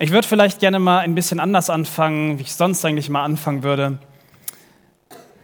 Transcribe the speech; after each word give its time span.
Ich 0.00 0.12
würde 0.12 0.28
vielleicht 0.28 0.60
gerne 0.60 0.78
mal 0.78 1.00
ein 1.00 1.16
bisschen 1.16 1.40
anders 1.40 1.70
anfangen, 1.70 2.38
wie 2.38 2.42
ich 2.42 2.54
sonst 2.54 2.84
eigentlich 2.84 3.08
mal 3.08 3.24
anfangen 3.24 3.64
würde. 3.64 3.98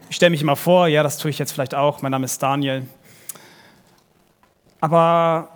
Ich 0.08 0.14
stelle 0.14 0.30
mich 0.30 0.44
mal 0.44 0.54
vor, 0.54 0.86
ja, 0.86 1.02
das 1.02 1.18
tue 1.18 1.28
ich 1.32 1.40
jetzt 1.40 1.50
vielleicht 1.50 1.74
auch. 1.74 2.02
Mein 2.02 2.12
Name 2.12 2.24
ist 2.24 2.40
Daniel. 2.40 2.86
Aber 4.80 5.48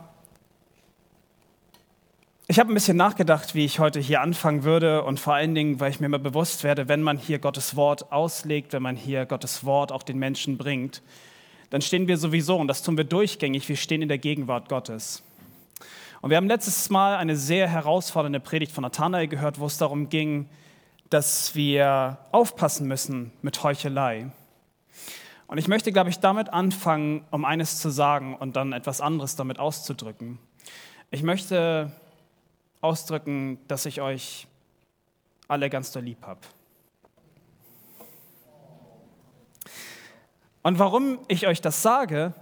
ich 2.48 2.58
habe 2.58 2.72
ein 2.72 2.74
bisschen 2.74 2.96
nachgedacht, 2.96 3.54
wie 3.54 3.64
ich 3.64 3.78
heute 3.78 4.00
hier 4.00 4.20
anfangen 4.20 4.64
würde 4.64 5.04
und 5.04 5.20
vor 5.20 5.34
allen 5.34 5.54
Dingen, 5.54 5.78
weil 5.78 5.92
ich 5.92 6.00
mir 6.00 6.08
mal 6.08 6.18
bewusst 6.18 6.64
werde, 6.64 6.88
wenn 6.88 7.02
man 7.02 7.18
hier 7.18 7.38
Gottes 7.38 7.76
Wort 7.76 8.10
auslegt, 8.10 8.72
wenn 8.72 8.82
man 8.82 8.96
hier 8.96 9.26
Gottes 9.26 9.64
Wort 9.64 9.92
auch 9.92 10.02
den 10.02 10.18
Menschen 10.18 10.58
bringt, 10.58 11.02
dann 11.70 11.82
stehen 11.82 12.08
wir 12.08 12.16
sowieso, 12.16 12.56
und 12.56 12.66
das 12.66 12.82
tun 12.82 12.96
wir 12.96 13.04
durchgängig, 13.04 13.68
wir 13.68 13.76
stehen 13.76 14.02
in 14.02 14.08
der 14.08 14.18
Gegenwart 14.18 14.68
Gottes. 14.68 15.22
Und 16.20 16.30
wir 16.30 16.36
haben 16.36 16.48
letztes 16.48 16.90
Mal 16.90 17.16
eine 17.16 17.36
sehr 17.36 17.68
herausfordernde 17.68 18.40
Predigt 18.40 18.72
von 18.72 18.82
Nathanael 18.82 19.28
gehört, 19.28 19.60
wo 19.60 19.66
es 19.66 19.78
darum 19.78 20.08
ging, 20.08 20.48
dass 21.10 21.54
wir 21.54 22.18
aufpassen 22.32 22.88
müssen 22.88 23.32
mit 23.40 23.62
Heuchelei. 23.62 24.30
Und 25.46 25.58
ich 25.58 25.68
möchte, 25.68 25.92
glaube 25.92 26.10
ich, 26.10 26.18
damit 26.18 26.52
anfangen, 26.52 27.24
um 27.30 27.44
eines 27.44 27.78
zu 27.78 27.90
sagen 27.90 28.36
und 28.36 28.56
dann 28.56 28.72
etwas 28.72 29.00
anderes 29.00 29.36
damit 29.36 29.60
auszudrücken. 29.60 30.38
Ich 31.10 31.22
möchte 31.22 31.92
ausdrücken, 32.80 33.58
dass 33.68 33.86
ich 33.86 34.00
euch 34.00 34.48
alle 35.46 35.70
ganz 35.70 35.92
doll 35.92 36.02
lieb 36.02 36.26
habe. 36.26 36.40
Und 40.62 40.78
warum 40.78 41.20
ich 41.28 41.46
euch 41.46 41.60
das 41.60 41.80
sage, 41.80 42.34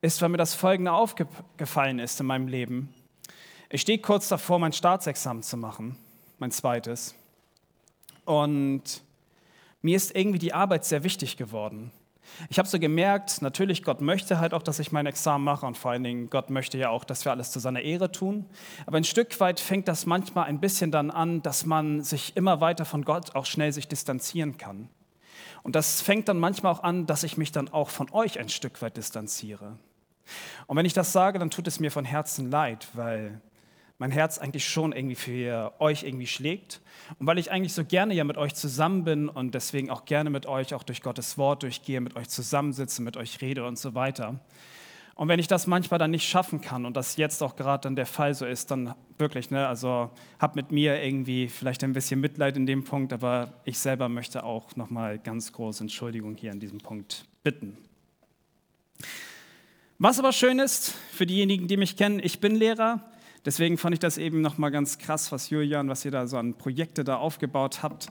ist, 0.00 0.22
weil 0.22 0.30
mir 0.30 0.38
das 0.38 0.54
Folgende 0.54 0.92
aufgefallen 0.92 1.98
ist 1.98 2.18
in 2.18 2.26
meinem 2.26 2.48
Leben. 2.48 2.92
Ich 3.72 3.82
stehe 3.82 3.98
kurz 3.98 4.26
davor, 4.26 4.58
mein 4.58 4.72
Staatsexamen 4.72 5.44
zu 5.44 5.56
machen, 5.56 5.96
mein 6.40 6.50
zweites. 6.50 7.14
Und 8.24 8.82
mir 9.80 9.96
ist 9.96 10.16
irgendwie 10.16 10.40
die 10.40 10.52
Arbeit 10.52 10.84
sehr 10.84 11.04
wichtig 11.04 11.36
geworden. 11.36 11.92
Ich 12.48 12.58
habe 12.58 12.68
so 12.68 12.80
gemerkt, 12.80 13.42
natürlich, 13.42 13.84
Gott 13.84 14.00
möchte 14.00 14.40
halt 14.40 14.54
auch, 14.54 14.64
dass 14.64 14.80
ich 14.80 14.90
mein 14.90 15.06
Examen 15.06 15.44
mache 15.44 15.66
und 15.66 15.78
vor 15.78 15.92
allen 15.92 16.02
Dingen, 16.02 16.30
Gott 16.30 16.50
möchte 16.50 16.78
ja 16.78 16.90
auch, 16.90 17.04
dass 17.04 17.24
wir 17.24 17.30
alles 17.30 17.52
zu 17.52 17.60
seiner 17.60 17.82
Ehre 17.82 18.10
tun. 18.10 18.44
Aber 18.86 18.96
ein 18.96 19.04
Stück 19.04 19.38
weit 19.38 19.60
fängt 19.60 19.86
das 19.86 20.04
manchmal 20.04 20.46
ein 20.46 20.58
bisschen 20.58 20.90
dann 20.90 21.12
an, 21.12 21.40
dass 21.42 21.64
man 21.64 22.02
sich 22.02 22.36
immer 22.36 22.60
weiter 22.60 22.84
von 22.84 23.04
Gott 23.04 23.36
auch 23.36 23.46
schnell 23.46 23.72
sich 23.72 23.86
distanzieren 23.86 24.58
kann. 24.58 24.88
Und 25.62 25.76
das 25.76 26.00
fängt 26.00 26.28
dann 26.28 26.40
manchmal 26.40 26.72
auch 26.72 26.82
an, 26.82 27.06
dass 27.06 27.22
ich 27.22 27.36
mich 27.36 27.52
dann 27.52 27.68
auch 27.68 27.90
von 27.90 28.10
euch 28.10 28.40
ein 28.40 28.48
Stück 28.48 28.82
weit 28.82 28.96
distanziere. 28.96 29.78
Und 30.66 30.76
wenn 30.76 30.86
ich 30.86 30.92
das 30.92 31.12
sage, 31.12 31.38
dann 31.38 31.50
tut 31.50 31.68
es 31.68 31.78
mir 31.78 31.92
von 31.92 32.04
Herzen 32.04 32.50
leid, 32.50 32.88
weil 32.94 33.40
mein 34.00 34.10
Herz 34.10 34.38
eigentlich 34.38 34.66
schon 34.66 34.92
irgendwie 34.92 35.14
für 35.14 35.74
euch 35.78 36.04
irgendwie 36.04 36.26
schlägt. 36.26 36.80
Und 37.18 37.26
weil 37.26 37.38
ich 37.38 37.52
eigentlich 37.52 37.74
so 37.74 37.84
gerne 37.84 38.14
ja 38.14 38.24
mit 38.24 38.38
euch 38.38 38.54
zusammen 38.54 39.04
bin 39.04 39.28
und 39.28 39.54
deswegen 39.54 39.90
auch 39.90 40.06
gerne 40.06 40.30
mit 40.30 40.46
euch 40.46 40.72
auch 40.72 40.82
durch 40.82 41.02
Gottes 41.02 41.36
Wort 41.36 41.62
durchgehe, 41.62 42.00
mit 42.00 42.16
euch 42.16 42.30
zusammensitze, 42.30 43.02
mit 43.02 43.18
euch 43.18 43.42
rede 43.42 43.66
und 43.66 43.78
so 43.78 43.94
weiter. 43.94 44.40
Und 45.16 45.28
wenn 45.28 45.38
ich 45.38 45.48
das 45.48 45.66
manchmal 45.66 45.98
dann 45.98 46.12
nicht 46.12 46.26
schaffen 46.26 46.62
kann 46.62 46.86
und 46.86 46.96
das 46.96 47.18
jetzt 47.18 47.42
auch 47.42 47.56
gerade 47.56 47.82
dann 47.82 47.94
der 47.94 48.06
Fall 48.06 48.32
so 48.32 48.46
ist, 48.46 48.70
dann 48.70 48.94
wirklich, 49.18 49.50
ne, 49.50 49.68
also 49.68 50.10
habt 50.38 50.56
mit 50.56 50.72
mir 50.72 51.02
irgendwie 51.02 51.48
vielleicht 51.48 51.84
ein 51.84 51.92
bisschen 51.92 52.22
Mitleid 52.22 52.56
in 52.56 52.64
dem 52.64 52.84
Punkt, 52.84 53.12
aber 53.12 53.52
ich 53.66 53.78
selber 53.78 54.08
möchte 54.08 54.44
auch 54.44 54.76
nochmal 54.76 55.18
ganz 55.18 55.52
große 55.52 55.84
Entschuldigung 55.84 56.36
hier 56.36 56.52
an 56.52 56.58
diesem 56.58 56.78
Punkt 56.78 57.26
bitten. 57.42 57.76
Was 59.98 60.18
aber 60.18 60.32
schön 60.32 60.58
ist, 60.58 60.94
für 61.12 61.26
diejenigen, 61.26 61.68
die 61.68 61.76
mich 61.76 61.98
kennen, 61.98 62.18
ich 62.24 62.40
bin 62.40 62.56
Lehrer, 62.56 63.04
Deswegen 63.44 63.78
fand 63.78 63.94
ich 63.94 64.00
das 64.00 64.18
eben 64.18 64.40
nochmal 64.40 64.70
ganz 64.70 64.98
krass, 64.98 65.32
was 65.32 65.50
Julian, 65.50 65.88
was 65.88 66.04
ihr 66.04 66.10
da 66.10 66.26
so 66.26 66.36
an 66.36 66.54
Projekte 66.54 67.04
da 67.04 67.16
aufgebaut 67.16 67.82
habt. 67.82 68.10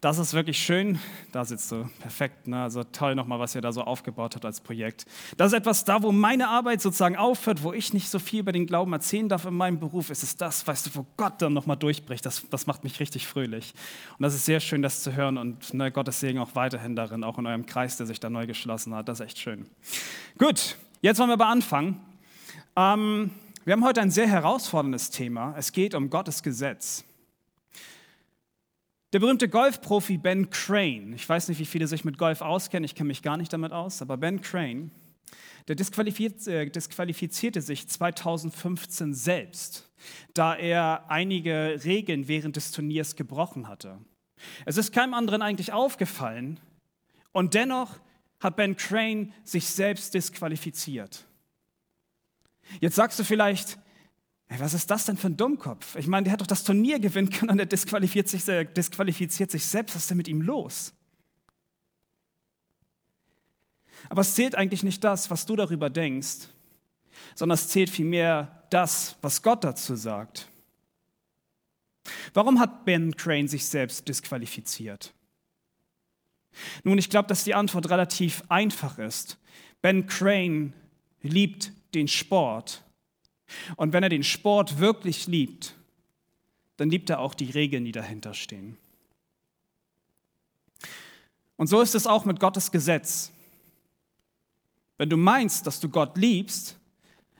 Das 0.00 0.18
ist 0.18 0.32
wirklich 0.32 0.60
schön. 0.60 1.00
Da 1.32 1.44
sitzt 1.44 1.72
du 1.72 1.88
perfekt. 1.98 2.46
Ne? 2.46 2.62
Also 2.62 2.84
toll 2.84 3.16
nochmal, 3.16 3.40
was 3.40 3.56
ihr 3.56 3.60
da 3.60 3.72
so 3.72 3.82
aufgebaut 3.82 4.36
habt 4.36 4.44
als 4.44 4.60
Projekt. 4.60 5.06
Das 5.36 5.48
ist 5.48 5.58
etwas 5.58 5.84
da, 5.84 6.04
wo 6.04 6.12
meine 6.12 6.48
Arbeit 6.48 6.80
sozusagen 6.80 7.16
aufhört, 7.16 7.64
wo 7.64 7.72
ich 7.72 7.92
nicht 7.92 8.08
so 8.08 8.20
viel 8.20 8.40
über 8.40 8.52
den 8.52 8.66
Glauben 8.66 8.92
erzählen 8.92 9.28
darf 9.28 9.44
in 9.44 9.54
meinem 9.54 9.80
Beruf. 9.80 10.10
Ist 10.10 10.22
es 10.22 10.36
das, 10.36 10.64
weißt 10.64 10.86
du, 10.86 10.90
wo 10.94 11.06
Gott 11.16 11.42
dann 11.42 11.52
nochmal 11.52 11.76
durchbricht. 11.76 12.24
Das, 12.24 12.48
das 12.48 12.68
macht 12.68 12.84
mich 12.84 13.00
richtig 13.00 13.26
fröhlich. 13.26 13.74
Und 14.16 14.22
das 14.22 14.36
ist 14.36 14.44
sehr 14.44 14.60
schön, 14.60 14.82
das 14.82 15.02
zu 15.02 15.16
hören. 15.16 15.36
Und 15.36 15.74
ne, 15.74 15.90
Gottes 15.90 16.20
Segen 16.20 16.38
auch 16.38 16.54
weiterhin 16.54 16.94
darin, 16.94 17.24
auch 17.24 17.38
in 17.38 17.46
eurem 17.46 17.66
Kreis, 17.66 17.96
der 17.96 18.06
sich 18.06 18.20
da 18.20 18.30
neu 18.30 18.46
geschlossen 18.46 18.94
hat. 18.94 19.08
Das 19.08 19.18
ist 19.18 19.26
echt 19.26 19.38
schön. 19.38 19.66
Gut, 20.38 20.76
jetzt 21.02 21.18
wollen 21.18 21.30
wir 21.30 21.34
aber 21.34 21.46
anfangen. 21.46 22.00
Ähm, 22.76 23.32
wir 23.68 23.74
haben 23.74 23.84
heute 23.84 24.00
ein 24.00 24.10
sehr 24.10 24.26
herausforderndes 24.26 25.10
Thema. 25.10 25.54
Es 25.58 25.72
geht 25.72 25.94
um 25.94 26.08
Gottes 26.08 26.42
Gesetz. 26.42 27.04
Der 29.12 29.18
berühmte 29.18 29.46
Golfprofi 29.46 30.16
Ben 30.16 30.48
Crane, 30.48 31.12
ich 31.14 31.28
weiß 31.28 31.50
nicht, 31.50 31.58
wie 31.58 31.66
viele 31.66 31.86
sich 31.86 32.02
mit 32.02 32.16
Golf 32.16 32.40
auskennen, 32.40 32.86
ich 32.86 32.94
kenne 32.94 33.08
mich 33.08 33.20
gar 33.20 33.36
nicht 33.36 33.52
damit 33.52 33.72
aus, 33.72 34.00
aber 34.00 34.16
Ben 34.16 34.40
Crane, 34.40 34.90
der 35.68 35.76
äh, 35.76 36.70
disqualifizierte 36.70 37.60
sich 37.60 37.86
2015 37.86 39.12
selbst, 39.12 39.90
da 40.32 40.54
er 40.54 41.10
einige 41.10 41.78
Regeln 41.84 42.26
während 42.26 42.56
des 42.56 42.70
Turniers 42.72 43.16
gebrochen 43.16 43.68
hatte. 43.68 43.98
Es 44.64 44.78
ist 44.78 44.94
keinem 44.94 45.12
anderen 45.12 45.42
eigentlich 45.42 45.74
aufgefallen 45.74 46.58
und 47.32 47.52
dennoch 47.52 48.00
hat 48.40 48.56
Ben 48.56 48.78
Crane 48.78 49.34
sich 49.44 49.66
selbst 49.66 50.14
disqualifiziert. 50.14 51.27
Jetzt 52.80 52.96
sagst 52.96 53.18
du 53.18 53.24
vielleicht, 53.24 53.78
hey, 54.48 54.60
was 54.60 54.74
ist 54.74 54.90
das 54.90 55.04
denn 55.04 55.16
für 55.16 55.28
ein 55.28 55.36
Dummkopf? 55.36 55.96
Ich 55.96 56.06
meine, 56.06 56.24
der 56.24 56.32
hat 56.32 56.40
doch 56.40 56.46
das 56.46 56.64
Turnier 56.64 56.98
gewinnen 56.98 57.30
können 57.30 57.50
und 57.50 57.58
er 57.58 57.66
disqualifiziert 57.66 58.28
sich, 58.28 58.48
äh, 58.48 58.64
disqualifiziert 58.64 59.50
sich 59.50 59.64
selbst. 59.64 59.94
Was 59.94 60.02
ist 60.02 60.10
denn 60.10 60.16
mit 60.16 60.28
ihm 60.28 60.42
los? 60.42 60.92
Aber 64.08 64.20
es 64.20 64.34
zählt 64.34 64.54
eigentlich 64.54 64.82
nicht 64.82 65.02
das, 65.04 65.30
was 65.30 65.46
du 65.46 65.56
darüber 65.56 65.90
denkst, 65.90 66.48
sondern 67.34 67.54
es 67.54 67.68
zählt 67.68 67.90
vielmehr 67.90 68.66
das, 68.70 69.16
was 69.22 69.42
Gott 69.42 69.64
dazu 69.64 69.96
sagt. 69.96 70.48
Warum 72.32 72.58
hat 72.60 72.84
Ben 72.84 73.16
Crane 73.16 73.48
sich 73.48 73.66
selbst 73.66 74.08
disqualifiziert? 74.08 75.12
Nun, 76.84 76.98
ich 76.98 77.10
glaube, 77.10 77.28
dass 77.28 77.44
die 77.44 77.54
Antwort 77.54 77.90
relativ 77.90 78.42
einfach 78.48 78.98
ist. 78.98 79.38
Ben 79.82 80.06
Crane 80.06 80.72
liebt 81.22 81.72
den 81.94 82.08
Sport. 82.08 82.82
Und 83.76 83.92
wenn 83.92 84.02
er 84.02 84.08
den 84.08 84.24
Sport 84.24 84.78
wirklich 84.78 85.26
liebt, 85.26 85.74
dann 86.76 86.90
liebt 86.90 87.10
er 87.10 87.20
auch 87.20 87.34
die 87.34 87.50
Regeln, 87.50 87.84
die 87.84 87.92
dahinter 87.92 88.34
stehen. 88.34 88.76
Und 91.56 91.66
so 91.66 91.80
ist 91.80 91.94
es 91.94 92.06
auch 92.06 92.24
mit 92.24 92.38
Gottes 92.38 92.70
Gesetz. 92.70 93.32
Wenn 94.96 95.10
du 95.10 95.16
meinst, 95.16 95.66
dass 95.66 95.80
du 95.80 95.88
Gott 95.88 96.16
liebst, 96.16 96.76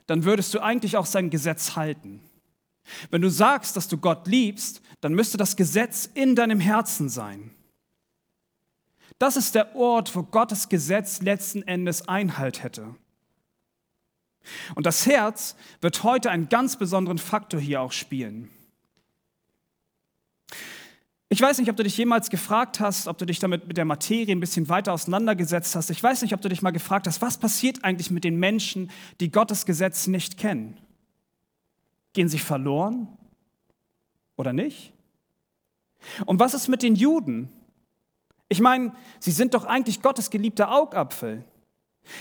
dann 0.06 0.24
würdest 0.24 0.54
du 0.54 0.60
eigentlich 0.60 0.96
auch 0.96 1.06
sein 1.06 1.30
Gesetz 1.30 1.76
halten. 1.76 2.20
Wenn 3.10 3.22
du 3.22 3.30
sagst, 3.30 3.76
dass 3.76 3.88
du 3.88 3.98
Gott 3.98 4.26
liebst, 4.26 4.80
dann 5.00 5.12
müsste 5.12 5.36
das 5.36 5.56
Gesetz 5.56 6.08
in 6.14 6.34
deinem 6.34 6.60
Herzen 6.60 7.08
sein. 7.08 7.50
Das 9.18 9.36
ist 9.36 9.54
der 9.54 9.74
Ort, 9.76 10.14
wo 10.16 10.22
Gottes 10.22 10.68
Gesetz 10.68 11.20
letzten 11.20 11.62
Endes 11.62 12.08
Einhalt 12.08 12.62
hätte. 12.62 12.94
Und 14.74 14.86
das 14.86 15.06
Herz 15.06 15.56
wird 15.80 16.02
heute 16.02 16.30
einen 16.30 16.48
ganz 16.48 16.76
besonderen 16.76 17.18
Faktor 17.18 17.60
hier 17.60 17.82
auch 17.82 17.92
spielen. 17.92 18.50
Ich 21.30 21.42
weiß 21.42 21.58
nicht, 21.58 21.68
ob 21.68 21.76
du 21.76 21.82
dich 21.82 21.96
jemals 21.98 22.30
gefragt 22.30 22.80
hast, 22.80 23.06
ob 23.06 23.18
du 23.18 23.26
dich 23.26 23.38
damit 23.38 23.68
mit 23.68 23.76
der 23.76 23.84
Materie 23.84 24.34
ein 24.34 24.40
bisschen 24.40 24.70
weiter 24.70 24.94
auseinandergesetzt 24.94 25.76
hast. 25.76 25.90
Ich 25.90 26.02
weiß 26.02 26.22
nicht, 26.22 26.32
ob 26.32 26.40
du 26.40 26.48
dich 26.48 26.62
mal 26.62 26.70
gefragt 26.70 27.06
hast, 27.06 27.20
was 27.20 27.36
passiert 27.36 27.84
eigentlich 27.84 28.10
mit 28.10 28.24
den 28.24 28.38
Menschen, 28.38 28.90
die 29.20 29.30
Gottes 29.30 29.66
Gesetz 29.66 30.06
nicht 30.06 30.38
kennen? 30.38 30.78
Gehen 32.14 32.30
sie 32.30 32.38
verloren 32.38 33.08
oder 34.36 34.54
nicht? 34.54 34.94
Und 36.24 36.40
was 36.40 36.54
ist 36.54 36.68
mit 36.68 36.82
den 36.82 36.94
Juden? 36.94 37.50
Ich 38.48 38.60
meine, 38.60 38.92
sie 39.20 39.32
sind 39.32 39.52
doch 39.52 39.66
eigentlich 39.66 40.00
Gottes 40.00 40.30
geliebter 40.30 40.72
Augapfel. 40.72 41.44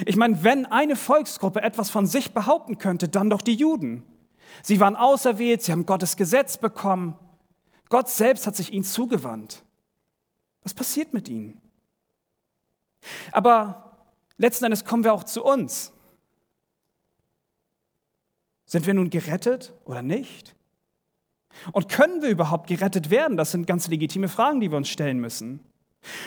Ich 0.06 0.16
meine, 0.16 0.44
wenn 0.44 0.66
eine 0.66 0.96
Volksgruppe 0.96 1.62
etwas 1.62 1.90
von 1.90 2.06
sich 2.06 2.34
behaupten 2.34 2.78
könnte, 2.78 3.08
dann 3.08 3.30
doch 3.30 3.42
die 3.42 3.56
Juden. 3.56 4.04
Sie 4.64 4.80
waren 4.80 4.96
auserwählt, 4.96 5.62
sie 5.62 5.72
haben 5.72 5.86
Gottes 5.86 6.18
Gesetz 6.18 6.58
bekommen. 6.58 7.16
Gott 7.90 8.10
selbst 8.10 8.48
hat 8.48 8.56
sich 8.56 8.74
ihnen 8.74 8.84
zugewandt. 8.84 9.64
Was 10.64 10.74
passiert 10.74 11.14
mit 11.14 11.30
ihnen? 11.30 11.62
Aber 13.32 13.98
letzten 14.38 14.66
Endes 14.66 14.84
kommen 14.84 15.04
wir 15.04 15.14
auch 15.14 15.24
zu 15.24 15.44
uns. 15.44 15.94
Sind 18.66 18.86
wir 18.86 18.94
nun 18.94 19.10
gerettet 19.10 19.74
oder 19.86 20.02
nicht? 20.02 20.56
Und 21.72 21.90
können 21.90 22.22
wir 22.22 22.30
überhaupt 22.30 22.68
gerettet 22.68 23.10
werden? 23.10 23.38
Das 23.38 23.52
sind 23.52 23.66
ganz 23.66 23.88
legitime 23.88 24.28
Fragen, 24.28 24.60
die 24.60 24.70
wir 24.70 24.78
uns 24.78 24.90
stellen 24.90 25.20
müssen. 25.20 25.62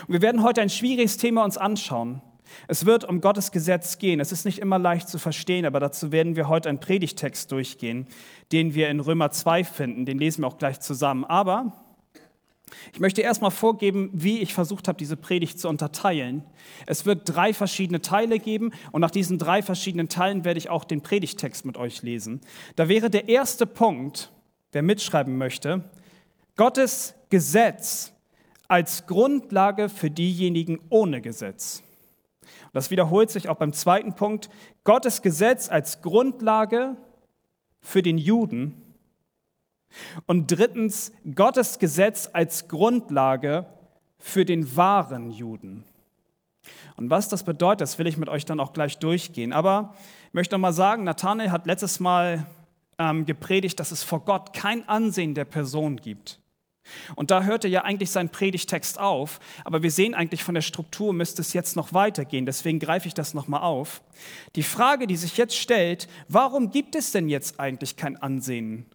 Und 0.06 0.14
wir 0.14 0.22
werden 0.22 0.42
heute 0.42 0.62
ein 0.62 0.70
schwieriges 0.70 1.18
Thema 1.18 1.44
uns 1.44 1.58
anschauen. 1.58 2.22
Es 2.68 2.86
wird 2.86 3.04
um 3.04 3.20
Gottes 3.20 3.52
Gesetz 3.52 3.98
gehen. 3.98 4.20
Es 4.20 4.32
ist 4.32 4.44
nicht 4.44 4.58
immer 4.58 4.78
leicht 4.78 5.08
zu 5.08 5.18
verstehen, 5.18 5.64
aber 5.64 5.80
dazu 5.80 6.12
werden 6.12 6.36
wir 6.36 6.48
heute 6.48 6.68
einen 6.68 6.80
Predigtext 6.80 7.50
durchgehen, 7.52 8.06
den 8.52 8.74
wir 8.74 8.88
in 8.88 9.00
Römer 9.00 9.30
2 9.30 9.64
finden. 9.64 10.06
Den 10.06 10.18
lesen 10.18 10.42
wir 10.42 10.48
auch 10.48 10.58
gleich 10.58 10.80
zusammen. 10.80 11.24
Aber 11.24 11.72
ich 12.92 13.00
möchte 13.00 13.22
erstmal 13.22 13.50
vorgeben, 13.50 14.10
wie 14.12 14.38
ich 14.40 14.54
versucht 14.54 14.88
habe, 14.88 14.98
diese 14.98 15.16
Predigt 15.16 15.58
zu 15.58 15.68
unterteilen. 15.68 16.44
Es 16.86 17.06
wird 17.06 17.22
drei 17.24 17.52
verschiedene 17.52 18.00
Teile 18.00 18.38
geben 18.38 18.72
und 18.92 19.00
nach 19.00 19.10
diesen 19.10 19.38
drei 19.38 19.62
verschiedenen 19.62 20.08
Teilen 20.08 20.44
werde 20.44 20.58
ich 20.58 20.70
auch 20.70 20.84
den 20.84 21.02
Predigtext 21.02 21.64
mit 21.64 21.76
euch 21.76 22.02
lesen. 22.02 22.40
Da 22.76 22.88
wäre 22.88 23.10
der 23.10 23.28
erste 23.28 23.66
Punkt, 23.66 24.32
wer 24.72 24.82
mitschreiben 24.82 25.36
möchte, 25.36 25.84
Gottes 26.56 27.14
Gesetz 27.30 28.12
als 28.68 29.06
Grundlage 29.06 29.88
für 29.88 30.10
diejenigen 30.10 30.78
ohne 30.90 31.20
Gesetz. 31.20 31.82
Das 32.72 32.90
wiederholt 32.90 33.30
sich 33.30 33.48
auch 33.48 33.56
beim 33.56 33.72
zweiten 33.72 34.14
Punkt. 34.14 34.50
Gottes 34.84 35.22
Gesetz 35.22 35.68
als 35.68 36.02
Grundlage 36.02 36.96
für 37.80 38.02
den 38.02 38.18
Juden. 38.18 38.82
Und 40.26 40.50
drittens, 40.50 41.12
Gottes 41.34 41.78
Gesetz 41.78 42.28
als 42.32 42.68
Grundlage 42.68 43.66
für 44.18 44.44
den 44.44 44.76
wahren 44.76 45.30
Juden. 45.30 45.84
Und 46.96 47.10
was 47.10 47.28
das 47.28 47.44
bedeutet, 47.44 47.80
das 47.80 47.98
will 47.98 48.06
ich 48.06 48.18
mit 48.18 48.28
euch 48.28 48.44
dann 48.44 48.60
auch 48.60 48.72
gleich 48.72 48.98
durchgehen. 48.98 49.52
Aber 49.52 49.94
ich 50.28 50.34
möchte 50.34 50.54
noch 50.54 50.60
mal 50.60 50.72
sagen, 50.72 51.04
Nathanael 51.04 51.50
hat 51.50 51.66
letztes 51.66 51.98
Mal 51.98 52.46
ähm, 52.98 53.24
gepredigt, 53.24 53.80
dass 53.80 53.90
es 53.90 54.02
vor 54.02 54.24
Gott 54.24 54.52
kein 54.52 54.88
Ansehen 54.88 55.34
der 55.34 55.46
Person 55.46 55.96
gibt. 55.96 56.39
Und 57.16 57.30
da 57.30 57.42
hörte 57.42 57.68
ja 57.68 57.82
eigentlich 57.82 58.10
sein 58.10 58.30
Predigtext 58.30 58.98
auf, 58.98 59.40
aber 59.64 59.82
wir 59.82 59.90
sehen 59.90 60.14
eigentlich 60.14 60.44
von 60.44 60.54
der 60.54 60.62
Struktur 60.62 61.12
müsste 61.12 61.42
es 61.42 61.52
jetzt 61.52 61.76
noch 61.76 61.92
weitergehen, 61.92 62.46
deswegen 62.46 62.78
greife 62.78 63.08
ich 63.08 63.14
das 63.14 63.34
nochmal 63.34 63.62
auf. 63.62 64.02
Die 64.56 64.62
Frage, 64.62 65.06
die 65.06 65.16
sich 65.16 65.36
jetzt 65.36 65.56
stellt, 65.56 66.08
warum 66.28 66.70
gibt 66.70 66.94
es 66.94 67.12
denn 67.12 67.28
jetzt 67.28 67.60
eigentlich 67.60 67.96
kein 67.96 68.16
Ansehen 68.16 68.86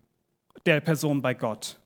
der 0.65 0.79
Person 0.79 1.21
bei 1.21 1.33
Gott? 1.33 1.79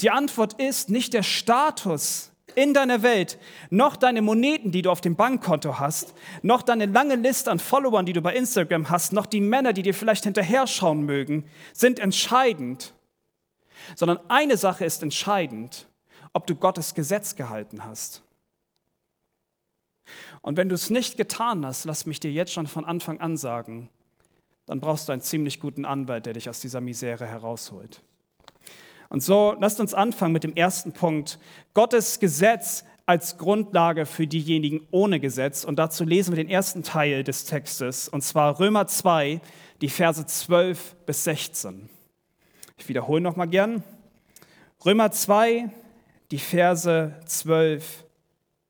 Die 0.00 0.10
Antwort 0.10 0.60
ist 0.60 0.90
nicht 0.90 1.12
der 1.12 1.22
Status 1.22 2.32
in 2.56 2.74
deiner 2.74 3.02
Welt, 3.02 3.38
noch 3.70 3.96
deine 3.96 4.22
Moneten, 4.22 4.72
die 4.72 4.82
du 4.82 4.90
auf 4.90 5.00
dem 5.00 5.16
Bankkonto 5.16 5.78
hast, 5.78 6.14
noch 6.42 6.62
deine 6.62 6.86
lange 6.86 7.14
Liste 7.14 7.50
an 7.50 7.58
Followern, 7.58 8.06
die 8.06 8.12
du 8.12 8.22
bei 8.22 8.34
Instagram 8.34 8.90
hast, 8.90 9.12
noch 9.12 9.26
die 9.26 9.40
Männer, 9.40 9.72
die 9.72 9.82
dir 9.82 9.94
vielleicht 9.94 10.24
hinterher 10.24 10.66
schauen 10.66 11.04
mögen, 11.04 11.44
sind 11.72 11.98
entscheidend 11.98 12.92
sondern 13.96 14.18
eine 14.28 14.56
Sache 14.56 14.84
ist 14.84 15.02
entscheidend, 15.02 15.88
ob 16.32 16.46
du 16.46 16.54
Gottes 16.54 16.94
Gesetz 16.94 17.36
gehalten 17.36 17.84
hast. 17.84 18.22
Und 20.42 20.56
wenn 20.56 20.68
du 20.68 20.74
es 20.74 20.90
nicht 20.90 21.16
getan 21.16 21.64
hast, 21.64 21.84
lass 21.84 22.06
mich 22.06 22.20
dir 22.20 22.32
jetzt 22.32 22.52
schon 22.52 22.66
von 22.66 22.84
Anfang 22.84 23.20
an 23.20 23.36
sagen, 23.36 23.88
dann 24.66 24.80
brauchst 24.80 25.08
du 25.08 25.12
einen 25.12 25.22
ziemlich 25.22 25.60
guten 25.60 25.84
Anwalt, 25.84 26.26
der 26.26 26.34
dich 26.34 26.48
aus 26.48 26.60
dieser 26.60 26.80
Misere 26.80 27.26
herausholt. 27.26 28.02
Und 29.08 29.22
so 29.22 29.56
lasst 29.58 29.80
uns 29.80 29.92
anfangen 29.92 30.32
mit 30.32 30.44
dem 30.44 30.54
ersten 30.54 30.92
Punkt. 30.92 31.38
Gottes 31.74 32.20
Gesetz 32.20 32.84
als 33.10 33.38
Grundlage 33.38 34.06
für 34.06 34.28
diejenigen 34.28 34.86
ohne 34.92 35.18
Gesetz. 35.18 35.64
Und 35.64 35.80
dazu 35.80 36.04
lesen 36.04 36.30
wir 36.30 36.36
den 36.36 36.48
ersten 36.48 36.84
Teil 36.84 37.24
des 37.24 37.44
Textes, 37.44 38.08
und 38.08 38.22
zwar 38.22 38.60
Römer 38.60 38.86
2, 38.86 39.40
die 39.80 39.88
Verse 39.88 40.24
12 40.24 40.94
bis 41.06 41.24
16. 41.24 41.90
Ich 42.80 42.88
wiederhole 42.88 43.20
noch 43.20 43.36
mal 43.36 43.46
gern. 43.46 43.84
Römer 44.86 45.12
2, 45.12 45.68
die 46.30 46.38
Verse 46.38 47.14
12 47.26 48.04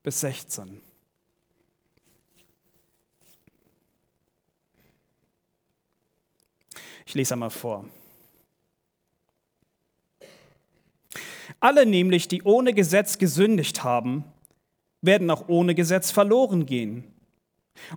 bis 0.02 0.20
16. 0.20 0.80
Ich 7.06 7.14
lese 7.14 7.34
einmal 7.34 7.50
vor. 7.50 7.88
Alle 11.60 11.86
nämlich, 11.86 12.26
die 12.26 12.42
ohne 12.42 12.74
Gesetz 12.74 13.16
gesündigt 13.16 13.84
haben, 13.84 14.24
werden 15.02 15.30
auch 15.30 15.48
ohne 15.48 15.76
Gesetz 15.76 16.10
verloren 16.10 16.66
gehen. 16.66 17.04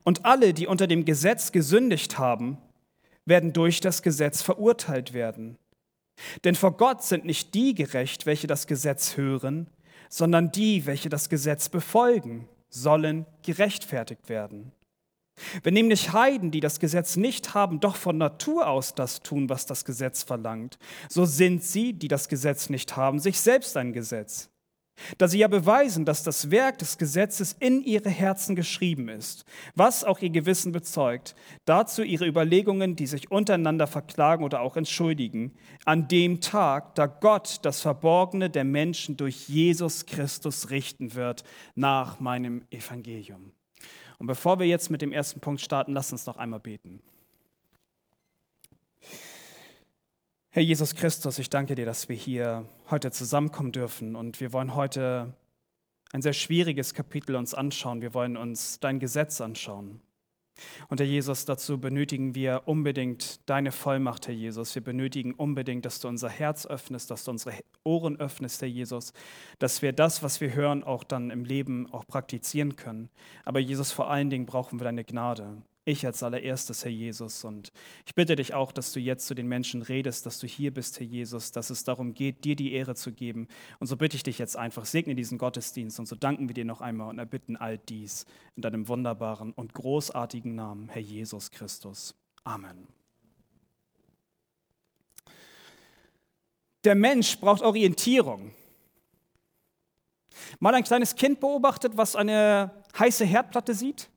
Und 0.04 0.25
alle, 0.25 0.54
die 0.54 0.68
unter 0.68 0.86
dem 0.86 1.06
Gesetz 1.06 1.51
gesündigt 1.51 2.19
haben, 2.19 2.60
werden 3.25 3.51
durch 3.51 3.80
das 3.81 4.04
Gesetz 4.04 4.44
verurteilt 4.44 5.13
werden. 5.13 5.57
Denn 6.44 6.56
vor 6.56 6.77
Gott 6.77 7.04
sind 7.04 7.25
nicht 7.25 7.54
die 7.54 7.74
gerecht, 7.74 8.25
welche 8.25 8.48
das 8.48 8.68
Gesetz 8.68 9.18
hören, 9.18 9.69
sondern 10.10 10.51
die, 10.51 10.86
welche 10.86 11.10
das 11.10 11.30
Gesetz 11.30 11.69
befolgen, 11.69 12.48
sollen 12.69 13.25
gerechtfertigt 13.44 14.30
werden. 14.30 14.71
Wenn 15.63 15.74
nämlich 15.74 16.13
Heiden, 16.13 16.51
die 16.51 16.60
das 16.60 16.80
Gesetz 16.80 17.15
nicht 17.15 17.56
haben, 17.56 17.80
doch 17.80 17.95
von 17.95 18.18
Natur 18.18 18.68
aus 18.68 18.94
das 18.94 19.21
tun, 19.21 19.50
was 19.50 19.65
das 19.65 19.83
Gesetz 19.83 20.24
verlangt, 20.24 20.77
so 21.10 21.25
sind 21.25 21.63
sie, 21.63 21.94
die 21.94 22.07
das 22.07 22.30
Gesetz 22.30 22.69
nicht 22.69 22.95
haben, 22.95 23.19
sich 23.19 23.39
selbst 23.39 23.75
ein 23.75 23.94
Gesetz 23.94 24.52
da 25.17 25.27
sie 25.27 25.39
ja 25.39 25.47
beweisen, 25.47 26.05
dass 26.05 26.23
das 26.23 26.51
Werk 26.51 26.77
des 26.77 26.97
Gesetzes 26.97 27.55
in 27.59 27.83
ihre 27.83 28.09
Herzen 28.09 28.55
geschrieben 28.55 29.09
ist, 29.09 29.45
was 29.75 30.03
auch 30.03 30.19
ihr 30.19 30.29
Gewissen 30.29 30.71
bezeugt, 30.71 31.35
dazu 31.65 32.03
ihre 32.03 32.27
Überlegungen, 32.27 32.95
die 32.95 33.07
sich 33.07 33.31
untereinander 33.31 33.87
verklagen 33.87 34.43
oder 34.43 34.61
auch 34.61 34.77
entschuldigen, 34.77 35.53
an 35.85 36.07
dem 36.07 36.41
Tag, 36.41 36.95
da 36.95 37.07
Gott 37.07 37.59
das 37.63 37.81
Verborgene 37.81 38.49
der 38.49 38.63
Menschen 38.63 39.17
durch 39.17 39.49
Jesus 39.49 40.05
Christus 40.05 40.69
richten 40.69 41.15
wird 41.15 41.43
nach 41.75 42.19
meinem 42.19 42.63
Evangelium. 42.69 43.51
Und 44.19 44.27
bevor 44.27 44.59
wir 44.59 44.67
jetzt 44.67 44.89
mit 44.89 45.01
dem 45.01 45.11
ersten 45.11 45.39
Punkt 45.39 45.61
starten, 45.61 45.93
lasst 45.93 46.11
uns 46.11 46.25
noch 46.25 46.37
einmal 46.37 46.59
beten. 46.59 47.01
Herr 50.55 50.61
Jesus 50.61 50.94
Christus, 50.94 51.39
ich 51.39 51.50
danke 51.50 51.73
dir, 51.73 51.88
dass 51.88 52.09
wir 52.09 52.15
hier 52.15 52.69
heute 52.91 53.09
zusammenkommen 53.09 53.71
dürfen 53.71 54.15
und 54.15 54.39
wir 54.39 54.53
wollen 54.53 54.75
heute 54.75 55.33
ein 56.11 56.21
sehr 56.21 56.33
schwieriges 56.33 56.94
Kapitel 56.94 57.35
uns 57.35 57.55
anschauen. 57.55 58.03
Wir 58.03 58.13
wollen 58.13 58.38
uns 58.38 58.79
dein 58.79 59.00
Gesetz 59.00 59.41
anschauen. 59.41 60.00
Und 60.89 61.00
Herr 61.00 61.07
Jesus, 61.07 61.45
dazu 61.45 61.79
benötigen 61.79 62.35
wir 62.35 62.61
unbedingt 62.67 63.39
deine 63.50 63.71
Vollmacht, 63.71 64.27
Herr 64.27 64.35
Jesus. 64.35 64.75
Wir 64.75 64.83
benötigen 64.83 65.33
unbedingt, 65.33 65.85
dass 65.85 66.00
du 66.00 66.07
unser 66.07 66.29
Herz 66.29 66.67
öffnest, 66.67 67.09
dass 67.09 67.23
du 67.23 67.31
unsere 67.31 67.55
Ohren 67.83 68.19
öffnest, 68.19 68.61
Herr 68.61 68.69
Jesus, 68.69 69.11
dass 69.57 69.81
wir 69.81 69.91
das, 69.91 70.21
was 70.21 70.39
wir 70.39 70.53
hören, 70.53 70.83
auch 70.83 71.03
dann 71.03 71.31
im 71.31 71.45
Leben 71.45 71.91
auch 71.91 72.05
praktizieren 72.05 72.75
können. 72.75 73.09
Aber 73.44 73.59
Jesus, 73.59 73.91
vor 73.91 74.11
allen 74.11 74.29
Dingen 74.29 74.45
brauchen 74.45 74.79
wir 74.79 74.83
deine 74.83 75.03
Gnade. 75.03 75.63
Ich 75.85 76.06
als 76.06 76.24
allererstes, 76.24 76.85
Herr 76.85 76.91
Jesus. 76.91 77.44
Und 77.44 77.74
ich 78.06 78.15
bitte 78.15 78.38
dich 78.38 78.53
auch, 78.53 78.71
dass 78.71 78.94
du 78.94 79.01
jetzt 79.01 79.27
zu 79.27 79.35
den 79.35 79.47
Menschen 79.47 79.81
redest, 79.81 80.25
dass 80.25 80.39
du 80.39 80.47
hier 80.47 80.74
bist, 80.74 81.00
Herr 81.00 81.06
Jesus, 81.06 81.51
dass 81.51 81.69
es 81.69 81.83
darum 81.83 82.13
geht, 82.13 82.45
dir 82.45 82.56
die 82.56 82.71
Ehre 82.71 82.95
zu 82.95 83.12
geben. 83.12 83.50
Und 83.80 83.88
so 83.88 83.97
bitte 83.97 84.15
ich 84.15 84.24
dich 84.24 84.39
jetzt 84.39 84.55
einfach, 84.55 84.86
segne 84.86 85.13
diesen 85.13 85.38
Gottesdienst. 85.38 86.00
Und 86.00 86.05
so 86.05 86.15
danken 86.15 86.48
wir 86.48 86.53
dir 86.53 86.63
noch 86.63 86.79
einmal 86.79 87.10
und 87.10 87.19
erbitten 87.19 87.57
all 87.57 87.77
dies 87.77 88.25
in 88.55 88.62
deinem 88.62 88.88
wunderbaren 88.88 89.51
und 89.51 89.74
großartigen 89.74 90.55
Namen, 90.55 90.88
Herr 90.88 91.01
Jesus 91.01 91.51
Christus. 91.51 92.15
Amen. 92.46 92.88
Der 96.86 96.96
Mensch 96.96 97.38
braucht 97.39 97.62
Orientierung. 97.62 98.51
Mal 100.60 100.75
ein 100.75 100.84
kleines 100.84 101.15
Kind 101.15 101.41
beobachtet, 101.41 101.98
was 101.98 102.15
eine 102.15 102.72
heiße 102.98 103.25
Herdplatte 103.25 103.74
sieht? 103.74 104.10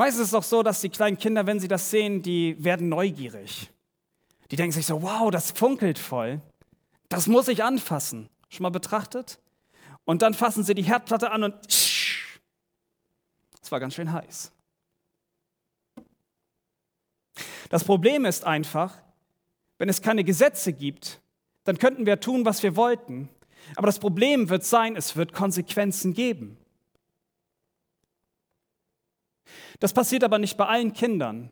Meistens 0.00 0.22
ist 0.22 0.28
es 0.28 0.34
auch 0.34 0.42
so, 0.42 0.62
dass 0.62 0.80
die 0.80 0.88
kleinen 0.88 1.18
Kinder, 1.18 1.44
wenn 1.44 1.60
sie 1.60 1.68
das 1.68 1.90
sehen, 1.90 2.22
die 2.22 2.56
werden 2.64 2.88
neugierig. 2.88 3.70
Die 4.50 4.56
denken 4.56 4.72
sich 4.72 4.86
so, 4.86 5.02
wow, 5.02 5.30
das 5.30 5.50
funkelt 5.50 5.98
voll. 5.98 6.40
Das 7.10 7.26
muss 7.26 7.48
ich 7.48 7.62
anfassen. 7.62 8.30
Schon 8.48 8.62
mal 8.62 8.70
betrachtet? 8.70 9.38
Und 10.06 10.22
dann 10.22 10.32
fassen 10.32 10.64
sie 10.64 10.72
die 10.72 10.84
Herdplatte 10.84 11.30
an 11.30 11.42
und 11.42 11.54
es 11.66 12.40
war 13.68 13.78
ganz 13.78 13.94
schön 13.94 14.10
heiß. 14.10 14.52
Das 17.68 17.84
Problem 17.84 18.24
ist 18.24 18.44
einfach, 18.44 18.96
wenn 19.76 19.90
es 19.90 20.00
keine 20.00 20.24
Gesetze 20.24 20.72
gibt, 20.72 21.20
dann 21.64 21.76
könnten 21.76 22.06
wir 22.06 22.20
tun, 22.20 22.46
was 22.46 22.62
wir 22.62 22.74
wollten. 22.74 23.28
Aber 23.76 23.84
das 23.84 23.98
Problem 23.98 24.48
wird 24.48 24.64
sein, 24.64 24.96
es 24.96 25.16
wird 25.16 25.34
Konsequenzen 25.34 26.14
geben. 26.14 26.56
Das 29.78 29.92
passiert 29.92 30.24
aber 30.24 30.38
nicht 30.38 30.56
bei 30.56 30.66
allen 30.66 30.92
Kindern. 30.92 31.50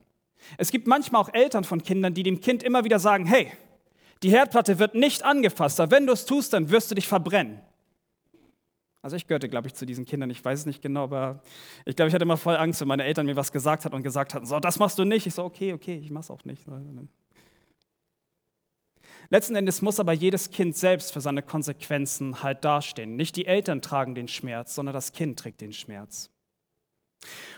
Es 0.57 0.71
gibt 0.71 0.87
manchmal 0.87 1.23
auch 1.23 1.33
Eltern 1.33 1.65
von 1.65 1.83
Kindern, 1.83 2.15
die 2.15 2.23
dem 2.23 2.41
Kind 2.41 2.63
immer 2.63 2.85
wieder 2.85 2.99
sagen, 2.99 3.27
hey, 3.27 3.53
die 4.23 4.31
Herdplatte 4.31 4.79
wird 4.79 4.95
nicht 4.95 5.23
angefasst, 5.25 5.81
aber 5.81 5.93
wenn 5.93 6.07
du 6.07 6.13
es 6.13 6.25
tust, 6.25 6.53
dann 6.53 6.71
wirst 6.71 6.91
du 6.91 6.95
dich 6.95 7.07
verbrennen. 7.07 7.61
Also 9.01 9.17
ich 9.17 9.29
gehörte, 9.29 9.49
glaube 9.49 9.69
ich, 9.69 9.75
zu 9.75 9.87
diesen 9.87 10.05
Kindern, 10.05 10.29
ich 10.31 10.45
weiß 10.45 10.61
es 10.61 10.67
nicht 10.67 10.83
genau, 10.83 11.05
aber 11.05 11.41
ich 11.85 11.95
glaube, 11.95 12.09
ich 12.09 12.15
hatte 12.15 12.25
immer 12.25 12.37
voll 12.37 12.57
Angst, 12.57 12.81
wenn 12.81 12.89
meine 12.89 13.05
Eltern 13.05 13.27
mir 13.27 13.37
was 13.37 13.53
gesagt 13.53 13.85
hatten 13.85 13.95
und 13.95 14.03
gesagt 14.03 14.35
hatten, 14.35 14.45
so, 14.45 14.59
das 14.59 14.79
machst 14.79 14.99
du 14.99 15.05
nicht. 15.05 15.27
Ich 15.27 15.35
so, 15.35 15.45
okay, 15.45 15.73
okay, 15.73 15.97
ich 15.97 16.11
mach's 16.11 16.31
auch 16.31 16.45
nicht. 16.45 16.65
Letzten 19.31 19.55
Endes 19.55 19.83
muss 19.83 20.01
aber 20.01 20.13
jedes 20.13 20.51
Kind 20.51 20.77
selbst 20.77 21.13
für 21.13 21.21
seine 21.21 21.43
Konsequenzen 21.43 22.43
halt 22.43 22.65
dastehen. 22.65 23.15
Nicht 23.15 23.37
die 23.37 23.47
Eltern 23.47 23.83
tragen 23.83 24.15
den 24.15 24.27
Schmerz, 24.27 24.75
sondern 24.75 24.95
das 24.95 25.13
Kind 25.13 25.39
trägt 25.39 25.61
den 25.61 25.73
Schmerz. 25.73 26.31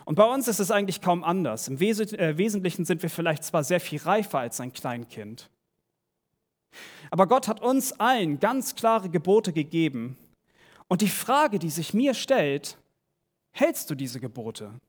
Und 0.05 0.15
bei 0.15 0.25
uns 0.25 0.49
ist 0.49 0.59
es 0.59 0.71
eigentlich 0.71 1.01
kaum 1.01 1.23
anders. 1.23 1.69
Im 1.69 1.77
äh, 1.81 2.39
Wesentlichen 2.39 2.85
sind 2.85 3.03
wir 3.03 3.11
vielleicht 3.11 3.45
zwar 3.45 3.63
sehr 3.65 3.81
viel 3.81 4.01
reifer 4.01 4.39
als 4.39 4.61
ein 4.61 4.73
Kleinkind, 4.73 5.51
aber 7.11 7.27
Gott 7.27 7.49
hat 7.49 7.61
uns 7.61 7.93
allen 7.99 8.39
ganz 8.39 8.75
klare 8.75 9.11
Gebote 9.11 9.53
gegeben. 9.53 10.17
Und 10.89 11.03
die 11.03 11.09
Frage, 11.09 11.59
die 11.59 11.71
sich 11.71 11.95
mir 11.95 12.15
stellt, 12.15 12.79
hältst 13.53 13.91
du 13.91 13.95
diese 13.95 14.21
Gebote? 14.21 14.81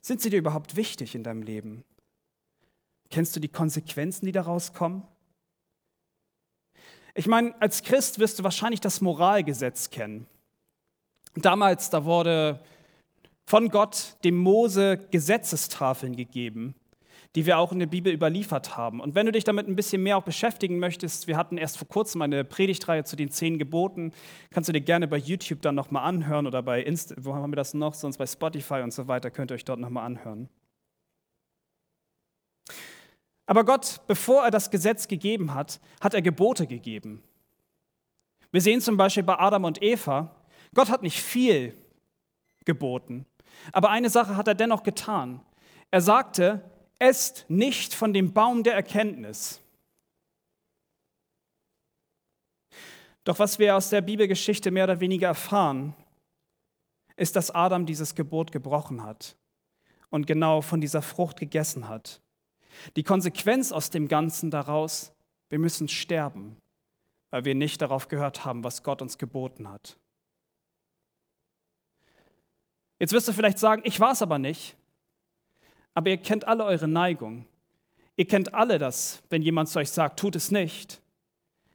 Sind 0.00 0.20
sie 0.20 0.30
dir 0.30 0.38
überhaupt 0.38 0.76
wichtig 0.76 1.14
in 1.14 1.22
deinem 1.22 1.42
Leben? 1.42 1.84
Kennst 3.10 3.36
du 3.36 3.40
die 3.40 3.48
Konsequenzen, 3.48 4.26
die 4.26 4.32
daraus 4.32 4.72
kommen? 4.72 5.06
Ich 7.14 7.26
meine, 7.26 7.54
als 7.60 7.82
Christ 7.82 8.18
wirst 8.18 8.38
du 8.38 8.42
wahrscheinlich 8.42 8.80
das 8.80 9.02
Moralgesetz 9.02 9.90
kennen. 9.90 10.26
Damals, 11.34 11.88
da 11.90 12.04
wurde 12.04 12.60
von 13.46 13.68
Gott 13.68 14.16
dem 14.24 14.36
Mose 14.36 14.98
Gesetzestafeln 15.10 16.14
gegeben, 16.14 16.74
die 17.34 17.46
wir 17.46 17.58
auch 17.58 17.72
in 17.72 17.78
der 17.78 17.86
Bibel 17.86 18.12
überliefert 18.12 18.76
haben. 18.76 19.00
Und 19.00 19.14
wenn 19.14 19.26
du 19.26 19.32
dich 19.32 19.44
damit 19.44 19.66
ein 19.66 19.76
bisschen 19.76 20.02
mehr 20.02 20.18
auch 20.18 20.24
beschäftigen 20.24 20.78
möchtest, 20.78 21.26
wir 21.26 21.36
hatten 21.36 21.56
erst 21.56 21.78
vor 21.78 21.88
kurzem 21.88 22.20
eine 22.22 22.44
Predigtreihe 22.44 23.04
zu 23.04 23.16
den 23.16 23.30
zehn 23.30 23.58
Geboten, 23.58 24.12
kannst 24.50 24.68
du 24.68 24.72
dir 24.72 24.82
gerne 24.82 25.08
bei 25.08 25.16
YouTube 25.16 25.62
dann 25.62 25.74
nochmal 25.74 26.04
anhören 26.04 26.46
oder 26.46 26.62
bei 26.62 26.82
Insta, 26.82 27.14
wo 27.18 27.34
haben 27.34 27.50
wir 27.50 27.56
das 27.56 27.72
noch, 27.72 27.94
sonst 27.94 28.18
bei 28.18 28.26
Spotify 28.26 28.80
und 28.82 28.92
so 28.92 29.08
weiter, 29.08 29.30
könnt 29.30 29.50
ihr 29.50 29.54
euch 29.54 29.64
dort 29.64 29.80
nochmal 29.80 30.04
anhören. 30.04 30.48
Aber 33.46 33.64
Gott, 33.64 34.00
bevor 34.06 34.44
er 34.44 34.50
das 34.50 34.70
Gesetz 34.70 35.08
gegeben 35.08 35.54
hat, 35.54 35.80
hat 36.00 36.14
er 36.14 36.22
Gebote 36.22 36.66
gegeben. 36.66 37.22
Wir 38.50 38.60
sehen 38.60 38.80
zum 38.80 38.96
Beispiel 38.96 39.22
bei 39.22 39.38
Adam 39.38 39.64
und 39.64 39.82
Eva, 39.82 40.30
Gott 40.74 40.88
hat 40.88 41.02
nicht 41.02 41.20
viel 41.20 41.76
geboten, 42.64 43.26
aber 43.72 43.90
eine 43.90 44.10
Sache 44.10 44.36
hat 44.36 44.48
er 44.48 44.54
dennoch 44.54 44.82
getan. 44.82 45.40
Er 45.90 46.00
sagte, 46.00 46.62
esst 46.98 47.44
nicht 47.48 47.94
von 47.94 48.12
dem 48.12 48.32
Baum 48.32 48.62
der 48.62 48.74
Erkenntnis. 48.74 49.60
Doch 53.24 53.38
was 53.38 53.58
wir 53.58 53.76
aus 53.76 53.90
der 53.90 54.00
Bibelgeschichte 54.00 54.70
mehr 54.70 54.84
oder 54.84 55.00
weniger 55.00 55.28
erfahren, 55.28 55.94
ist, 57.16 57.36
dass 57.36 57.50
Adam 57.50 57.86
dieses 57.86 58.14
Gebot 58.14 58.52
gebrochen 58.52 59.04
hat 59.04 59.36
und 60.10 60.26
genau 60.26 60.60
von 60.60 60.80
dieser 60.80 61.02
Frucht 61.02 61.38
gegessen 61.38 61.88
hat. 61.88 62.20
Die 62.96 63.02
Konsequenz 63.02 63.70
aus 63.70 63.90
dem 63.90 64.08
Ganzen 64.08 64.50
daraus, 64.50 65.12
wir 65.50 65.58
müssen 65.58 65.88
sterben, 65.88 66.56
weil 67.30 67.44
wir 67.44 67.54
nicht 67.54 67.80
darauf 67.82 68.08
gehört 68.08 68.44
haben, 68.44 68.64
was 68.64 68.82
Gott 68.82 69.02
uns 69.02 69.18
geboten 69.18 69.68
hat. 69.68 69.98
Jetzt 73.02 73.12
wirst 73.12 73.26
du 73.26 73.32
vielleicht 73.32 73.58
sagen, 73.58 73.82
ich 73.84 73.98
war 73.98 74.12
es 74.12 74.22
aber 74.22 74.38
nicht. 74.38 74.76
Aber 75.92 76.08
ihr 76.08 76.18
kennt 76.18 76.46
alle 76.46 76.64
eure 76.64 76.86
Neigung. 76.86 77.46
Ihr 78.14 78.28
kennt 78.28 78.54
alle 78.54 78.78
das, 78.78 79.24
wenn 79.28 79.42
jemand 79.42 79.68
zu 79.68 79.80
euch 79.80 79.90
sagt, 79.90 80.20
tut 80.20 80.36
es 80.36 80.52
nicht, 80.52 81.02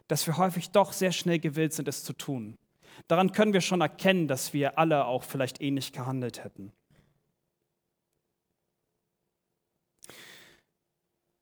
dass 0.07 0.25
wir 0.25 0.38
häufig 0.38 0.69
doch 0.69 0.93
sehr 0.93 1.12
schnell 1.12 1.38
gewillt 1.38 1.74
sind, 1.74 1.89
es 1.89 2.05
zu 2.05 2.13
tun. 2.13 2.57
Daran 3.10 3.34
können 3.34 3.51
wir 3.51 3.60
schon 3.60 3.81
erkennen, 3.81 4.29
dass 4.29 4.53
wir 4.53 4.79
alle 4.79 5.03
auch 5.03 5.22
vielleicht 5.22 5.60
ähnlich 5.60 5.91
gehandelt 5.91 6.46
hätten. 6.46 6.72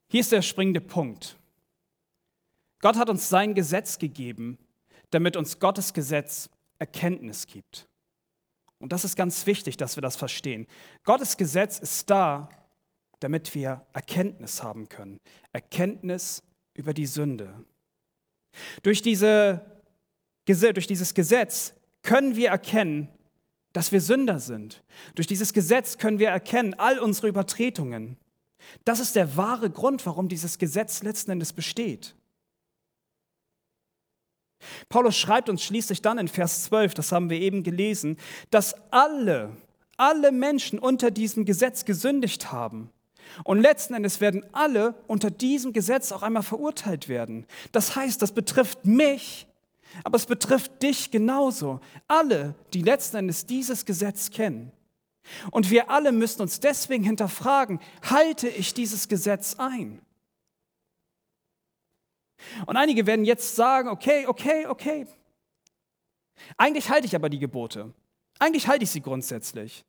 Hier 0.09 0.21
ist 0.21 0.31
der 0.31 0.41
springende 0.41 0.81
Punkt. 0.81 1.37
Gott 2.79 2.95
hat 2.95 3.11
uns 3.11 3.29
sein 3.29 3.53
Gesetz 3.53 3.99
gegeben, 3.99 4.57
damit 5.11 5.37
uns 5.37 5.59
Gottes 5.59 5.93
Gesetz 5.93 6.49
Erkenntnis 6.79 7.45
gibt. 7.45 7.87
Und 8.79 8.91
das 8.91 9.05
ist 9.05 9.15
ganz 9.15 9.45
wichtig, 9.45 9.77
dass 9.77 9.95
wir 9.97 10.01
das 10.01 10.15
verstehen. 10.15 10.67
Gottes 11.03 11.37
Gesetz 11.37 11.79
ist 11.79 12.09
da, 12.09 12.49
damit 13.19 13.55
wir 13.55 13.85
Erkenntnis 13.93 14.61
haben 14.61 14.89
können. 14.89 15.19
Erkenntnis 15.53 16.43
über 16.73 16.93
die 16.93 17.05
Sünde. 17.05 17.65
Durch, 18.83 19.01
diese, 19.01 19.65
durch 20.45 20.87
dieses 20.87 21.13
Gesetz 21.13 21.73
können 22.03 22.35
wir 22.35 22.49
erkennen, 22.49 23.09
dass 23.73 23.91
wir 23.91 23.99
Sünder 23.99 24.39
sind. 24.39 24.83
Durch 25.15 25.27
dieses 25.27 25.51
Gesetz 25.51 25.97
können 25.97 26.19
wir 26.19 26.29
erkennen 26.29 26.73
all 26.75 26.99
unsere 26.99 27.27
Übertretungen. 27.27 28.17
Das 28.83 28.99
ist 28.99 29.15
der 29.15 29.35
wahre 29.37 29.69
Grund, 29.69 30.05
warum 30.05 30.29
dieses 30.29 30.57
Gesetz 30.57 31.03
letzten 31.03 31.31
Endes 31.31 31.53
besteht. 31.53 32.15
Paulus 34.89 35.17
schreibt 35.17 35.49
uns 35.49 35.63
schließlich 35.63 36.01
dann 36.01 36.17
in 36.17 36.27
Vers 36.27 36.65
12, 36.65 36.93
das 36.93 37.11
haben 37.11 37.29
wir 37.29 37.39
eben 37.39 37.63
gelesen, 37.63 38.17
dass 38.51 38.75
alle, 38.91 39.51
alle 39.97 40.31
Menschen 40.31 40.79
unter 40.79 41.11
diesem 41.11 41.45
Gesetz 41.45 41.85
gesündigt 41.85 42.51
haben. 42.51 42.89
Und 43.43 43.61
letzten 43.61 43.93
Endes 43.93 44.21
werden 44.21 44.45
alle 44.51 44.95
unter 45.07 45.31
diesem 45.31 45.73
Gesetz 45.73 46.11
auch 46.11 46.23
einmal 46.23 46.43
verurteilt 46.43 47.09
werden. 47.09 47.45
Das 47.71 47.95
heißt, 47.95 48.21
das 48.21 48.31
betrifft 48.31 48.85
mich, 48.85 49.47
aber 50.03 50.15
es 50.15 50.25
betrifft 50.25 50.81
dich 50.83 51.11
genauso. 51.11 51.79
Alle, 52.07 52.55
die 52.73 52.81
letzten 52.81 53.17
Endes 53.17 53.45
dieses 53.45 53.85
Gesetz 53.85 54.29
kennen. 54.29 54.71
Und 55.51 55.71
wir 55.71 55.89
alle 55.89 56.11
müssen 56.11 56.41
uns 56.41 56.59
deswegen 56.59 57.03
hinterfragen, 57.03 57.79
halte 58.03 58.47
ich 58.47 58.73
dieses 58.73 59.07
Gesetz 59.07 59.55
ein? 59.57 59.99
Und 62.65 62.77
einige 62.77 63.05
werden 63.05 63.25
jetzt 63.25 63.55
sagen, 63.55 63.89
okay, 63.89 64.27
okay, 64.27 64.67
okay. 64.67 65.07
Eigentlich 66.57 66.89
halte 66.89 67.07
ich 67.07 67.15
aber 67.15 67.29
die 67.29 67.39
Gebote. 67.39 67.93
Eigentlich 68.39 68.67
halte 68.67 68.83
ich 68.83 68.91
sie 68.91 69.01
grundsätzlich. 69.01 69.85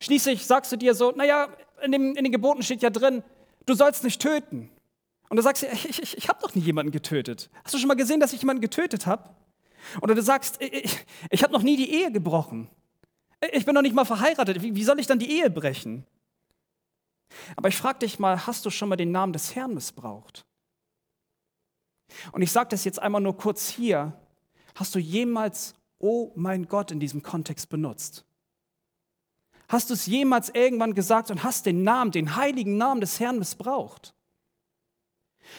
Schließlich 0.00 0.46
sagst 0.46 0.70
du 0.72 0.76
dir 0.76 0.94
so, 0.94 1.10
naja, 1.12 1.48
in, 1.82 1.92
dem, 1.92 2.14
in 2.14 2.24
den 2.24 2.32
Geboten 2.32 2.62
steht 2.62 2.82
ja 2.82 2.90
drin, 2.90 3.22
du 3.66 3.74
sollst 3.74 4.04
nicht 4.04 4.20
töten. 4.20 4.70
Und 5.28 5.36
du 5.36 5.42
sagst, 5.42 5.62
ich, 5.62 5.88
ich, 5.88 6.16
ich 6.16 6.28
habe 6.28 6.40
doch 6.42 6.54
nie 6.54 6.60
jemanden 6.60 6.92
getötet. 6.92 7.48
Hast 7.64 7.74
du 7.74 7.78
schon 7.78 7.88
mal 7.88 7.94
gesehen, 7.94 8.20
dass 8.20 8.32
ich 8.32 8.40
jemanden 8.42 8.60
getötet 8.60 9.06
habe? 9.06 9.30
Oder 10.00 10.14
du 10.14 10.22
sagst, 10.22 10.60
ich, 10.60 11.04
ich 11.30 11.42
habe 11.42 11.52
noch 11.52 11.62
nie 11.62 11.76
die 11.76 11.90
Ehe 11.90 12.12
gebrochen. 12.12 12.68
Ich 13.52 13.64
bin 13.64 13.74
noch 13.74 13.82
nicht 13.82 13.94
mal 13.94 14.04
verheiratet. 14.04 14.62
Wie, 14.62 14.76
wie 14.76 14.84
soll 14.84 15.00
ich 15.00 15.06
dann 15.06 15.18
die 15.18 15.30
Ehe 15.30 15.50
brechen? 15.50 16.06
Aber 17.56 17.68
ich 17.68 17.76
frage 17.76 18.00
dich 18.00 18.18
mal, 18.18 18.46
hast 18.46 18.64
du 18.66 18.70
schon 18.70 18.88
mal 18.88 18.96
den 18.96 19.10
Namen 19.10 19.32
des 19.32 19.54
Herrn 19.54 19.74
missbraucht? 19.74 20.44
Und 22.32 22.42
ich 22.42 22.52
sage 22.52 22.68
das 22.70 22.84
jetzt 22.84 23.00
einmal 23.00 23.20
nur 23.20 23.36
kurz 23.36 23.68
hier. 23.68 24.18
Hast 24.74 24.94
du 24.94 24.98
jemals, 24.98 25.74
oh 25.98 26.32
mein 26.34 26.66
Gott, 26.66 26.90
in 26.90 27.00
diesem 27.00 27.22
Kontext 27.22 27.68
benutzt? 27.68 28.24
Hast 29.68 29.90
du 29.90 29.94
es 29.94 30.06
jemals 30.06 30.50
irgendwann 30.50 30.94
gesagt 30.94 31.30
und 31.30 31.42
hast 31.44 31.66
den 31.66 31.82
Namen, 31.82 32.10
den 32.10 32.36
heiligen 32.36 32.76
Namen 32.76 33.00
des 33.00 33.20
Herrn 33.20 33.38
missbraucht? 33.38 34.14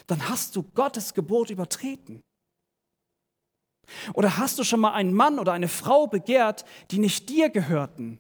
Dann 0.07 0.29
hast 0.29 0.55
du 0.55 0.63
Gottes 0.63 1.13
Gebot 1.13 1.49
übertreten. 1.49 2.23
Oder 4.13 4.37
hast 4.37 4.59
du 4.59 4.63
schon 4.63 4.79
mal 4.79 4.93
einen 4.93 5.13
Mann 5.13 5.39
oder 5.39 5.53
eine 5.53 5.67
Frau 5.67 6.07
begehrt, 6.07 6.65
die 6.91 6.99
nicht 6.99 7.29
dir 7.29 7.49
gehörten, 7.49 8.19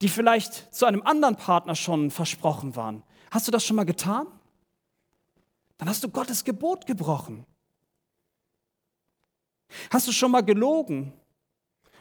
die 0.00 0.08
vielleicht 0.08 0.74
zu 0.74 0.86
einem 0.86 1.02
anderen 1.02 1.36
Partner 1.36 1.74
schon 1.74 2.10
versprochen 2.10 2.76
waren? 2.76 3.02
Hast 3.30 3.46
du 3.46 3.52
das 3.52 3.64
schon 3.64 3.76
mal 3.76 3.84
getan? 3.84 4.26
Dann 5.80 5.88
hast 5.88 6.04
du 6.04 6.10
Gottes 6.10 6.44
Gebot 6.44 6.84
gebrochen. 6.84 7.46
Hast 9.90 10.06
du 10.06 10.12
schon 10.12 10.30
mal 10.30 10.42
gelogen? 10.42 11.14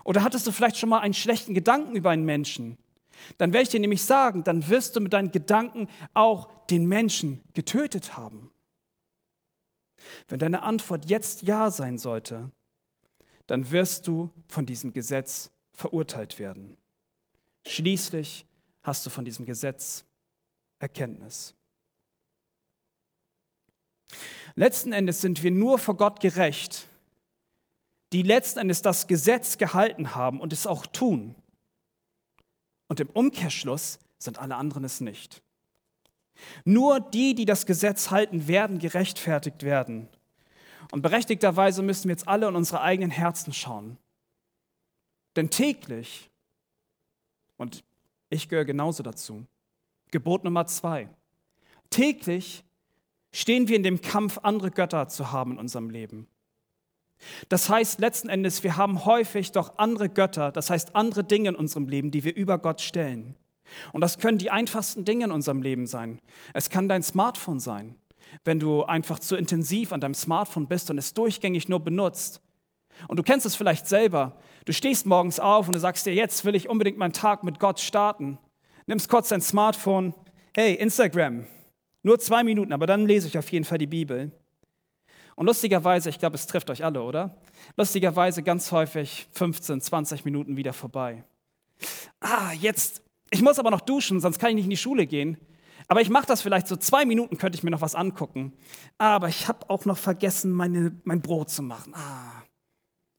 Oder 0.04 0.22
hattest 0.22 0.46
du 0.46 0.52
vielleicht 0.52 0.76
schon 0.76 0.90
mal 0.90 1.00
einen 1.00 1.14
schlechten 1.14 1.54
Gedanken 1.54 1.96
über 1.96 2.10
einen 2.10 2.26
Menschen? 2.26 2.78
Dann 3.38 3.54
werde 3.54 3.64
ich 3.64 3.70
dir 3.70 3.80
nämlich 3.80 4.04
sagen, 4.04 4.44
dann 4.44 4.68
wirst 4.68 4.98
du 4.98 5.00
mit 5.00 5.14
deinen 5.14 5.32
Gedanken 5.32 5.88
auch 6.14 6.50
den 6.66 6.88
Menschen 6.88 7.42
getötet 7.54 8.18
haben. 8.18 8.52
Wenn 10.28 10.40
deine 10.40 10.64
Antwort 10.64 11.10
jetzt 11.10 11.44
Ja 11.44 11.72
sein 11.72 11.98
sollte, 11.98 12.52
dann 13.48 13.72
wirst 13.72 14.08
du 14.08 14.30
von 14.50 14.66
diesem 14.66 14.92
Gesetz 14.92 15.52
verurteilt 15.72 16.38
werden. 16.38 16.76
Schließlich 17.66 18.46
hast 18.84 19.06
du 19.06 19.10
von 19.10 19.24
diesem 19.24 19.46
Gesetz 19.46 20.04
Erkenntnis. 20.80 21.56
Letzten 24.56 24.94
Endes 24.94 25.22
sind 25.22 25.44
wir 25.44 25.52
nur 25.52 25.80
vor 25.80 25.96
Gott 25.96 26.20
gerecht, 26.20 26.88
die 28.12 28.24
letzten 28.24 28.60
Endes 28.60 28.82
das 28.82 29.08
Gesetz 29.08 29.58
gehalten 29.58 30.16
haben 30.16 30.42
und 30.42 30.52
es 30.52 30.68
auch 30.68 30.86
tun. 30.86 31.36
Und 32.88 33.00
im 33.00 33.10
Umkehrschluss 33.10 34.00
sind 34.18 34.40
alle 34.40 34.56
anderen 34.56 34.84
es 34.84 35.00
nicht. 35.00 35.44
Nur 36.66 37.00
die, 37.00 37.36
die 37.36 37.46
das 37.46 37.66
Gesetz 37.66 38.10
halten, 38.12 38.48
werden 38.48 38.80
gerechtfertigt 38.80 39.64
werden. 39.64 40.08
Und 40.92 41.02
berechtigterweise 41.02 41.84
müssen 41.84 42.06
wir 42.06 42.14
jetzt 42.14 42.28
alle 42.28 42.48
in 42.48 42.56
unsere 42.56 42.82
eigenen 42.82 43.12
Herzen 43.12 43.54
schauen. 43.54 43.98
Denn 45.36 45.50
täglich, 45.50 46.30
und 47.58 47.84
ich 48.30 48.50
gehöre 48.50 48.66
genauso 48.66 49.04
dazu, 49.04 49.46
Gebot 50.12 50.44
Nummer 50.44 50.66
zwei, 50.66 51.08
täglich 51.92 52.64
stehen 53.32 53.68
wir 53.68 53.76
in 53.76 53.84
dem 53.84 54.02
Kampf, 54.02 54.40
andere 54.44 54.72
Götter 54.72 55.08
zu 55.08 55.32
haben 55.32 55.54
in 55.54 55.58
unserem 55.58 55.90
Leben. 55.90 56.28
Das 57.50 57.70
heißt 57.70 58.00
letzten 58.00 58.30
Endes, 58.30 58.64
wir 58.64 58.78
haben 58.78 59.06
häufig 59.06 59.52
doch 59.52 59.78
andere 59.78 60.10
Götter, 60.10 60.52
das 60.52 60.70
heißt 60.70 60.96
andere 60.96 61.24
Dinge 61.24 61.50
in 61.50 61.56
unserem 61.56 61.88
Leben, 61.88 62.12
die 62.12 62.24
wir 62.24 62.36
über 62.36 62.58
Gott 62.58 62.82
stellen. 62.82 63.36
Und 63.92 64.02
das 64.02 64.18
können 64.18 64.38
die 64.38 64.52
einfachsten 64.52 65.06
Dinge 65.06 65.26
in 65.26 65.32
unserem 65.32 65.62
Leben 65.62 65.86
sein. 65.86 66.20
Es 66.54 66.70
kann 66.70 66.90
dein 66.90 67.04
Smartphone 67.04 67.60
sein, 67.60 67.96
wenn 68.44 68.60
du 68.60 68.84
einfach 68.84 69.20
zu 69.20 69.36
intensiv 69.36 69.92
an 69.92 70.02
deinem 70.02 70.16
Smartphone 70.16 70.68
bist 70.68 70.90
und 70.90 70.98
es 70.98 71.14
durchgängig 71.14 71.70
nur 71.70 71.80
benutzt. 71.80 72.42
Und 73.08 73.18
du 73.18 73.24
kennst 73.24 73.46
es 73.46 73.56
vielleicht 73.56 73.88
selber. 73.88 74.38
Du 74.66 74.74
stehst 74.74 75.06
morgens 75.06 75.40
auf 75.40 75.68
und 75.68 75.74
du 75.74 75.80
sagst 75.80 76.06
dir, 76.06 76.14
jetzt 76.14 76.46
will 76.46 76.56
ich 76.56 76.70
unbedingt 76.70 76.98
meinen 76.98 77.14
Tag 77.14 77.44
mit 77.44 77.60
Gott 77.60 77.80
starten. 77.80 78.38
Nimmst 78.88 79.10
kurz 79.10 79.30
dein 79.30 79.42
Smartphone. 79.42 80.14
Hey, 80.56 80.74
Instagram. 80.74 81.46
Nur 82.04 82.20
zwei 82.20 82.44
Minuten, 82.44 82.74
aber 82.74 82.88
dann 82.88 83.06
lese 83.06 83.28
ich 83.28 83.38
auf 83.38 83.52
jeden 83.52 83.66
Fall 83.66 83.78
die 83.78 83.88
Bibel. 83.88 84.32
Und 85.36 85.46
lustigerweise, 85.46 86.10
ich 86.10 86.20
glaube, 86.20 86.36
es 86.36 86.48
trifft 86.48 86.70
euch 86.70 86.84
alle, 86.84 87.02
oder? 87.02 87.38
Lustigerweise 87.78 88.44
ganz 88.44 88.72
häufig 88.72 89.28
15, 89.32 89.82
20 89.82 90.26
Minuten 90.26 90.58
wieder 90.58 90.74
vorbei. 90.74 91.24
Ah, 92.20 92.52
jetzt, 92.54 93.02
ich 93.30 93.42
muss 93.42 93.60
aber 93.60 93.72
noch 93.72 93.82
duschen, 93.82 94.20
sonst 94.20 94.40
kann 94.40 94.50
ich 94.50 94.56
nicht 94.56 94.66
in 94.66 94.72
die 94.72 94.78
Schule 94.78 95.08
gehen. 95.08 95.38
Aber 95.88 96.02
ich 96.02 96.10
mache 96.10 96.28
das 96.28 96.42
vielleicht 96.42 96.68
so 96.68 96.76
zwei 96.76 97.06
Minuten, 97.06 97.38
könnte 97.38 97.58
ich 97.58 97.64
mir 97.64 97.72
noch 97.72 97.82
was 97.82 97.96
angucken. 97.96 98.54
Aber 98.98 99.28
ich 99.28 99.48
habe 99.48 99.70
auch 99.70 99.86
noch 99.86 99.98
vergessen, 99.98 100.52
meine, 100.52 100.96
mein 101.04 101.22
Brot 101.22 101.50
zu 101.50 101.64
machen. 101.64 101.94
Ah, 101.96 102.44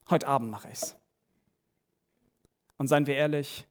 heute 0.09 0.27
Abend 0.27 0.51
mache 0.51 0.67
ich 0.67 0.75
es. 0.75 0.95
Und 2.77 2.87
seien 2.87 3.07
wir 3.07 3.15
ehrlich, 3.15 3.67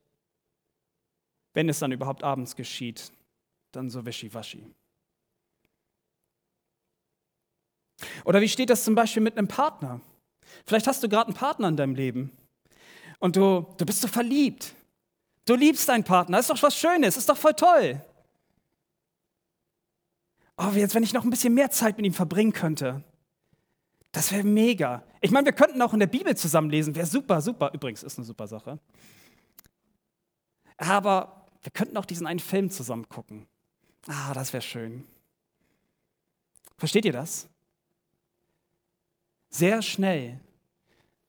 wenn 1.55 1.69
es 1.69 1.79
dann 1.79 1.93
überhaupt 1.93 2.23
abends 2.23 2.57
geschieht, 2.57 3.12
dann 3.73 3.90
so 3.90 4.05
wischiwaschi. 4.05 4.67
Oder 8.25 8.40
wie 8.40 8.49
steht 8.49 8.71
das 8.71 8.85
zum 8.85 8.95
Beispiel 8.95 9.23
mit 9.23 9.37
einem 9.37 9.49
Partner? 9.49 10.00
Vielleicht 10.66 10.87
hast 10.87 11.02
du 11.02 11.09
gerade 11.09 11.28
einen 11.28 11.37
Partner 11.37 11.69
in 11.69 11.76
deinem 11.76 11.95
Leben 11.95 12.33
und 13.19 13.37
du, 13.37 13.66
du 13.76 13.87
bist 13.87 14.00
so 14.00 14.09
verliebt. 14.09 14.75
Du 15.47 15.54
liebst 15.54 15.88
deinen 15.88 16.04
Partner, 16.04 16.37
das 16.37 16.49
ist 16.49 16.50
doch 16.50 16.62
was 16.62 16.76
Schönes, 16.76 17.16
ist 17.16 17.28
doch 17.28 17.37
voll 17.37 17.54
toll. 17.54 18.04
Oh, 20.57 20.71
jetzt, 20.75 20.95
wenn 20.95 21.02
ich 21.02 21.12
noch 21.12 21.25
ein 21.25 21.30
bisschen 21.30 21.54
mehr 21.54 21.71
Zeit 21.71 21.97
mit 21.97 22.04
ihm 22.04 22.12
verbringen 22.12 22.52
könnte, 22.52 23.02
das 24.12 24.33
wäre 24.33 24.45
mega. 24.45 25.02
Ich 25.21 25.30
meine, 25.30 25.47
wir 25.47 25.52
könnten 25.52 25.80
auch 25.80 25.92
in 25.92 26.00
der 26.00 26.07
Bibel 26.07 26.37
zusammenlesen, 26.37 26.95
wäre 26.95 27.07
super, 27.07 27.40
super. 27.40 27.71
Übrigens, 27.73 28.02
ist 28.02 28.19
eine 28.19 28.26
super 28.26 28.47
Sache. 28.47 28.78
Aber 30.76 31.47
wir 31.62 31.71
könnten 31.71 31.97
auch 31.97 32.04
diesen 32.04 32.26
einen 32.26 32.40
Film 32.40 32.71
zusammen 32.71 33.09
gucken. 33.09 33.47
Ah, 34.07 34.33
das 34.35 34.52
wäre 34.52 34.62
schön. 34.62 35.07
Versteht 36.78 37.04
ihr 37.04 37.12
das? 37.12 37.49
Sehr 39.50 39.83
schnell 39.83 40.40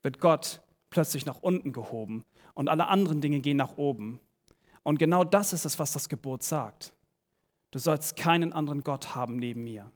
wird 0.04 0.20
Gott 0.20 0.62
plötzlich 0.90 1.25
nach 1.25 1.42
unten 1.42 1.74
gehoben 1.74 2.24
und 2.54 2.70
alle 2.70 2.88
anderen 2.88 3.22
Dinge 3.22 3.40
gehen 3.40 3.58
nach 3.58 3.78
oben. 3.78 4.20
Und 4.84 5.00
genau 5.00 5.24
das 5.24 5.54
ist 5.54 5.66
es, 5.66 5.80
was 5.80 5.92
das 5.92 6.10
Gebot 6.10 6.44
sagt. 6.44 6.94
Du 7.72 7.80
sollst 7.80 8.16
keinen 8.16 8.54
anderen 8.54 8.84
Gott 8.84 9.16
haben 9.16 9.38
neben 9.38 9.63
mir. 9.63 9.92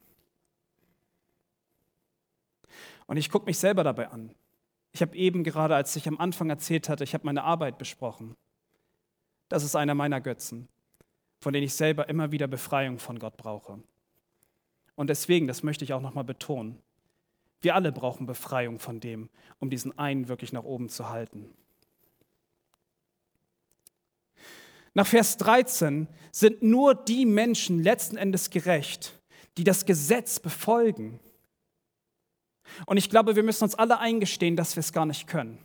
Und 3.08 3.17
ich 3.17 3.29
gucke 3.29 3.46
mich 3.46 3.60
selber 3.60 3.84
dabei 3.84 4.10
an. 4.10 4.34
Ich 4.91 5.01
habe 5.01 5.15
eben 5.15 5.44
gerade, 5.44 5.75
als 5.75 5.96
ich 5.96 6.08
am 6.08 6.17
Anfang 6.17 6.50
erzählt 6.50 6.89
hatte, 6.89 7.03
ich 7.03 7.13
habe 7.13 7.25
meine 7.25 7.44
Arbeit 7.44 7.77
besprochen. 7.77 8.36
Das 9.50 9.63
ist 9.63 9.75
einer 9.75 9.94
meiner 9.94 10.22
Götzen, 10.22 10.67
von 11.39 11.53
denen 11.53 11.65
ich 11.65 11.74
selber 11.74 12.10
immer 12.10 12.32
wieder 12.32 12.48
Befreiung 12.48 12.98
von 12.98 13.20
Gott 13.20 13.38
brauche. 13.38 13.79
Und 14.96 15.10
deswegen, 15.10 15.48
das 15.48 15.62
möchte 15.62 15.84
ich 15.84 15.94
auch 15.94 16.01
nochmal 16.01 16.24
betonen, 16.24 16.79
wir 17.65 17.75
alle 17.75 17.91
brauchen 17.91 18.25
Befreiung 18.25 18.79
von 18.79 19.01
dem, 19.01 19.29
um 19.60 19.69
diesen 19.69 19.98
einen 19.98 20.29
wirklich 20.29 20.53
nach 20.53 20.63
oben 20.63 20.88
zu 20.88 21.10
halten. 21.10 21.53
Nach 24.93 25.07
Vers 25.07 25.36
13 25.38 26.07
sind 26.31 26.63
nur 26.63 26.95
die 26.95 27.25
Menschen 27.25 27.84
letzten 27.84 28.15
Endes 28.15 28.50
gerecht, 28.50 29.19
die 29.57 29.65
das 29.65 29.86
Gesetz 29.86 30.39
befolgen. 30.39 31.19
Und 32.86 32.98
ich 32.98 33.10
glaube, 33.10 33.36
wir 33.36 33.43
müssen 33.43 33.65
uns 33.65 33.75
alle 33.75 34.00
eingestehen, 34.00 34.55
dass 34.55 34.75
wir 34.75 34.81
es 34.81 34.93
gar 34.93 35.05
nicht 35.05 35.27
können. 35.27 35.57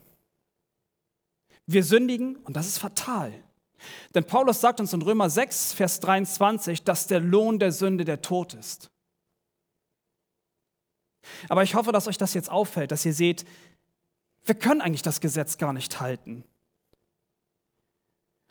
Wir 1.66 1.84
sündigen 1.84 2.36
und 2.36 2.56
das 2.56 2.66
ist 2.66 2.78
fatal. 2.78 3.32
Denn 4.14 4.24
Paulus 4.24 4.60
sagt 4.60 4.80
uns 4.80 4.92
in 4.92 5.02
Römer 5.02 5.30
6, 5.30 5.74
Vers 5.74 6.00
23, 6.00 6.82
dass 6.82 7.06
der 7.06 7.20
Lohn 7.20 7.58
der 7.58 7.72
Sünde 7.72 8.04
der 8.04 8.22
Tod 8.22 8.54
ist. 8.54 8.90
Aber 11.48 11.62
ich 11.62 11.74
hoffe, 11.74 11.92
dass 11.92 12.08
euch 12.08 12.18
das 12.18 12.34
jetzt 12.34 12.50
auffällt, 12.50 12.92
dass 12.92 13.04
ihr 13.04 13.14
seht, 13.14 13.44
wir 14.44 14.54
können 14.54 14.80
eigentlich 14.80 15.02
das 15.02 15.20
Gesetz 15.20 15.58
gar 15.58 15.72
nicht 15.72 16.00
halten. 16.00 16.44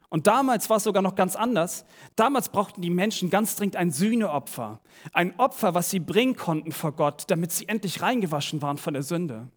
Und 0.10 0.26
damals 0.26 0.70
war 0.70 0.78
es 0.78 0.84
sogar 0.84 1.04
noch 1.04 1.16
ganz 1.16 1.36
anders. 1.36 1.86
Damals 2.16 2.50
brauchten 2.50 2.82
die 2.82 2.90
Menschen 2.90 3.30
ganz 3.30 3.56
dringend 3.56 3.76
ein 3.76 3.92
Sühneopfer. 3.92 4.82
Ein 5.14 5.40
Opfer, 5.40 5.76
was 5.76 5.92
sie 5.92 6.00
bringen 6.00 6.36
konnten 6.36 6.72
vor 6.72 6.94
Gott, 6.94 7.26
damit 7.28 7.52
sie 7.52 7.68
endlich 7.68 8.02
reingewaschen 8.02 8.62
waren 8.64 8.78
von 8.78 8.96
der 8.96 9.04
Sünde. 9.04 9.50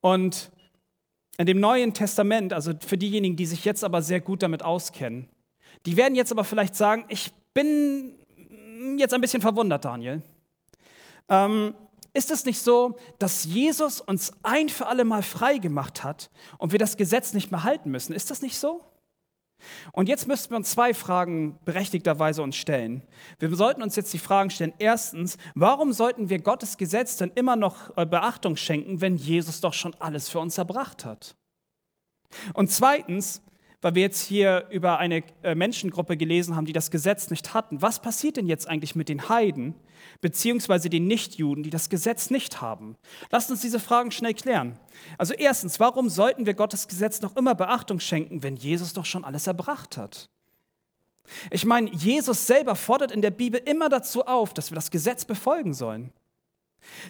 Und 0.00 0.52
in 1.36 1.46
dem 1.46 1.58
Neuen 1.58 1.94
Testament, 1.94 2.52
also 2.52 2.72
für 2.78 2.98
diejenigen, 2.98 3.36
die 3.36 3.46
sich 3.46 3.64
jetzt 3.64 3.82
aber 3.82 4.02
sehr 4.02 4.20
gut 4.20 4.42
damit 4.42 4.62
auskennen, 4.62 5.28
die 5.86 5.96
werden 5.96 6.14
jetzt 6.14 6.30
aber 6.30 6.44
vielleicht 6.44 6.76
sagen, 6.76 7.04
ich 7.08 7.32
bin 7.54 8.14
jetzt 8.98 9.14
ein 9.14 9.20
bisschen 9.20 9.42
verwundert, 9.42 9.84
Daniel. 9.84 10.22
Ähm, 11.28 11.74
ist 12.14 12.30
es 12.30 12.44
nicht 12.44 12.60
so, 12.60 12.96
dass 13.18 13.44
Jesus 13.44 14.00
uns 14.00 14.32
ein 14.42 14.68
für 14.68 14.86
alle 14.86 15.04
Mal 15.04 15.22
frei 15.22 15.58
gemacht 15.58 16.04
hat 16.04 16.30
und 16.58 16.72
wir 16.72 16.78
das 16.78 16.96
Gesetz 16.96 17.32
nicht 17.32 17.50
mehr 17.50 17.64
halten 17.64 17.90
müssen? 17.90 18.12
Ist 18.12 18.30
das 18.30 18.42
nicht 18.42 18.58
so? 18.58 18.84
Und 19.92 20.08
jetzt 20.08 20.26
müssten 20.26 20.50
wir 20.50 20.56
uns 20.56 20.72
zwei 20.72 20.92
Fragen 20.92 21.58
berechtigterweise 21.64 22.42
uns 22.42 22.56
stellen. 22.56 23.02
Wir 23.38 23.54
sollten 23.54 23.82
uns 23.82 23.96
jetzt 23.96 24.12
die 24.12 24.18
Fragen 24.18 24.50
stellen. 24.50 24.74
Erstens, 24.78 25.38
warum 25.54 25.92
sollten 25.92 26.28
wir 26.28 26.40
Gottes 26.40 26.76
Gesetz 26.76 27.16
denn 27.16 27.32
immer 27.34 27.56
noch 27.56 27.96
äh, 27.96 28.04
Beachtung 28.04 28.56
schenken, 28.56 29.00
wenn 29.00 29.16
Jesus 29.16 29.60
doch 29.60 29.72
schon 29.72 29.94
alles 29.98 30.28
für 30.28 30.40
uns 30.40 30.58
erbracht 30.58 31.04
hat? 31.04 31.36
Und 32.54 32.70
zweitens, 32.70 33.42
weil 33.82 33.96
wir 33.96 34.02
jetzt 34.02 34.22
hier 34.22 34.68
über 34.70 34.98
eine 34.98 35.24
äh, 35.42 35.54
Menschengruppe 35.54 36.16
gelesen 36.16 36.56
haben, 36.56 36.64
die 36.64 36.72
das 36.72 36.90
Gesetz 36.90 37.28
nicht 37.30 37.52
hatten. 37.52 37.82
Was 37.82 38.00
passiert 38.00 38.36
denn 38.36 38.46
jetzt 38.46 38.68
eigentlich 38.68 38.94
mit 38.94 39.08
den 39.08 39.28
Heiden, 39.28 39.74
beziehungsweise 40.20 40.88
den 40.88 41.06
Nichtjuden, 41.06 41.64
die 41.64 41.70
das 41.70 41.90
Gesetz 41.90 42.30
nicht 42.30 42.60
haben? 42.60 42.96
Lasst 43.30 43.50
uns 43.50 43.60
diese 43.60 43.80
Fragen 43.80 44.12
schnell 44.12 44.34
klären. 44.34 44.78
Also 45.18 45.34
erstens, 45.34 45.80
warum 45.80 46.08
sollten 46.08 46.46
wir 46.46 46.54
Gottes 46.54 46.86
Gesetz 46.86 47.20
noch 47.20 47.36
immer 47.36 47.56
Beachtung 47.56 48.00
schenken, 48.00 48.42
wenn 48.42 48.56
Jesus 48.56 48.92
doch 48.92 49.04
schon 49.04 49.24
alles 49.24 49.46
erbracht 49.48 49.96
hat? 49.96 50.30
Ich 51.50 51.64
meine, 51.64 51.90
Jesus 51.90 52.46
selber 52.46 52.76
fordert 52.76 53.10
in 53.10 53.22
der 53.22 53.30
Bibel 53.30 53.60
immer 53.64 53.88
dazu 53.88 54.26
auf, 54.26 54.54
dass 54.54 54.70
wir 54.70 54.76
das 54.76 54.90
Gesetz 54.90 55.24
befolgen 55.24 55.74
sollen. 55.74 56.12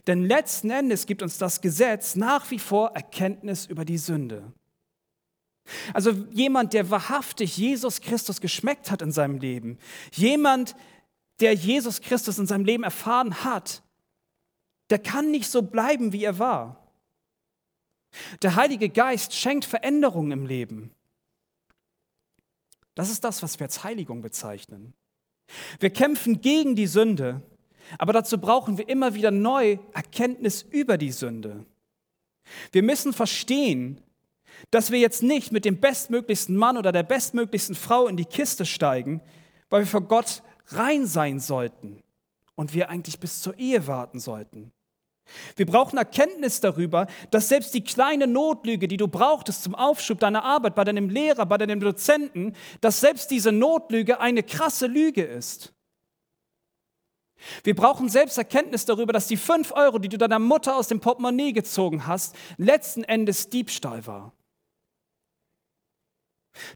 Denn 0.06 0.24
letzten 0.24 0.70
Endes 0.70 1.06
gibt 1.06 1.22
uns 1.22 1.38
das 1.38 1.60
Gesetz 1.60 2.14
nach 2.14 2.50
wie 2.50 2.58
vor 2.58 2.90
Erkenntnis 2.94 3.66
über 3.66 3.84
die 3.84 3.98
Sünde. 3.98 4.52
Also 5.94 6.10
jemand, 6.30 6.72
der 6.72 6.90
wahrhaftig 6.90 7.56
Jesus 7.56 8.00
Christus 8.00 8.40
geschmeckt 8.40 8.90
hat 8.90 9.02
in 9.02 9.12
seinem 9.12 9.38
Leben, 9.38 9.78
jemand, 10.12 10.74
der 11.40 11.54
Jesus 11.54 12.00
Christus 12.00 12.38
in 12.38 12.46
seinem 12.46 12.64
Leben 12.64 12.84
erfahren 12.84 13.44
hat, 13.44 13.82
der 14.90 14.98
kann 14.98 15.30
nicht 15.30 15.50
so 15.50 15.62
bleiben, 15.62 16.12
wie 16.12 16.24
er 16.24 16.38
war. 16.38 16.82
Der 18.42 18.56
Heilige 18.56 18.88
Geist 18.88 19.34
schenkt 19.34 19.64
Veränderungen 19.64 20.32
im 20.32 20.46
Leben. 20.46 20.90
Das 22.94 23.10
ist 23.10 23.24
das, 23.24 23.42
was 23.42 23.58
wir 23.58 23.66
als 23.66 23.84
Heiligung 23.84 24.20
bezeichnen. 24.20 24.92
Wir 25.80 25.90
kämpfen 25.90 26.40
gegen 26.40 26.76
die 26.76 26.86
Sünde, 26.86 27.42
aber 27.98 28.12
dazu 28.12 28.38
brauchen 28.38 28.78
wir 28.78 28.88
immer 28.88 29.14
wieder 29.14 29.30
neu 29.30 29.78
Erkenntnis 29.92 30.62
über 30.62 30.98
die 30.98 31.12
Sünde. 31.12 31.64
Wir 32.70 32.82
müssen 32.82 33.12
verstehen, 33.12 34.00
dass 34.70 34.90
wir 34.90 34.98
jetzt 34.98 35.22
nicht 35.22 35.52
mit 35.52 35.64
dem 35.64 35.80
bestmöglichsten 35.80 36.56
Mann 36.56 36.76
oder 36.76 36.92
der 36.92 37.02
bestmöglichsten 37.02 37.74
Frau 37.74 38.06
in 38.06 38.16
die 38.16 38.24
Kiste 38.24 38.64
steigen, 38.66 39.20
weil 39.70 39.82
wir 39.82 39.86
vor 39.86 40.02
Gott 40.02 40.42
rein 40.68 41.06
sein 41.06 41.40
sollten 41.40 42.02
und 42.54 42.74
wir 42.74 42.88
eigentlich 42.88 43.18
bis 43.18 43.40
zur 43.40 43.58
Ehe 43.58 43.86
warten 43.86 44.20
sollten. 44.20 44.72
Wir 45.56 45.66
brauchen 45.66 45.96
Erkenntnis 45.98 46.60
darüber, 46.60 47.06
dass 47.30 47.48
selbst 47.48 47.72
die 47.74 47.84
kleine 47.84 48.26
Notlüge, 48.26 48.88
die 48.88 48.96
du 48.96 49.08
brauchtest 49.08 49.62
zum 49.62 49.74
Aufschub 49.74 50.18
deiner 50.18 50.44
Arbeit 50.44 50.74
bei 50.74 50.84
deinem 50.84 51.08
Lehrer, 51.08 51.46
bei 51.46 51.58
deinem 51.58 51.80
Dozenten, 51.80 52.54
dass 52.80 53.00
selbst 53.00 53.30
diese 53.30 53.52
Notlüge 53.52 54.20
eine 54.20 54.42
krasse 54.42 54.86
Lüge 54.86 55.22
ist. 55.22 55.72
Wir 57.64 57.74
brauchen 57.74 58.08
selbst 58.08 58.38
Erkenntnis 58.38 58.84
darüber, 58.84 59.12
dass 59.12 59.26
die 59.26 59.36
fünf 59.36 59.72
Euro, 59.72 59.98
die 59.98 60.08
du 60.08 60.18
deiner 60.18 60.38
Mutter 60.38 60.76
aus 60.76 60.88
dem 60.88 61.00
Portemonnaie 61.00 61.52
gezogen 61.52 62.06
hast, 62.06 62.36
letzten 62.56 63.04
Endes 63.04 63.48
Diebstahl 63.48 64.06
war. 64.06 64.32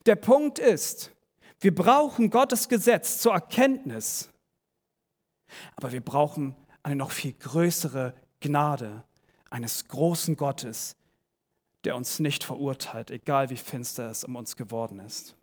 Der 0.06 0.16
Punkt 0.16 0.58
ist, 0.58 1.12
wir 1.60 1.74
brauchen 1.74 2.30
Gottes 2.30 2.68
Gesetz 2.68 3.18
zur 3.18 3.32
Erkenntnis, 3.32 4.30
aber 5.74 5.92
wir 5.92 6.00
brauchen 6.00 6.56
eine 6.82 6.96
noch 6.96 7.10
viel 7.10 7.32
größere 7.32 8.14
Gnade 8.40 9.04
eines 9.50 9.88
großen 9.88 10.36
Gottes, 10.36 10.96
der 11.84 11.96
uns 11.96 12.18
nicht 12.18 12.44
verurteilt, 12.44 13.10
egal 13.10 13.50
wie 13.50 13.56
finster 13.56 14.10
es 14.10 14.24
um 14.24 14.36
uns 14.36 14.56
geworden 14.56 15.00
ist. 15.00 15.36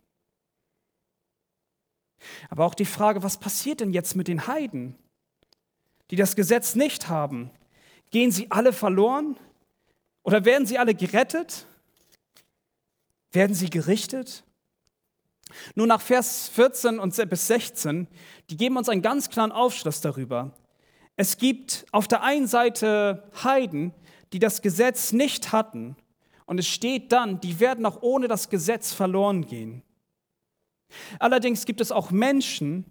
Aber 2.48 2.64
auch 2.64 2.74
die 2.74 2.84
Frage, 2.84 3.22
was 3.22 3.38
passiert 3.38 3.80
denn 3.80 3.92
jetzt 3.92 4.14
mit 4.14 4.28
den 4.28 4.46
Heiden, 4.46 4.96
die 6.10 6.16
das 6.16 6.36
Gesetz 6.36 6.74
nicht 6.74 7.08
haben? 7.08 7.50
Gehen 8.10 8.30
sie 8.30 8.50
alle 8.50 8.72
verloren? 8.72 9.36
Oder 10.22 10.44
werden 10.44 10.66
sie 10.66 10.78
alle 10.78 10.94
gerettet? 10.94 11.66
Werden 13.34 13.54
sie 13.54 13.68
gerichtet? 13.68 14.44
Nur 15.74 15.86
nach 15.86 16.00
Vers 16.00 16.48
14 16.48 16.98
und 16.98 17.14
bis 17.28 17.46
16, 17.48 18.08
die 18.48 18.56
geben 18.56 18.76
uns 18.76 18.88
einen 18.88 19.02
ganz 19.02 19.28
klaren 19.28 19.52
Aufschluss 19.52 20.00
darüber. 20.00 20.52
Es 21.16 21.36
gibt 21.36 21.84
auf 21.92 22.08
der 22.08 22.22
einen 22.22 22.46
Seite 22.46 23.30
Heiden, 23.42 23.92
die 24.32 24.38
das 24.38 24.62
Gesetz 24.62 25.12
nicht 25.12 25.52
hatten. 25.52 25.96
Und 26.46 26.58
es 26.58 26.66
steht 26.66 27.12
dann, 27.12 27.40
die 27.40 27.60
werden 27.60 27.86
auch 27.86 28.02
ohne 28.02 28.28
das 28.28 28.48
Gesetz 28.48 28.92
verloren 28.92 29.46
gehen. 29.46 29.82
Allerdings 31.18 31.66
gibt 31.66 31.80
es 31.80 31.92
auch 31.92 32.10
Menschen, 32.10 32.84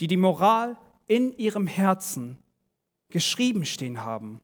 die 0.00 0.06
die 0.06 0.16
Moral 0.16 0.76
in 1.06 1.36
ihrem 1.36 1.66
Herzen 1.66 2.38
geschrieben 3.08 3.64
stehen 3.64 4.04
haben. 4.04 4.40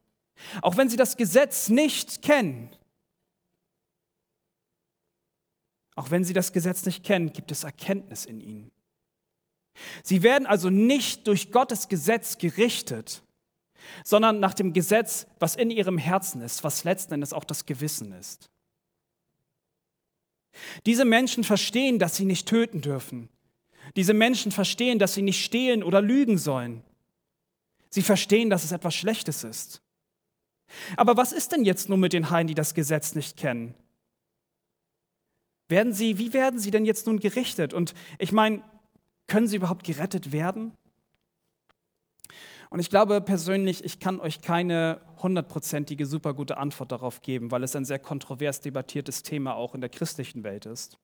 Auch 0.60 0.76
wenn 0.76 0.88
sie 0.88 0.96
das 0.96 1.16
Gesetz 1.16 1.68
nicht 1.68 2.22
kennen. 2.22 2.70
Auch 5.94 6.10
wenn 6.10 6.24
sie 6.24 6.32
das 6.32 6.52
Gesetz 6.52 6.84
nicht 6.86 7.04
kennen, 7.04 7.32
gibt 7.32 7.50
es 7.50 7.64
Erkenntnis 7.64 8.24
in 8.24 8.40
ihnen. 8.40 8.70
Sie 10.02 10.22
werden 10.22 10.46
also 10.46 10.70
nicht 10.70 11.26
durch 11.26 11.50
Gottes 11.50 11.88
Gesetz 11.88 12.38
gerichtet, 12.38 13.22
sondern 14.04 14.40
nach 14.40 14.54
dem 14.54 14.72
Gesetz, 14.72 15.26
was 15.38 15.56
in 15.56 15.70
ihrem 15.70 15.98
Herzen 15.98 16.40
ist, 16.40 16.64
was 16.64 16.84
letzten 16.84 17.14
Endes 17.14 17.32
auch 17.32 17.44
das 17.44 17.66
Gewissen 17.66 18.12
ist. 18.12 18.50
Diese 20.86 21.04
Menschen 21.04 21.44
verstehen, 21.44 21.98
dass 21.98 22.16
sie 22.16 22.24
nicht 22.24 22.46
töten 22.46 22.80
dürfen. 22.80 23.28
Diese 23.96 24.14
Menschen 24.14 24.52
verstehen, 24.52 24.98
dass 24.98 25.14
sie 25.14 25.22
nicht 25.22 25.42
stehlen 25.42 25.82
oder 25.82 26.00
lügen 26.00 26.38
sollen. 26.38 26.82
Sie 27.88 28.02
verstehen, 28.02 28.50
dass 28.50 28.64
es 28.64 28.72
etwas 28.72 28.94
Schlechtes 28.94 29.44
ist. 29.44 29.82
Aber 30.96 31.16
was 31.16 31.32
ist 31.32 31.52
denn 31.52 31.64
jetzt 31.64 31.88
nun 31.88 32.00
mit 32.00 32.12
den 32.12 32.30
Heiden, 32.30 32.48
die 32.48 32.54
das 32.54 32.74
Gesetz 32.74 33.14
nicht 33.14 33.36
kennen? 33.36 33.74
Werden 35.72 35.94
sie, 35.94 36.18
wie 36.18 36.34
werden 36.34 36.58
sie 36.58 36.70
denn 36.70 36.84
jetzt 36.84 37.06
nun 37.06 37.18
gerichtet? 37.18 37.72
Und 37.72 37.94
ich 38.18 38.30
meine, 38.30 38.62
können 39.26 39.46
sie 39.46 39.56
überhaupt 39.56 39.84
gerettet 39.84 40.30
werden? 40.30 40.72
Und 42.68 42.78
ich 42.78 42.90
glaube 42.90 43.22
persönlich, 43.22 43.82
ich 43.82 43.98
kann 43.98 44.20
euch 44.20 44.42
keine 44.42 45.00
hundertprozentige, 45.22 46.04
super 46.04 46.34
gute 46.34 46.58
Antwort 46.58 46.92
darauf 46.92 47.22
geben, 47.22 47.50
weil 47.50 47.62
es 47.62 47.74
ein 47.74 47.86
sehr 47.86 47.98
kontrovers 47.98 48.60
debattiertes 48.60 49.22
Thema 49.22 49.54
auch 49.54 49.74
in 49.74 49.80
der 49.80 49.88
christlichen 49.88 50.44
Welt 50.44 50.66
ist. 50.66 50.98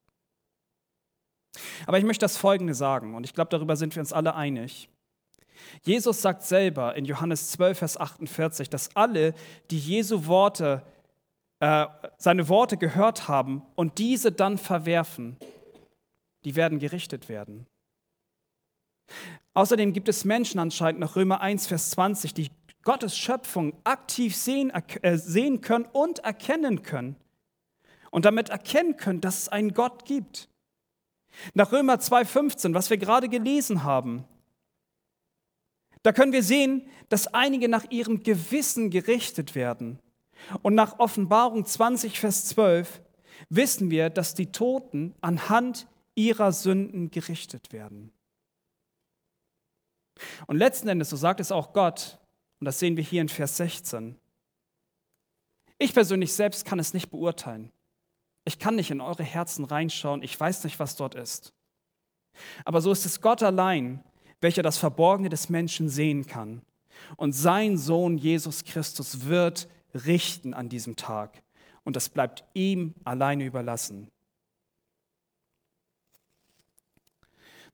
Aber 1.87 1.97
ich 1.97 2.05
möchte 2.05 2.27
das 2.27 2.37
Folgende 2.37 2.75
sagen, 2.75 3.15
und 3.15 3.25
ich 3.25 3.33
glaube, 3.33 3.49
darüber 3.49 3.75
sind 3.75 3.97
wir 3.97 4.01
uns 4.01 4.13
alle 4.13 4.35
einig. 4.35 4.91
Jesus 5.83 6.21
sagt 6.21 6.43
selber 6.43 6.95
in 6.95 7.07
Johannes 7.07 7.53
12, 7.53 7.79
Vers 7.79 7.97
48, 7.97 8.69
dass 8.69 8.95
alle, 8.95 9.33
die 9.71 9.79
Jesu 9.79 10.27
Worte, 10.27 10.83
äh, 11.61 11.87
seine 12.18 12.49
Worte 12.49 12.77
gehört 12.77 13.29
haben 13.29 13.62
und 13.75 13.99
diese 13.99 14.33
dann 14.33 14.59
verwerfen, 14.59 15.37
die 16.44 16.57
werden 16.57 16.79
gerichtet 16.79 17.29
werden. 17.29 17.66
Außerdem 19.55 19.92
gibt 19.92 20.09
es 20.09 20.25
Menschen 20.25 20.61
anscheinend 20.61 21.01
nach 21.01 21.16
Römer 21.16 21.40
1, 21.40 21.66
Vers 21.66 21.90
20, 21.90 22.35
die 22.35 22.51
Gottes 22.83 23.18
Schöpfung 23.18 23.75
aktiv 23.85 24.37
sehen, 24.37 24.71
äh, 24.71 25.18
sehen 25.18 25.61
können 25.61 25.87
und 25.87 26.21
erkennen 26.21 26.83
können. 26.83 27.16
Und 28.11 28.25
damit 28.25 28.49
erkennen 28.49 28.97
können, 28.97 29.21
dass 29.21 29.42
es 29.42 29.49
einen 29.49 29.75
Gott 29.75 30.05
gibt. 30.05 30.49
Nach 31.55 31.73
Römer 31.73 31.94
2,15, 31.94 32.73
was 32.73 32.88
wir 32.88 32.97
gerade 32.97 33.29
gelesen 33.29 33.83
haben, 33.83 34.25
da 36.03 36.12
können 36.12 36.33
wir 36.33 36.42
sehen, 36.42 36.88
dass 37.09 37.27
einige 37.27 37.68
nach 37.68 37.90
ihrem 37.90 38.23
Gewissen 38.23 38.90
gerichtet 38.90 39.55
werden. 39.55 39.99
Und 40.62 40.74
nach 40.74 40.98
Offenbarung 40.98 41.64
20, 41.64 42.18
Vers 42.18 42.46
12 42.46 43.01
wissen 43.48 43.90
wir, 43.90 44.11
dass 44.11 44.35
die 44.35 44.53
Toten 44.53 45.14
anhand 45.20 45.87
ihrer 46.14 46.53
Sünden 46.53 47.11
gerichtet 47.11 47.72
werden. 47.72 48.12
Und 50.46 50.57
letzten 50.57 50.88
Endes, 50.88 51.11
so 51.11 51.16
sagt 51.16 51.40
es 51.40 51.53
auch 51.53 51.72
Gott, 51.72 52.18
und 52.61 52.64
das 52.64 52.79
sehen 52.79 52.96
wir 52.96 53.05
hier 53.05 53.22
in 53.22 53.29
Vers 53.29 53.57
16. 53.59 54.16
Ich 55.79 55.94
persönlich 55.94 56.33
selbst 56.33 56.64
kann 56.64 56.81
es 56.81 56.92
nicht 56.92 57.11
beurteilen. 57.11 57.70
Ich 58.44 58.59
kann 58.59 58.74
nicht 58.74 58.90
in 58.90 59.01
eure 59.01 59.22
Herzen 59.22 59.64
reinschauen, 59.64 60.22
ich 60.22 60.38
weiß 60.38 60.64
nicht, 60.64 60.81
was 60.81 60.96
dort 60.96 61.14
ist. 61.14 61.53
Aber 62.64 62.81
so 62.81 62.90
ist 62.90 63.05
es 63.05 63.20
Gott 63.20 63.42
allein, 63.42 64.03
welcher 64.40 64.62
das 64.62 64.79
Verborgene 64.79 65.29
des 65.29 65.48
Menschen 65.48 65.88
sehen 65.88 66.27
kann. 66.27 66.62
Und 67.16 67.33
sein 67.33 67.77
Sohn 67.77 68.18
Jesus 68.18 68.64
Christus 68.64 69.27
wird 69.27 69.68
richten 69.94 70.55
an 70.55 70.68
diesem 70.68 70.96
Tag. 70.96 71.42
Und 71.85 71.96
das 71.96 72.09
bleibt 72.09 72.44
ihm 72.55 72.94
alleine 73.05 73.44
überlassen. 73.44 74.11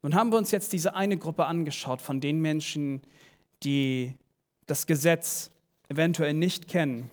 Nun 0.03 0.15
haben 0.15 0.31
wir 0.31 0.39
uns 0.39 0.51
jetzt 0.51 0.73
diese 0.73 0.95
eine 0.95 1.17
Gruppe 1.17 1.47
angeschaut 1.47 2.03
von 2.03 2.21
den 2.21 2.41
Menschen, 2.41 3.01
die 3.63 4.15
das 4.67 4.87
Gesetz 4.87 5.51
eventuell 5.89 6.35
nicht 6.35 6.69
kennen. 6.69 7.11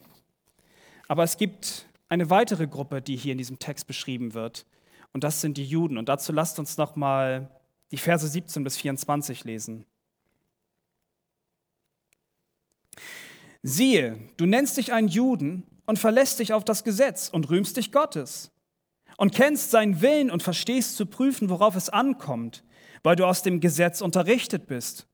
Aber 1.07 1.23
es 1.23 1.37
gibt 1.37 1.87
eine 2.09 2.29
weitere 2.29 2.67
Gruppe, 2.67 3.01
die 3.01 3.15
hier 3.15 3.31
in 3.31 3.37
diesem 3.37 3.59
Text 3.59 3.87
beschrieben 3.87 4.33
wird. 4.33 4.65
Und 5.13 5.23
das 5.23 5.41
sind 5.41 5.57
die 5.57 5.65
Juden. 5.65 5.97
Und 5.97 6.09
dazu 6.09 6.31
lasst 6.31 6.59
uns 6.59 6.77
noch 6.77 6.95
mal 6.95 7.49
die 7.91 7.97
Verse 7.97 8.27
17 8.27 8.63
bis 8.63 8.77
24 8.77 9.43
lesen. 9.43 9.85
Siehe, 13.63 14.17
du 14.37 14.45
nennst 14.45 14.77
dich 14.77 14.91
einen 14.93 15.07
Juden 15.07 15.63
und 15.85 15.99
verlässt 15.99 16.39
dich 16.39 16.53
auf 16.53 16.65
das 16.65 16.83
Gesetz 16.83 17.29
und 17.29 17.49
rühmst 17.49 17.77
dich 17.77 17.91
Gottes 17.91 18.51
und 19.17 19.33
kennst 19.33 19.71
seinen 19.71 20.01
Willen 20.01 20.31
und 20.31 20.41
verstehst 20.41 20.95
zu 20.95 21.05
prüfen, 21.05 21.49
worauf 21.49 21.75
es 21.75 21.89
ankommt, 21.89 22.63
weil 23.03 23.15
du 23.15 23.25
aus 23.25 23.43
dem 23.43 23.59
Gesetz 23.59 24.01
unterrichtet 24.01 24.67
bist. 24.67 25.07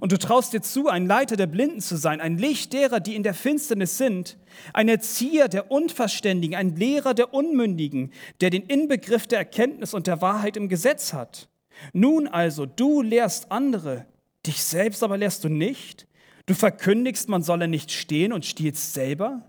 Und 0.00 0.12
du 0.12 0.18
traust 0.18 0.52
dir 0.52 0.62
zu, 0.62 0.88
ein 0.88 1.06
Leiter 1.06 1.36
der 1.36 1.46
Blinden 1.46 1.80
zu 1.80 1.96
sein, 1.96 2.20
ein 2.20 2.38
Licht 2.38 2.72
derer, 2.72 3.00
die 3.00 3.16
in 3.16 3.22
der 3.22 3.34
Finsternis 3.34 3.98
sind, 3.98 4.38
ein 4.72 4.88
Erzieher 4.88 5.48
der 5.48 5.70
Unverständigen, 5.70 6.56
ein 6.56 6.76
Lehrer 6.76 7.14
der 7.14 7.34
Unmündigen, 7.34 8.12
der 8.40 8.50
den 8.50 8.62
Inbegriff 8.62 9.26
der 9.26 9.38
Erkenntnis 9.38 9.92
und 9.92 10.06
der 10.06 10.20
Wahrheit 10.20 10.56
im 10.56 10.68
Gesetz 10.68 11.12
hat. 11.12 11.48
Nun 11.92 12.28
also, 12.28 12.66
du 12.66 13.02
lehrst 13.02 13.50
andere, 13.50 14.06
dich 14.46 14.62
selbst 14.62 15.02
aber 15.02 15.16
lehrst 15.16 15.42
du 15.44 15.48
nicht. 15.48 16.06
Du 16.46 16.54
verkündigst, 16.54 17.28
man 17.28 17.42
solle 17.42 17.68
nicht 17.68 17.92
stehen 17.92 18.32
und 18.32 18.44
stiehlst 18.44 18.94
selber. 18.94 19.42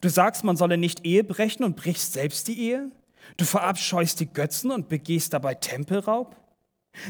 Du 0.00 0.08
sagst, 0.08 0.44
man 0.44 0.56
solle 0.56 0.76
nicht 0.76 1.04
Ehe 1.04 1.24
brechen 1.24 1.64
und 1.64 1.76
brichst 1.76 2.12
selbst 2.12 2.48
die 2.48 2.58
Ehe. 2.58 2.90
Du 3.36 3.44
verabscheust 3.44 4.20
die 4.20 4.32
Götzen 4.32 4.70
und 4.70 4.88
begehst 4.88 5.32
dabei 5.32 5.54
Tempelraub. 5.54 6.36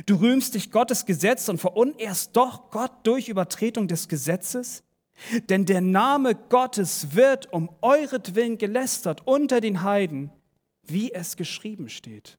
Du 0.07 0.17
rühmst 0.17 0.55
dich 0.55 0.71
Gottes 0.71 1.07
Gesetz 1.07 1.49
und 1.49 1.59
verunehrst 1.59 2.37
doch 2.37 2.71
Gott 2.71 2.93
durch 3.05 3.29
Übertretung 3.29 3.89
des 3.89 4.09
Gesetzes? 4.09 4.83
Denn 5.49 5.65
der 5.65 5.81
Name 5.81 6.35
Gottes 6.35 7.15
wird 7.15 7.53
um 7.53 7.71
euretwillen 7.81 8.59
gelästert 8.59 9.23
unter 9.27 9.61
den 9.61 9.83
Heiden, 9.83 10.31
wie 10.83 11.13
es 11.13 11.37
geschrieben 11.37 11.89
steht. 11.89 12.39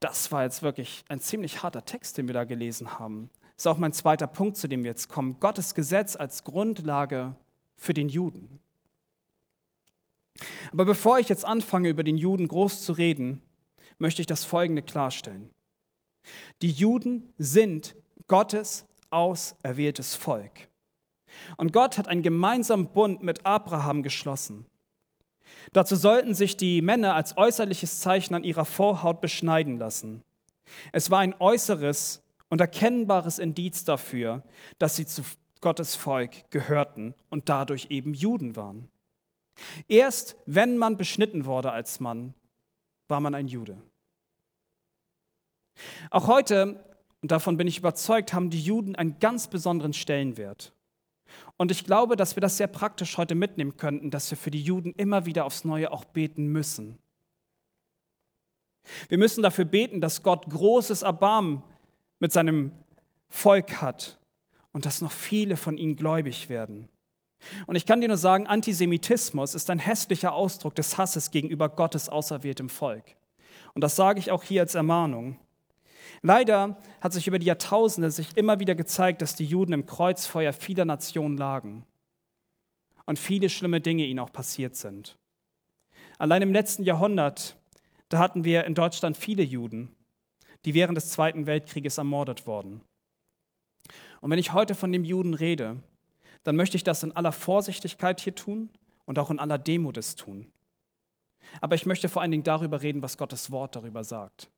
Das 0.00 0.30
war 0.30 0.42
jetzt 0.42 0.62
wirklich 0.62 1.04
ein 1.08 1.20
ziemlich 1.20 1.62
harter 1.62 1.84
Text, 1.84 2.18
den 2.18 2.26
wir 2.26 2.34
da 2.34 2.44
gelesen 2.44 2.98
haben. 2.98 3.30
Das 3.56 3.64
ist 3.64 3.66
auch 3.66 3.78
mein 3.78 3.92
zweiter 3.92 4.26
Punkt, 4.26 4.56
zu 4.56 4.68
dem 4.68 4.82
wir 4.82 4.90
jetzt 4.90 5.08
kommen. 5.08 5.40
Gottes 5.40 5.74
Gesetz 5.74 6.16
als 6.16 6.44
Grundlage 6.44 7.34
für 7.76 7.94
den 7.94 8.08
Juden. 8.08 8.60
Aber 10.72 10.84
bevor 10.84 11.18
ich 11.18 11.28
jetzt 11.28 11.44
anfange, 11.44 11.88
über 11.88 12.04
den 12.04 12.18
Juden 12.18 12.48
groß 12.48 12.82
zu 12.82 12.92
reden, 12.92 13.40
möchte 13.98 14.20
ich 14.20 14.26
das 14.26 14.44
Folgende 14.44 14.82
klarstellen. 14.82 15.50
Die 16.60 16.70
Juden 16.70 17.32
sind 17.38 17.96
Gottes 18.28 18.84
auserwähltes 19.10 20.14
Volk. 20.14 20.68
Und 21.56 21.72
Gott 21.72 21.96
hat 21.96 22.08
einen 22.08 22.22
gemeinsamen 22.22 22.88
Bund 22.88 23.22
mit 23.22 23.46
Abraham 23.46 24.02
geschlossen. 24.02 24.66
Dazu 25.72 25.96
sollten 25.96 26.34
sich 26.34 26.56
die 26.56 26.82
Männer 26.82 27.14
als 27.14 27.36
äußerliches 27.36 28.00
Zeichen 28.00 28.34
an 28.34 28.44
ihrer 28.44 28.64
Vorhaut 28.64 29.20
beschneiden 29.20 29.78
lassen. 29.78 30.22
Es 30.92 31.10
war 31.10 31.20
ein 31.20 31.34
äußeres 31.38 32.22
und 32.48 32.60
erkennbares 32.60 33.38
Indiz 33.38 33.84
dafür, 33.84 34.42
dass 34.78 34.96
sie 34.96 35.06
zu 35.06 35.22
Gottes 35.60 35.94
Volk 35.94 36.50
gehörten 36.50 37.14
und 37.30 37.48
dadurch 37.48 37.86
eben 37.90 38.14
Juden 38.14 38.56
waren. 38.56 38.88
Erst 39.88 40.36
wenn 40.46 40.76
man 40.76 40.96
beschnitten 40.96 41.46
wurde 41.46 41.72
als 41.72 41.98
Mann, 41.98 42.34
war 43.08 43.20
man 43.20 43.34
ein 43.34 43.48
Jude. 43.48 43.80
Auch 46.10 46.26
heute 46.26 46.84
und 47.22 47.32
davon 47.32 47.56
bin 47.56 47.66
ich 47.66 47.78
überzeugt, 47.78 48.32
haben 48.32 48.50
die 48.50 48.60
Juden 48.60 48.94
einen 48.94 49.18
ganz 49.18 49.48
besonderen 49.48 49.92
Stellenwert. 49.92 50.72
Und 51.56 51.70
ich 51.70 51.84
glaube, 51.84 52.16
dass 52.16 52.36
wir 52.36 52.40
das 52.40 52.56
sehr 52.56 52.66
praktisch 52.66 53.18
heute 53.18 53.34
mitnehmen 53.34 53.76
könnten, 53.76 54.10
dass 54.10 54.30
wir 54.30 54.38
für 54.38 54.50
die 54.50 54.62
Juden 54.62 54.92
immer 54.92 55.26
wieder 55.26 55.44
aufs 55.44 55.64
Neue 55.64 55.90
auch 55.90 56.04
beten 56.04 56.46
müssen. 56.46 56.98
Wir 59.08 59.18
müssen 59.18 59.42
dafür 59.42 59.64
beten, 59.64 60.00
dass 60.00 60.22
Gott 60.22 60.48
großes 60.48 61.02
Erbarmen 61.02 61.62
mit 62.18 62.32
seinem 62.32 62.72
Volk 63.28 63.80
hat 63.80 64.18
und 64.72 64.86
dass 64.86 65.00
noch 65.00 65.12
viele 65.12 65.56
von 65.56 65.76
ihnen 65.76 65.96
gläubig 65.96 66.48
werden. 66.48 66.88
Und 67.66 67.76
ich 67.76 67.86
kann 67.86 68.00
dir 68.00 68.08
nur 68.08 68.16
sagen, 68.16 68.46
Antisemitismus 68.46 69.54
ist 69.54 69.70
ein 69.70 69.78
hässlicher 69.78 70.32
Ausdruck 70.32 70.74
des 70.74 70.96
Hasses 70.98 71.30
gegenüber 71.30 71.68
Gottes 71.68 72.08
auserwähltem 72.08 72.68
Volk. 72.68 73.04
Und 73.74 73.82
das 73.82 73.96
sage 73.96 74.18
ich 74.18 74.30
auch 74.30 74.42
hier 74.42 74.62
als 74.62 74.74
Ermahnung. 74.74 75.38
Leider 76.26 76.76
hat 77.00 77.12
sich 77.12 77.28
über 77.28 77.38
die 77.38 77.46
Jahrtausende 77.46 78.10
sich 78.10 78.36
immer 78.36 78.58
wieder 78.58 78.74
gezeigt, 78.74 79.22
dass 79.22 79.36
die 79.36 79.44
Juden 79.44 79.72
im 79.72 79.86
Kreuzfeuer 79.86 80.52
vieler 80.52 80.84
Nationen 80.84 81.36
lagen 81.36 81.86
und 83.04 83.16
viele 83.16 83.48
schlimme 83.48 83.80
Dinge 83.80 84.04
ihnen 84.04 84.18
auch 84.18 84.32
passiert 84.32 84.74
sind. 84.74 85.16
Allein 86.18 86.42
im 86.42 86.52
letzten 86.52 86.82
Jahrhundert, 86.82 87.56
da 88.08 88.18
hatten 88.18 88.42
wir 88.42 88.64
in 88.64 88.74
Deutschland 88.74 89.16
viele 89.16 89.44
Juden, 89.44 89.94
die 90.64 90.74
während 90.74 90.96
des 90.96 91.10
Zweiten 91.10 91.46
Weltkrieges 91.46 91.96
ermordet 91.96 92.44
wurden. 92.44 92.80
Und 94.20 94.28
wenn 94.32 94.40
ich 94.40 94.52
heute 94.52 94.74
von 94.74 94.90
dem 94.90 95.04
Juden 95.04 95.32
rede, 95.32 95.76
dann 96.42 96.56
möchte 96.56 96.76
ich 96.76 96.82
das 96.82 97.04
in 97.04 97.12
aller 97.12 97.30
Vorsichtigkeit 97.30 98.18
hier 98.18 98.34
tun 98.34 98.70
und 99.04 99.20
auch 99.20 99.30
in 99.30 99.38
aller 99.38 99.58
Demut 99.58 99.96
es 99.96 100.16
tun. 100.16 100.50
Aber 101.60 101.76
ich 101.76 101.86
möchte 101.86 102.08
vor 102.08 102.20
allen 102.20 102.32
Dingen 102.32 102.42
darüber 102.42 102.82
reden, 102.82 103.00
was 103.00 103.16
Gottes 103.16 103.52
Wort 103.52 103.76
darüber 103.76 104.02
sagt. 104.02 104.50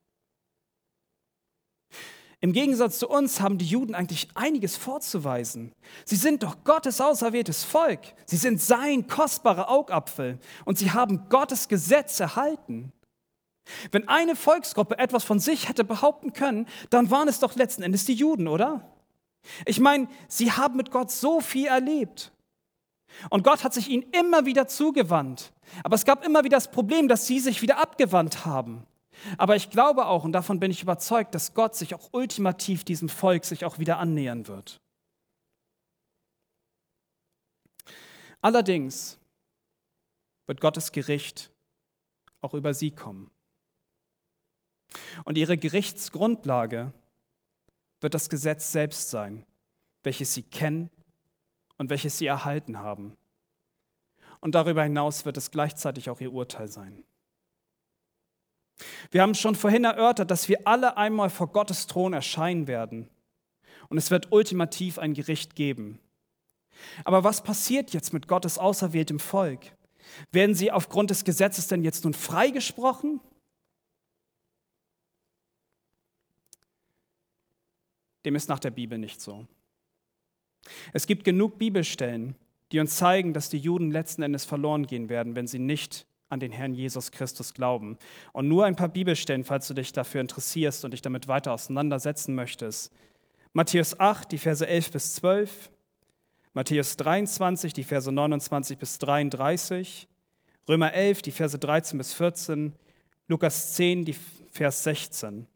Im 2.40 2.52
Gegensatz 2.52 3.00
zu 3.00 3.08
uns 3.08 3.40
haben 3.40 3.58
die 3.58 3.66
Juden 3.66 3.96
eigentlich 3.96 4.28
einiges 4.34 4.76
vorzuweisen. 4.76 5.72
Sie 6.04 6.16
sind 6.16 6.44
doch 6.44 6.62
Gottes 6.62 7.00
auserwähltes 7.00 7.64
Volk. 7.64 8.00
Sie 8.26 8.36
sind 8.36 8.60
sein 8.60 9.08
kostbarer 9.08 9.68
Augapfel 9.68 10.38
und 10.64 10.78
sie 10.78 10.92
haben 10.92 11.28
Gottes 11.28 11.66
Gesetz 11.66 12.20
erhalten. 12.20 12.92
Wenn 13.90 14.08
eine 14.08 14.36
Volksgruppe 14.36 14.98
etwas 14.98 15.24
von 15.24 15.40
sich 15.40 15.68
hätte 15.68 15.84
behaupten 15.84 16.32
können, 16.32 16.66
dann 16.90 17.10
waren 17.10 17.28
es 17.28 17.40
doch 17.40 17.56
letzten 17.56 17.82
Endes 17.82 18.04
die 18.04 18.14
Juden, 18.14 18.46
oder? 18.46 18.88
Ich 19.66 19.80
meine, 19.80 20.08
sie 20.28 20.52
haben 20.52 20.76
mit 20.76 20.90
Gott 20.90 21.10
so 21.10 21.40
viel 21.40 21.66
erlebt. 21.66 22.32
Und 23.30 23.42
Gott 23.42 23.64
hat 23.64 23.74
sich 23.74 23.88
ihnen 23.88 24.04
immer 24.12 24.46
wieder 24.46 24.68
zugewandt. 24.68 25.52
Aber 25.82 25.96
es 25.96 26.04
gab 26.04 26.24
immer 26.24 26.44
wieder 26.44 26.56
das 26.56 26.70
Problem, 26.70 27.08
dass 27.08 27.26
sie 27.26 27.40
sich 27.40 27.62
wieder 27.62 27.78
abgewandt 27.78 28.46
haben. 28.46 28.86
Aber 29.36 29.56
ich 29.56 29.70
glaube 29.70 30.06
auch, 30.06 30.24
und 30.24 30.32
davon 30.32 30.60
bin 30.60 30.70
ich 30.70 30.82
überzeugt, 30.82 31.34
dass 31.34 31.54
Gott 31.54 31.74
sich 31.74 31.94
auch 31.94 32.10
ultimativ 32.12 32.84
diesem 32.84 33.08
Volk 33.08 33.44
sich 33.44 33.64
auch 33.64 33.78
wieder 33.78 33.98
annähern 33.98 34.46
wird. 34.46 34.80
Allerdings 38.40 39.18
wird 40.46 40.60
Gottes 40.60 40.92
Gericht 40.92 41.50
auch 42.40 42.54
über 42.54 42.72
sie 42.74 42.90
kommen. 42.90 43.30
Und 45.24 45.36
ihre 45.36 45.58
Gerichtsgrundlage 45.58 46.92
wird 48.00 48.14
das 48.14 48.30
Gesetz 48.30 48.72
selbst 48.72 49.10
sein, 49.10 49.44
welches 50.02 50.34
sie 50.34 50.42
kennen 50.42 50.90
und 51.76 51.90
welches 51.90 52.18
sie 52.18 52.26
erhalten 52.26 52.78
haben. 52.78 53.16
Und 54.40 54.54
darüber 54.54 54.84
hinaus 54.84 55.24
wird 55.24 55.36
es 55.36 55.50
gleichzeitig 55.50 56.10
auch 56.10 56.20
ihr 56.20 56.32
Urteil 56.32 56.68
sein. 56.68 57.04
Wir 59.10 59.22
haben 59.22 59.34
schon 59.34 59.54
vorhin 59.54 59.84
erörtert, 59.84 60.30
dass 60.30 60.48
wir 60.48 60.66
alle 60.66 60.96
einmal 60.96 61.30
vor 61.30 61.48
Gottes 61.48 61.86
Thron 61.86 62.12
erscheinen 62.12 62.66
werden. 62.66 63.08
Und 63.88 63.98
es 63.98 64.10
wird 64.10 64.32
ultimativ 64.32 64.98
ein 64.98 65.14
Gericht 65.14 65.56
geben. 65.56 65.98
Aber 67.04 67.24
was 67.24 67.42
passiert 67.42 67.92
jetzt 67.92 68.12
mit 68.12 68.28
Gottes 68.28 68.58
auserwähltem 68.58 69.18
Volk? 69.18 69.60
Werden 70.30 70.54
sie 70.54 70.70
aufgrund 70.70 71.10
des 71.10 71.24
Gesetzes 71.24 71.68
denn 71.68 71.82
jetzt 71.82 72.04
nun 72.04 72.14
freigesprochen? 72.14 73.20
Dem 78.24 78.36
ist 78.36 78.48
nach 78.48 78.58
der 78.58 78.70
Bibel 78.70 78.98
nicht 78.98 79.20
so. 79.20 79.46
Es 80.92 81.06
gibt 81.06 81.24
genug 81.24 81.58
Bibelstellen, 81.58 82.36
die 82.72 82.80
uns 82.80 82.96
zeigen, 82.96 83.32
dass 83.32 83.48
die 83.48 83.58
Juden 83.58 83.90
letzten 83.90 84.22
Endes 84.22 84.44
verloren 84.44 84.86
gehen 84.86 85.08
werden, 85.08 85.34
wenn 85.34 85.46
sie 85.46 85.58
nicht 85.58 86.06
an 86.28 86.40
den 86.40 86.52
Herrn 86.52 86.74
Jesus 86.74 87.10
Christus 87.10 87.54
glauben. 87.54 87.98
Und 88.32 88.48
nur 88.48 88.66
ein 88.66 88.76
paar 88.76 88.88
Bibelstellen, 88.88 89.44
falls 89.44 89.68
du 89.68 89.74
dich 89.74 89.92
dafür 89.92 90.20
interessierst 90.20 90.84
und 90.84 90.92
dich 90.92 91.02
damit 91.02 91.28
weiter 91.28 91.52
auseinandersetzen 91.52 92.34
möchtest. 92.34 92.92
Matthäus 93.52 93.98
8, 93.98 94.30
die 94.30 94.38
Verse 94.38 94.66
11 94.66 94.92
bis 94.92 95.14
12, 95.14 95.70
Matthäus 96.52 96.96
23, 96.96 97.72
die 97.72 97.84
Verse 97.84 98.10
29 98.10 98.78
bis 98.78 98.98
33, 98.98 100.08
Römer 100.68 100.92
11, 100.92 101.22
die 101.22 101.30
Verse 101.30 101.58
13 101.58 101.98
bis 101.98 102.12
14, 102.12 102.74
Lukas 103.26 103.74
10, 103.74 104.04
die 104.04 104.16
Vers 104.50 104.84
16. 104.84 105.46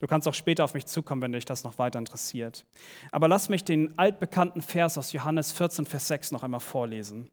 Du 0.00 0.06
kannst 0.06 0.26
auch 0.26 0.34
später 0.34 0.64
auf 0.64 0.72
mich 0.72 0.86
zukommen, 0.86 1.20
wenn 1.20 1.32
dich 1.32 1.44
das 1.44 1.62
noch 1.62 1.78
weiter 1.78 1.98
interessiert. 1.98 2.64
Aber 3.12 3.28
lass 3.28 3.50
mich 3.50 3.64
den 3.64 3.98
altbekannten 3.98 4.62
Vers 4.62 4.96
aus 4.96 5.12
Johannes 5.12 5.52
14, 5.52 5.84
Vers 5.84 6.08
6 6.08 6.32
noch 6.32 6.42
einmal 6.42 6.60
vorlesen. 6.60 7.30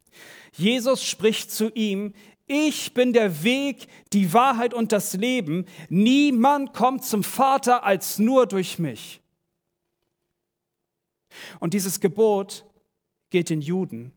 Jesus 0.51 1.01
spricht 1.03 1.49
zu 1.49 1.71
ihm, 1.73 2.13
ich 2.45 2.93
bin 2.93 3.13
der 3.13 3.43
Weg, 3.43 3.87
die 4.11 4.33
Wahrheit 4.33 4.73
und 4.73 4.91
das 4.91 5.13
Leben. 5.13 5.65
Niemand 5.87 6.73
kommt 6.73 7.05
zum 7.05 7.23
Vater 7.23 7.85
als 7.85 8.19
nur 8.19 8.45
durch 8.45 8.79
mich. 8.79 9.21
Und 11.59 11.73
dieses 11.73 12.01
Gebot 12.01 12.65
gilt 13.29 13.49
den 13.49 13.61
Juden. 13.61 14.11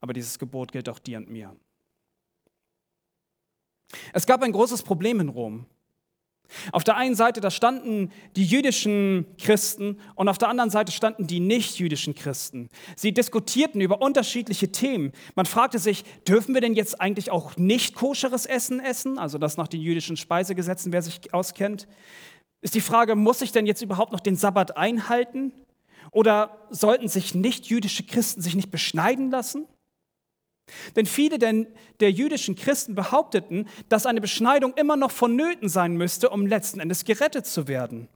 Aber 0.00 0.12
dieses 0.12 0.38
Gebot 0.38 0.72
gilt 0.72 0.88
auch 0.88 0.98
dir 0.98 1.18
und 1.18 1.30
mir. 1.30 1.54
Es 4.12 4.26
gab 4.26 4.42
ein 4.42 4.52
großes 4.52 4.82
Problem 4.82 5.20
in 5.20 5.28
Rom. 5.28 5.66
Auf 6.72 6.84
der 6.84 6.96
einen 6.96 7.14
Seite, 7.14 7.40
da 7.40 7.50
standen 7.50 8.10
die 8.36 8.44
jüdischen 8.44 9.26
Christen 9.38 9.98
und 10.14 10.28
auf 10.28 10.38
der 10.38 10.48
anderen 10.48 10.70
Seite 10.70 10.92
standen 10.92 11.26
die 11.26 11.40
nicht-jüdischen 11.40 12.14
Christen. 12.14 12.68
Sie 12.96 13.12
diskutierten 13.12 13.80
über 13.80 14.00
unterschiedliche 14.00 14.70
Themen. 14.70 15.12
Man 15.34 15.46
fragte 15.46 15.78
sich, 15.78 16.04
dürfen 16.26 16.54
wir 16.54 16.60
denn 16.60 16.74
jetzt 16.74 17.00
eigentlich 17.00 17.30
auch 17.30 17.56
nicht 17.56 17.94
koscheres 17.94 18.46
Essen 18.46 18.80
essen? 18.80 19.18
Also 19.18 19.38
das 19.38 19.56
nach 19.56 19.68
den 19.68 19.80
jüdischen 19.80 20.16
Speisegesetzen, 20.16 20.92
wer 20.92 21.02
sich 21.02 21.32
auskennt. 21.34 21.86
Ist 22.60 22.74
die 22.74 22.80
Frage, 22.80 23.14
muss 23.14 23.42
ich 23.42 23.52
denn 23.52 23.66
jetzt 23.66 23.82
überhaupt 23.82 24.12
noch 24.12 24.20
den 24.20 24.36
Sabbat 24.36 24.76
einhalten? 24.76 25.52
Oder 26.10 26.66
sollten 26.70 27.08
sich 27.08 27.34
nicht-jüdische 27.34 28.04
Christen 28.04 28.40
sich 28.40 28.54
nicht 28.54 28.70
beschneiden 28.70 29.30
lassen? 29.30 29.66
Denn 30.96 31.06
viele 31.06 31.38
der, 31.38 31.66
der, 32.00 32.10
jüdischen 32.10 32.54
Christen 32.54 32.94
behaupteten, 32.94 33.68
dass 33.88 34.06
eine 34.06 34.20
Beschneidung 34.20 34.74
immer 34.74 34.96
noch 34.96 35.10
vonnöten 35.10 35.68
sein 35.68 35.96
müsste, 35.96 36.30
um 36.30 36.46
letzten 36.46 36.80
Endes 36.80 37.04
gerettet 37.04 37.46
zu 37.46 37.68
werden. 37.68 38.08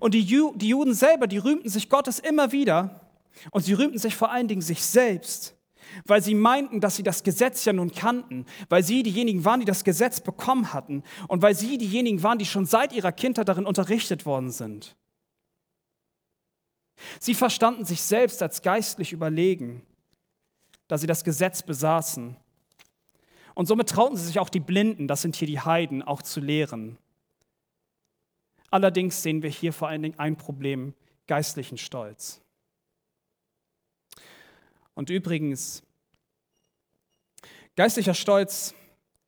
Und 0.00 0.14
die, 0.14 0.22
Ju, 0.22 0.52
die 0.56 0.68
Juden 0.68 0.94
selber, 0.94 1.26
die 1.26 1.38
rühmten 1.38 1.68
sich 1.68 1.88
Gottes 1.88 2.18
immer 2.18 2.52
wieder 2.52 3.00
und 3.50 3.64
sie 3.64 3.72
rühmten 3.72 3.98
sich 3.98 4.16
vor 4.16 4.30
allen 4.30 4.48
Dingen 4.48 4.62
sich 4.62 4.82
selbst, 4.82 5.56
weil 6.04 6.22
sie 6.22 6.34
meinten, 6.34 6.80
dass 6.80 6.96
sie 6.96 7.02
das 7.02 7.22
Gesetz 7.22 7.64
ja 7.64 7.72
nun 7.72 7.92
kannten, 7.92 8.46
weil 8.68 8.82
sie 8.82 9.02
diejenigen 9.02 9.44
waren, 9.44 9.60
die 9.60 9.66
das 9.66 9.84
Gesetz 9.84 10.20
bekommen 10.20 10.72
hatten 10.72 11.02
und 11.28 11.42
weil 11.42 11.54
sie 11.54 11.78
diejenigen 11.78 12.22
waren, 12.22 12.38
die 12.38 12.46
schon 12.46 12.66
seit 12.66 12.92
ihrer 12.92 13.12
Kindheit 13.12 13.48
darin 13.48 13.66
unterrichtet 13.66 14.26
worden 14.26 14.50
sind. 14.50 14.96
Sie 17.20 17.34
verstanden 17.34 17.84
sich 17.84 18.02
selbst 18.02 18.42
als 18.42 18.62
geistlich 18.62 19.12
überlegen 19.12 19.82
da 20.88 20.98
sie 20.98 21.06
das 21.06 21.22
Gesetz 21.22 21.62
besaßen. 21.62 22.36
Und 23.54 23.66
somit 23.66 23.88
trauten 23.88 24.16
sie 24.16 24.26
sich 24.26 24.38
auch 24.38 24.48
die 24.48 24.60
Blinden, 24.60 25.08
das 25.08 25.22
sind 25.22 25.36
hier 25.36 25.46
die 25.46 25.60
Heiden, 25.60 26.02
auch 26.02 26.22
zu 26.22 26.40
lehren. 26.40 26.98
Allerdings 28.70 29.22
sehen 29.22 29.42
wir 29.42 29.50
hier 29.50 29.72
vor 29.72 29.88
allen 29.88 30.02
Dingen 30.02 30.18
ein 30.18 30.36
Problem, 30.36 30.94
geistlichen 31.26 31.78
Stolz. 31.78 32.40
Und 34.94 35.10
übrigens, 35.10 35.82
geistlicher 37.76 38.14
Stolz 38.14 38.74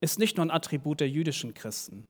ist 0.00 0.18
nicht 0.18 0.36
nur 0.36 0.46
ein 0.46 0.50
Attribut 0.50 1.00
der 1.00 1.08
jüdischen 1.08 1.54
Christen. 1.54 2.08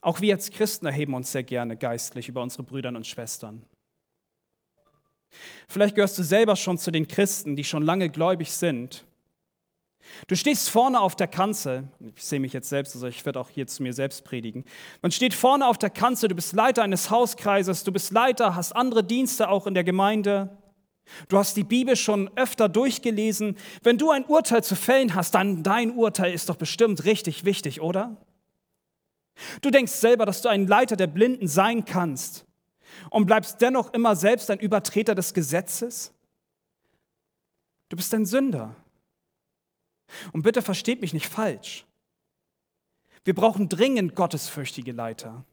Auch 0.00 0.20
wir 0.20 0.34
als 0.34 0.50
Christen 0.50 0.86
erheben 0.86 1.14
uns 1.14 1.32
sehr 1.32 1.42
gerne 1.42 1.76
geistlich 1.76 2.28
über 2.28 2.42
unsere 2.42 2.62
Brüder 2.62 2.90
und 2.90 3.06
Schwestern. 3.06 3.64
Vielleicht 5.68 5.94
gehörst 5.94 6.18
du 6.18 6.22
selber 6.22 6.56
schon 6.56 6.78
zu 6.78 6.90
den 6.90 7.08
Christen, 7.08 7.56
die 7.56 7.64
schon 7.64 7.82
lange 7.82 8.08
gläubig 8.08 8.52
sind. 8.52 9.04
Du 10.28 10.36
stehst 10.36 10.70
vorne 10.70 11.00
auf 11.00 11.16
der 11.16 11.26
Kanzel, 11.26 11.88
ich 12.14 12.24
sehe 12.24 12.40
mich 12.40 12.52
jetzt 12.52 12.68
selbst, 12.68 12.94
also 12.94 13.06
ich 13.06 13.24
werde 13.26 13.40
auch 13.40 13.50
hier 13.50 13.66
zu 13.66 13.82
mir 13.82 13.92
selbst 13.92 14.24
predigen. 14.24 14.64
Man 15.02 15.10
steht 15.10 15.34
vorne 15.34 15.66
auf 15.66 15.78
der 15.78 15.90
Kanzel, 15.90 16.28
du 16.28 16.34
bist 16.34 16.52
Leiter 16.52 16.82
eines 16.82 17.10
Hauskreises, 17.10 17.84
du 17.84 17.92
bist 17.92 18.12
Leiter, 18.12 18.54
hast 18.54 18.74
andere 18.74 19.02
Dienste 19.04 19.48
auch 19.48 19.66
in 19.66 19.74
der 19.74 19.84
Gemeinde. 19.84 20.56
Du 21.28 21.38
hast 21.38 21.56
die 21.56 21.64
Bibel 21.64 21.96
schon 21.96 22.30
öfter 22.36 22.68
durchgelesen. 22.68 23.56
Wenn 23.82 23.98
du 23.98 24.10
ein 24.10 24.24
Urteil 24.24 24.64
zu 24.64 24.74
fällen 24.74 25.14
hast, 25.14 25.34
dann 25.34 25.62
dein 25.62 25.92
Urteil 25.92 26.32
ist 26.32 26.48
doch 26.48 26.56
bestimmt 26.56 27.04
richtig 27.04 27.44
wichtig, 27.44 27.80
oder? 27.80 28.16
Du 29.60 29.70
denkst 29.70 29.92
selber, 29.92 30.24
dass 30.26 30.42
du 30.42 30.48
ein 30.48 30.66
Leiter 30.66 30.96
der 30.96 31.06
Blinden 31.06 31.46
sein 31.46 31.84
kannst 31.84 32.45
und 33.10 33.26
bleibst 33.26 33.60
dennoch 33.60 33.92
immer 33.92 34.16
selbst 34.16 34.50
ein 34.50 34.58
Übertreter 34.58 35.14
des 35.14 35.34
Gesetzes? 35.34 36.12
Du 37.88 37.96
bist 37.96 38.12
ein 38.14 38.26
Sünder. 38.26 38.74
Und 40.32 40.42
bitte 40.42 40.62
versteht 40.62 41.00
mich 41.00 41.12
nicht 41.12 41.26
falsch. 41.26 41.84
Wir 43.24 43.34
brauchen 43.34 43.68
dringend 43.68 44.14
gottesfürchtige 44.14 44.92
Leiter. 44.92 45.44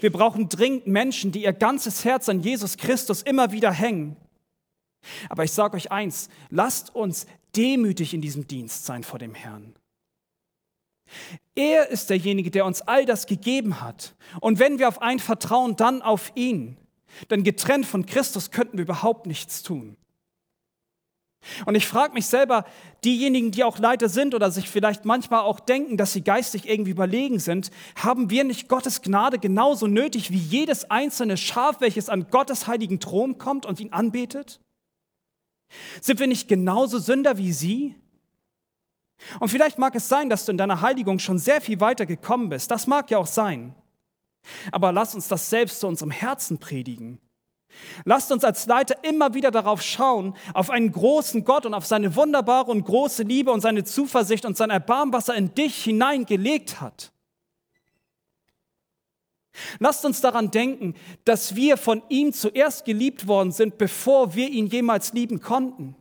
Wir 0.00 0.12
brauchen 0.12 0.48
dringend 0.48 0.86
Menschen, 0.86 1.32
die 1.32 1.44
ihr 1.44 1.52
ganzes 1.52 2.04
Herz 2.04 2.28
an 2.28 2.40
Jesus 2.40 2.76
Christus 2.76 3.22
immer 3.22 3.52
wieder 3.52 3.72
hängen. 3.72 4.16
Aber 5.28 5.44
ich 5.44 5.52
sage 5.52 5.76
euch 5.76 5.90
eins, 5.90 6.28
lasst 6.50 6.94
uns 6.94 7.26
demütig 7.56 8.12
in 8.12 8.20
diesem 8.20 8.46
Dienst 8.46 8.84
sein 8.84 9.02
vor 9.02 9.18
dem 9.18 9.34
Herrn. 9.34 9.74
Er 11.54 11.88
ist 11.88 12.10
derjenige, 12.10 12.50
der 12.50 12.64
uns 12.64 12.82
all 12.82 13.04
das 13.04 13.26
gegeben 13.26 13.80
hat. 13.80 14.14
Und 14.40 14.58
wenn 14.58 14.78
wir 14.78 14.88
auf 14.88 15.02
einen 15.02 15.20
vertrauen, 15.20 15.76
dann 15.76 16.02
auf 16.02 16.32
ihn. 16.34 16.76
Denn 17.30 17.42
getrennt 17.42 17.86
von 17.86 18.06
Christus 18.06 18.50
könnten 18.50 18.78
wir 18.78 18.84
überhaupt 18.84 19.26
nichts 19.26 19.62
tun. 19.62 19.96
Und 21.64 21.74
ich 21.74 21.86
frage 21.86 22.12
mich 22.12 22.26
selber, 22.26 22.66
diejenigen, 23.02 23.50
die 23.50 23.64
auch 23.64 23.78
Leiter 23.78 24.10
sind 24.10 24.34
oder 24.34 24.50
sich 24.50 24.68
vielleicht 24.68 25.06
manchmal 25.06 25.40
auch 25.40 25.58
denken, 25.58 25.96
dass 25.96 26.12
sie 26.12 26.22
geistig 26.22 26.68
irgendwie 26.68 26.90
überlegen 26.90 27.38
sind, 27.38 27.70
haben 27.96 28.28
wir 28.28 28.44
nicht 28.44 28.68
Gottes 28.68 29.00
Gnade 29.00 29.38
genauso 29.38 29.86
nötig 29.86 30.30
wie 30.30 30.38
jedes 30.38 30.90
einzelne 30.90 31.38
Schaf, 31.38 31.80
welches 31.80 32.10
an 32.10 32.26
Gottes 32.30 32.66
heiligen 32.66 33.00
Thron 33.00 33.38
kommt 33.38 33.64
und 33.64 33.80
ihn 33.80 33.92
anbetet? 33.92 34.60
Sind 36.00 36.20
wir 36.20 36.26
nicht 36.26 36.46
genauso 36.48 36.98
Sünder 36.98 37.38
wie 37.38 37.52
sie? 37.52 37.94
Und 39.38 39.48
vielleicht 39.48 39.78
mag 39.78 39.94
es 39.94 40.08
sein, 40.08 40.30
dass 40.30 40.44
du 40.44 40.52
in 40.52 40.58
deiner 40.58 40.80
Heiligung 40.80 41.18
schon 41.18 41.38
sehr 41.38 41.60
viel 41.60 41.80
weiter 41.80 42.06
gekommen 42.06 42.48
bist. 42.48 42.70
Das 42.70 42.86
mag 42.86 43.10
ja 43.10 43.18
auch 43.18 43.26
sein. 43.26 43.74
Aber 44.72 44.92
lass 44.92 45.14
uns 45.14 45.28
das 45.28 45.50
selbst 45.50 45.80
zu 45.80 45.86
unserem 45.86 46.10
Herzen 46.10 46.58
predigen. 46.58 47.20
Lasst 48.04 48.32
uns 48.32 48.44
als 48.44 48.66
Leiter 48.66 48.96
immer 49.04 49.34
wieder 49.34 49.50
darauf 49.50 49.82
schauen, 49.82 50.34
auf 50.54 50.70
einen 50.70 50.90
großen 50.90 51.44
Gott 51.44 51.66
und 51.66 51.74
auf 51.74 51.86
seine 51.86 52.16
wunderbare 52.16 52.70
und 52.70 52.84
große 52.84 53.22
Liebe 53.22 53.52
und 53.52 53.60
seine 53.60 53.84
Zuversicht 53.84 54.44
und 54.44 54.56
sein 54.56 54.70
Erbarmen, 54.70 55.12
was 55.12 55.28
er 55.28 55.36
in 55.36 55.54
dich 55.54 55.84
hineingelegt 55.84 56.80
hat. 56.80 57.12
Lasst 59.78 60.04
uns 60.04 60.20
daran 60.20 60.50
denken, 60.50 60.94
dass 61.24 61.54
wir 61.54 61.76
von 61.76 62.02
ihm 62.08 62.32
zuerst 62.32 62.84
geliebt 62.84 63.26
worden 63.26 63.52
sind, 63.52 63.78
bevor 63.78 64.34
wir 64.34 64.48
ihn 64.48 64.66
jemals 64.66 65.12
lieben 65.12 65.40
konnten. 65.40 65.96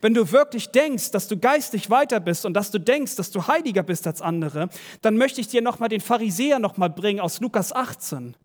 Wenn 0.00 0.14
du 0.14 0.32
wirklich 0.32 0.70
denkst, 0.70 1.10
dass 1.10 1.28
du 1.28 1.38
geistig 1.38 1.90
weiter 1.90 2.20
bist 2.20 2.46
und 2.46 2.54
dass 2.54 2.70
du 2.70 2.78
denkst, 2.78 3.16
dass 3.16 3.30
du 3.30 3.46
heiliger 3.46 3.82
bist 3.82 4.06
als 4.06 4.22
andere, 4.22 4.68
dann 5.02 5.16
möchte 5.16 5.40
ich 5.40 5.48
dir 5.48 5.62
nochmal 5.62 5.88
den 5.88 6.00
Pharisäer 6.00 6.58
nochmal 6.58 6.90
bringen 6.90 7.20
aus 7.20 7.40
Lukas 7.40 7.72
18 7.72 8.36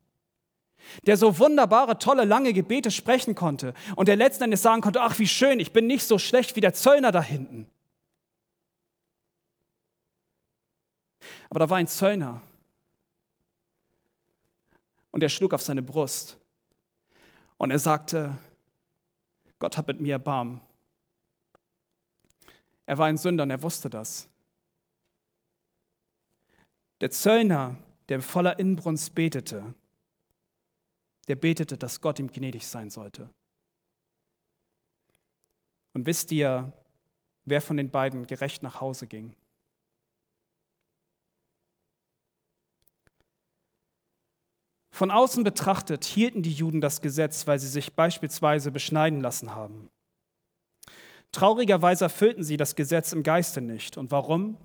der 1.06 1.18
so 1.18 1.40
wunderbare, 1.40 1.98
tolle, 2.00 2.26
lange 2.26 2.54
Gebete 2.54 2.92
sprechen 2.92 3.36
konnte 3.36 3.74
und 3.96 4.08
der 4.08 4.16
letzten 4.16 4.46
Endes 4.46 4.62
sagen 4.62 4.82
konnte, 4.82 5.02
ach 5.02 5.20
wie 5.20 5.28
schön, 5.28 5.60
ich 5.60 5.72
bin 5.72 5.88
nicht 5.88 6.06
so 6.06 6.18
schlecht 6.18 6.56
wie 6.56 6.62
der 6.62 6.74
Zöllner 6.74 7.12
da 7.12 7.22
hinten. 7.22 7.68
Aber 11.50 11.60
da 11.60 11.70
war 11.70 11.78
ein 11.78 11.88
Zöllner 11.88 12.42
und 15.12 15.24
er 15.24 15.30
schlug 15.30 15.54
auf 15.54 15.62
seine 15.62 15.82
Brust 15.82 16.38
und 17.58 17.72
er 17.72 17.80
sagte, 17.80 18.38
Gott 19.60 19.78
hat 19.78 19.88
mit 19.88 20.00
mir 20.00 20.14
Erbarmen. 20.14 20.62
Er 22.92 22.98
war 22.98 23.06
ein 23.06 23.16
Sünder 23.16 23.44
und 23.44 23.52
er 23.52 23.64
wusste 23.64 23.90
das. 23.90 24.28
Der 27.00 27.10
Zöllner, 27.10 27.78
der 28.10 28.22
voller 28.22 28.60
Inbrunst 28.60 29.16
betete, 29.16 29.74
der 31.30 31.38
betete, 31.38 31.78
dass 31.78 32.02
Gott 32.02 32.20
ihm 32.20 32.30
gnädig 32.30 32.68
sein 32.68 32.90
sollte. 32.90 33.30
Und 35.94 36.06
wisst 36.06 36.34
ihr, 36.34 36.74
wer 37.46 37.62
von 37.62 37.78
den 37.78 37.92
beiden 37.92 38.28
gerecht 38.28 38.62
nach 38.62 38.82
Hause 38.82 39.08
ging? 39.08 39.38
Von 44.90 45.12
außen 45.12 45.46
betrachtet 45.46 46.04
hielten 46.04 46.44
die 46.44 46.52
Juden 46.52 46.82
das 46.82 47.00
Gesetz, 47.00 47.48
weil 47.48 47.58
sie 47.58 47.70
sich 47.70 47.94
beispielsweise 47.94 48.70
beschneiden 48.70 49.22
lassen 49.22 49.56
haben. 49.56 49.90
Traurigerweise 51.32 52.06
erfüllten 52.06 52.44
sie 52.44 52.58
das 52.58 52.76
Gesetz 52.76 53.14
im 53.14 53.24
Geiste 53.24 53.62
nicht. 53.62 53.98
Und 53.98 54.12
warum? 54.12 54.58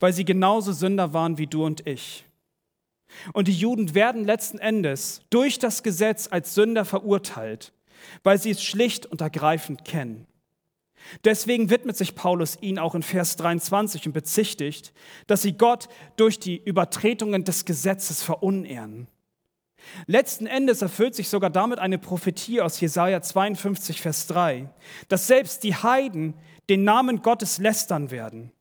Weil 0.00 0.12
sie 0.12 0.24
genauso 0.24 0.72
Sünder 0.72 1.12
waren 1.12 1.38
wie 1.38 1.46
du 1.46 1.64
und 1.64 1.86
ich. 1.86 2.24
Und 3.32 3.48
die 3.48 3.52
Juden 3.52 3.94
werden 3.94 4.24
letzten 4.24 4.58
Endes 4.58 5.22
durch 5.30 5.58
das 5.58 5.82
Gesetz 5.82 6.28
als 6.30 6.54
Sünder 6.54 6.84
verurteilt, 6.84 7.72
weil 8.22 8.38
sie 8.38 8.50
es 8.50 8.62
schlicht 8.62 9.06
und 9.06 9.20
ergreifend 9.20 9.84
kennen. 9.84 10.26
Deswegen 11.24 11.70
widmet 11.70 11.96
sich 11.96 12.14
Paulus 12.14 12.58
ihnen 12.60 12.78
auch 12.78 12.94
in 12.94 13.02
Vers 13.02 13.36
23 13.36 14.06
und 14.06 14.12
bezichtigt, 14.12 14.92
dass 15.26 15.42
sie 15.42 15.52
Gott 15.52 15.88
durch 16.16 16.38
die 16.38 16.62
Übertretungen 16.62 17.44
des 17.44 17.64
Gesetzes 17.64 18.22
verunehren. 18.22 19.06
Letzten 20.06 20.46
Endes 20.46 20.82
erfüllt 20.82 21.14
sich 21.14 21.28
sogar 21.28 21.50
damit 21.50 21.78
eine 21.78 21.98
Prophetie 21.98 22.60
aus 22.60 22.80
Jesaja 22.80 23.22
52, 23.22 24.00
Vers 24.00 24.26
3, 24.26 24.68
dass 25.08 25.26
selbst 25.26 25.62
die 25.64 25.74
Heiden 25.74 26.34
den 26.68 26.84
Namen 26.84 27.22
Gottes 27.22 27.58
lästern 27.58 28.10
werden. 28.10 28.52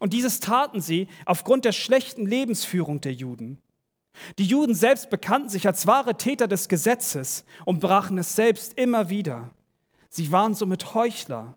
Und 0.00 0.12
dieses 0.12 0.40
taten 0.40 0.80
sie 0.80 1.08
aufgrund 1.26 1.64
der 1.64 1.72
schlechten 1.72 2.26
Lebensführung 2.26 3.00
der 3.00 3.12
Juden. 3.12 3.60
Die 4.38 4.46
Juden 4.46 4.74
selbst 4.74 5.10
bekannten 5.10 5.50
sich 5.50 5.66
als 5.66 5.86
wahre 5.86 6.16
Täter 6.16 6.48
des 6.48 6.68
Gesetzes 6.68 7.44
und 7.64 7.80
brachen 7.80 8.16
es 8.18 8.34
selbst 8.34 8.74
immer 8.78 9.10
wieder. 9.10 9.50
Sie 10.08 10.32
waren 10.32 10.54
somit 10.54 10.94
Heuchler, 10.94 11.56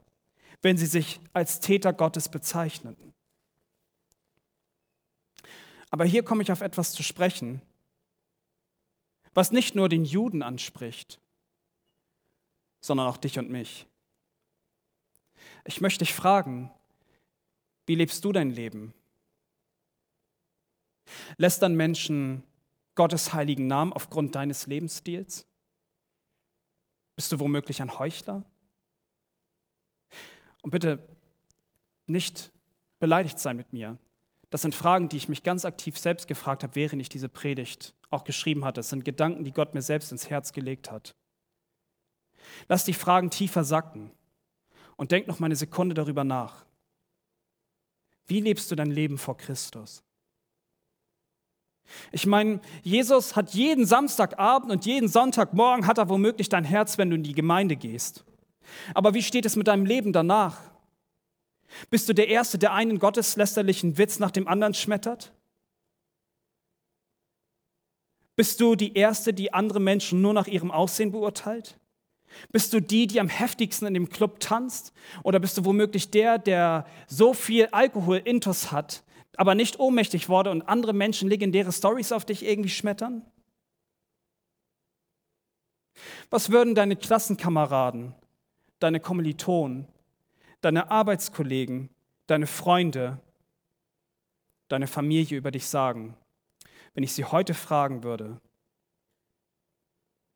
wenn 0.62 0.78
sie 0.78 0.86
sich 0.86 1.22
als 1.32 1.62
Täter 1.62 1.94
Gottes 1.94 2.28
bezeichneten. 2.28 3.14
Aber 5.90 6.06
hier 6.06 6.24
komme 6.24 6.44
ich 6.44 6.52
auf 6.52 6.62
etwas 6.62 6.92
zu 6.92 7.02
sprechen, 7.02 7.62
was 9.40 9.54
nicht 9.54 9.74
nur 9.74 9.88
den 9.88 10.04
Juden 10.04 10.44
anspricht, 10.44 11.18
sondern 12.82 13.08
auch 13.08 13.16
dich 13.16 13.40
und 13.40 13.50
mich. 13.50 13.88
Ich 15.64 15.80
möchte 15.80 16.00
dich 16.00 16.14
fragen, 16.14 16.70
wie 17.86 17.96
lebst 17.96 18.26
du 18.26 18.34
dein 18.34 18.52
Leben? 18.52 18.94
Lästern 21.38 21.74
Menschen 21.74 22.44
Gottes 22.96 23.32
heiligen 23.32 23.66
Namen 23.68 23.94
aufgrund 23.94 24.36
deines 24.36 24.68
Lebensstils? 24.68 25.48
Bist 27.16 27.32
du 27.32 27.40
womöglich 27.40 27.82
ein 27.82 27.98
Heuchler? 27.98 28.44
Und 30.64 30.72
bitte 30.72 31.00
nicht 32.08 32.52
beleidigt 33.00 33.40
sein 33.40 33.56
mit 33.56 33.72
mir. 33.72 33.98
Das 34.50 34.62
sind 34.62 34.74
Fragen, 34.74 35.10
die 35.10 35.18
ich 35.18 35.30
mich 35.30 35.44
ganz 35.44 35.64
aktiv 35.66 35.98
selbst 35.98 36.28
gefragt 36.28 36.64
habe, 36.64 36.76
während 36.76 37.02
ich 37.02 37.10
diese 37.10 37.30
Predigt 37.30 37.94
auch 38.10 38.24
geschrieben 38.24 38.66
hatte. 38.66 38.80
Das 38.80 38.90
sind 38.90 39.06
Gedanken, 39.06 39.44
die 39.44 39.52
Gott 39.52 39.74
mir 39.74 39.82
selbst 39.82 40.12
ins 40.12 40.30
Herz 40.30 40.54
gelegt 40.54 40.92
hat. 40.92 41.16
Lass 42.68 42.84
die 42.84 42.94
Fragen 42.94 43.30
tiefer 43.30 43.64
sacken 43.64 44.12
und 44.96 45.12
denk 45.12 45.28
noch 45.28 45.40
mal 45.40 45.46
eine 45.46 45.56
Sekunde 45.56 45.94
darüber 45.94 46.24
nach. 46.24 46.66
Wie 48.26 48.40
lebst 48.40 48.72
du 48.72 48.76
dein 48.76 48.92
Leben 48.92 49.18
vor 49.18 49.38
Christus? 49.38 50.04
Ich 52.12 52.28
meine, 52.28 52.62
Jesus 52.84 53.36
hat 53.36 53.54
jeden 53.54 53.86
Samstagabend 53.86 54.72
und 54.72 54.86
jeden 54.86 55.08
Sonntagmorgen 55.08 55.88
hat 55.88 55.98
er 55.98 56.10
womöglich 56.10 56.50
dein 56.50 56.64
Herz, 56.64 56.98
wenn 56.98 57.10
du 57.10 57.16
in 57.16 57.24
die 57.24 57.34
Gemeinde 57.34 57.76
gehst. 57.76 58.24
Aber 58.94 59.16
wie 59.16 59.24
steht 59.24 59.46
es 59.46 59.56
mit 59.56 59.68
deinem 59.68 59.86
Leben 59.86 60.14
danach? 60.14 60.69
Bist 61.90 62.10
du 62.10 62.14
der 62.14 62.28
Erste, 62.28 62.58
der 62.58 62.74
einen 62.74 63.00
gotteslästerlichen 63.00 63.98
Witz 63.98 64.20
nach 64.20 64.32
dem 64.32 64.48
anderen 64.48 64.74
schmettert? 64.74 65.32
Bist 68.36 68.62
du 68.62 68.76
die 68.76 68.94
Erste, 68.94 69.34
die 69.34 69.54
andere 69.54 69.80
Menschen 69.80 70.22
nur 70.22 70.34
nach 70.34 70.48
ihrem 70.48 70.72
Aussehen 70.72 71.12
beurteilt? 71.12 71.78
Bist 72.52 72.74
du 72.74 72.80
die, 72.80 73.08
die 73.08 73.20
am 73.20 73.28
heftigsten 73.28 73.88
in 73.88 73.94
dem 73.94 74.10
Club 74.10 74.40
tanzt? 74.40 74.94
Oder 75.24 75.40
bist 75.40 75.58
du 75.58 75.66
womöglich 75.66 76.12
der, 76.12 76.38
der 76.38 76.86
so 77.08 77.34
viel 77.34 77.68
Alkohol 77.72 78.18
intus 78.18 78.72
hat, 78.72 79.04
aber 79.36 79.56
nicht 79.56 79.80
ohnmächtig 79.80 80.30
wurde 80.30 80.52
und 80.52 80.62
andere 80.64 80.94
Menschen 80.94 81.30
legendäre 81.30 81.72
Stories 81.72 82.12
auf 82.12 82.26
dich 82.26 82.46
irgendwie 82.46 82.70
schmettern? 82.70 83.26
Was 86.30 86.52
würden 86.52 86.76
deine 86.76 86.96
Klassenkameraden, 86.96 88.14
deine 88.80 89.00
Kommilitonen, 89.00 89.88
deine 90.62 90.92
Arbeitskollegen, 90.92 91.90
deine 92.28 92.48
Freunde, 92.48 93.20
deine 94.68 94.88
Familie 94.88 95.38
über 95.38 95.52
dich 95.52 95.68
sagen, 95.68 96.16
wenn 96.94 97.04
ich 97.04 97.14
sie 97.14 97.26
heute 97.26 97.54
fragen 97.54 98.04
würde, 98.04 98.40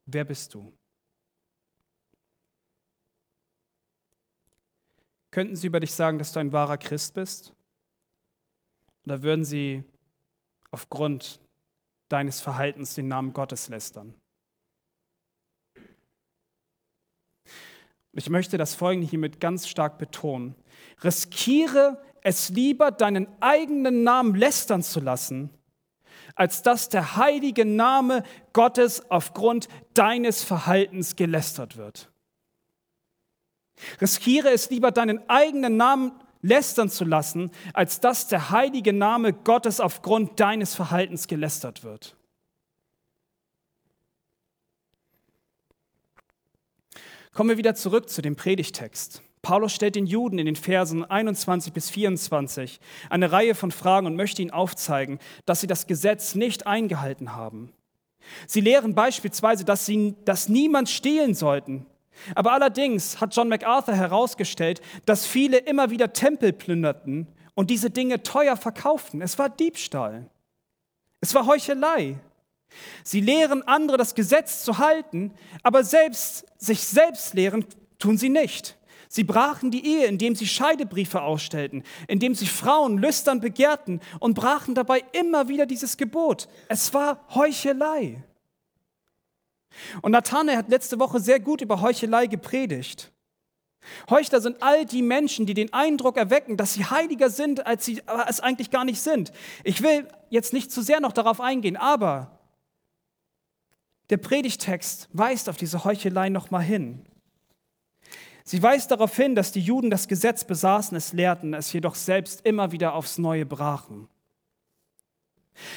wer 0.05 0.25
bist 0.25 0.53
du? 0.53 0.71
Könnten 5.31 5.55
sie 5.55 5.67
über 5.67 5.79
dich 5.79 5.93
sagen, 5.93 6.19
dass 6.19 6.31
du 6.31 6.39
ein 6.39 6.51
wahrer 6.51 6.77
Christ 6.77 7.15
bist? 7.15 7.53
Oder 9.05 9.23
würden 9.23 9.43
sie 9.43 9.83
aufgrund 10.71 11.39
deines 12.13 12.41
Verhaltens 12.41 12.93
den 12.93 13.07
Namen 13.07 13.33
Gottes 13.33 13.69
lästern. 13.69 14.13
Ich 18.13 18.29
möchte 18.29 18.57
das 18.57 18.75
Folgende 18.75 19.07
hiermit 19.07 19.39
ganz 19.39 19.67
stark 19.67 19.97
betonen. 19.97 20.55
Riskiere 21.03 22.01
es 22.21 22.49
lieber, 22.49 22.91
deinen 22.91 23.27
eigenen 23.41 24.03
Namen 24.03 24.35
lästern 24.35 24.83
zu 24.83 24.99
lassen, 24.99 25.49
als 26.35 26.61
dass 26.61 26.89
der 26.89 27.17
heilige 27.17 27.65
Name 27.65 28.23
Gottes 28.53 29.09
aufgrund 29.09 29.67
deines 29.93 30.43
Verhaltens 30.43 31.15
gelästert 31.15 31.75
wird. 31.75 32.11
Riskiere 33.99 34.51
es 34.51 34.69
lieber, 34.69 34.91
deinen 34.91 35.27
eigenen 35.29 35.75
Namen 35.77 36.11
lästern 36.41 36.89
zu 36.89 37.05
lassen, 37.05 37.49
als 37.73 37.99
dass 37.99 38.27
der 38.27 38.51
heilige 38.51 38.93
Name 38.93 39.33
Gottes 39.33 39.79
aufgrund 39.79 40.39
deines 40.39 40.75
Verhaltens 40.75 41.27
gelästert 41.27 41.83
wird. 41.83 42.15
Kommen 47.33 47.49
wir 47.49 47.57
wieder 47.57 47.73
zurück 47.73 48.09
zu 48.09 48.21
dem 48.21 48.35
Predigtext. 48.35 49.23
Paulus 49.41 49.73
stellt 49.73 49.95
den 49.95 50.05
Juden 50.05 50.37
in 50.37 50.45
den 50.45 50.55
Versen 50.55 51.03
21 51.03 51.73
bis 51.73 51.89
24 51.89 52.79
eine 53.09 53.31
Reihe 53.31 53.55
von 53.55 53.71
Fragen 53.71 54.05
und 54.05 54.15
möchte 54.15 54.43
ihnen 54.43 54.51
aufzeigen, 54.51 55.17
dass 55.45 55.59
sie 55.59 55.65
das 55.65 55.87
Gesetz 55.87 56.35
nicht 56.35 56.67
eingehalten 56.67 57.35
haben. 57.35 57.73
Sie 58.45 58.61
lehren 58.61 58.93
beispielsweise, 58.93 59.65
dass, 59.65 59.87
sie, 59.87 60.15
dass 60.25 60.47
niemand 60.47 60.89
stehlen 60.89 61.33
sollten. 61.33 61.87
Aber 62.35 62.53
allerdings 62.53 63.19
hat 63.19 63.35
John 63.35 63.49
MacArthur 63.49 63.95
herausgestellt, 63.95 64.81
dass 65.07 65.25
viele 65.25 65.57
immer 65.57 65.89
wieder 65.89 66.13
Tempel 66.13 66.53
plünderten 66.53 67.27
und 67.55 67.71
diese 67.71 67.89
Dinge 67.89 68.21
teuer 68.21 68.55
verkauften. 68.57 69.23
Es 69.23 69.39
war 69.39 69.49
Diebstahl. 69.49 70.29
Es 71.19 71.33
war 71.33 71.47
Heuchelei. 71.47 72.19
Sie 73.03 73.21
lehren 73.21 73.67
andere, 73.67 73.97
das 73.97 74.15
Gesetz 74.15 74.63
zu 74.63 74.77
halten, 74.77 75.33
aber 75.61 75.83
selbst 75.83 76.45
sich 76.57 76.81
selbst 76.81 77.33
lehren 77.33 77.65
tun 77.99 78.17
sie 78.17 78.29
nicht. 78.29 78.77
Sie 79.13 79.23
brachen 79.23 79.69
die 79.69 79.85
Ehe, 79.85 80.07
indem 80.07 80.35
sie 80.35 80.47
Scheidebriefe 80.47 81.21
ausstellten, 81.21 81.83
indem 82.07 82.33
sie 82.33 82.47
Frauen 82.47 82.97
lüstern 82.97 83.41
begehrten 83.41 84.01
und 84.19 84.33
brachen 84.33 84.73
dabei 84.73 85.03
immer 85.11 85.47
wieder 85.47 85.67
dieses 85.67 85.97
Gebot. 85.97 86.47
Es 86.67 86.95
war 86.95 87.23
Heuchelei. 87.35 88.23
Und 90.01 90.13
Nathanael 90.13 90.57
hat 90.57 90.69
letzte 90.69 90.99
Woche 90.99 91.19
sehr 91.19 91.39
gut 91.39 91.61
über 91.61 91.81
Heuchelei 91.81 92.25
gepredigt. 92.25 93.11
Heuchler 94.09 94.41
sind 94.41 94.63
all 94.63 94.85
die 94.85 95.01
Menschen, 95.01 95.45
die 95.45 95.53
den 95.53 95.73
Eindruck 95.73 96.17
erwecken, 96.17 96.57
dass 96.57 96.73
sie 96.73 96.85
heiliger 96.85 97.29
sind, 97.29 97.67
als 97.67 97.85
sie 97.85 98.01
es 98.27 98.39
eigentlich 98.39 98.71
gar 98.71 98.85
nicht 98.85 99.01
sind. 99.01 99.31
Ich 99.63 99.83
will 99.83 100.07
jetzt 100.29 100.53
nicht 100.53 100.71
zu 100.71 100.81
sehr 100.81 100.99
noch 101.01 101.11
darauf 101.11 101.41
eingehen, 101.41 101.77
aber 101.77 102.39
der 104.13 104.17
Predigtext 104.17 105.09
weist 105.11 105.49
auf 105.49 105.57
diese 105.57 105.85
Heuchelei 105.85 106.29
nochmal 106.29 106.61
hin. 106.61 107.03
Sie 108.43 108.61
weist 108.61 108.91
darauf 108.91 109.15
hin, 109.15 109.33
dass 109.33 109.51
die 109.51 109.59
Juden 109.59 109.89
das 109.89 110.07
Gesetz 110.07 110.43
besaßen, 110.43 110.95
es 110.95 111.13
lehrten, 111.13 111.55
es 111.55 111.73
jedoch 111.73 111.95
selbst 111.95 112.45
immer 112.45 112.71
wieder 112.71 112.93
aufs 112.93 113.17
Neue 113.17 113.47
brachen. 113.47 114.07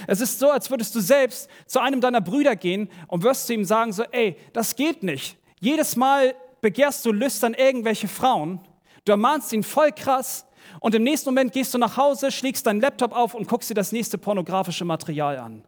Es 0.07 0.21
ist 0.21 0.39
so, 0.39 0.51
als 0.51 0.69
würdest 0.69 0.95
du 0.95 1.01
selbst 1.01 1.49
zu 1.65 1.81
einem 1.81 2.03
deiner 2.03 2.21
Brüder 2.21 2.57
gehen 2.57 2.91
und 3.07 3.23
wirst 3.23 3.47
zu 3.47 3.55
ihm 3.55 3.65
sagen, 3.65 3.95
so, 3.95 4.03
ey, 4.03 4.37
das 4.53 4.77
geht 4.77 5.03
nicht. 5.03 5.39
Jedes 5.59 5.97
Mal 5.97 6.35
begehrst 6.61 7.07
du 7.07 7.13
lüstern 7.13 7.55
irgendwelche 7.55 8.07
Frauen, 8.07 8.61
du 9.07 9.13
ermahnst 9.13 9.51
ihn 9.55 9.63
voll 9.63 9.93
krass 9.93 10.45
und 10.81 10.95
im 10.95 11.05
nächsten 11.05 11.31
Moment 11.31 11.55
gehst 11.55 11.73
du 11.73 11.79
nach 11.79 11.97
Hause, 11.97 12.31
schlägst 12.31 12.67
deinen 12.67 12.83
Laptop 12.83 13.17
auf 13.17 13.33
und 13.33 13.49
guckst 13.49 13.71
dir 13.71 13.75
das 13.75 13.93
nächste 13.93 14.19
pornografische 14.19 14.85
Material 14.85 15.39
an. 15.39 15.65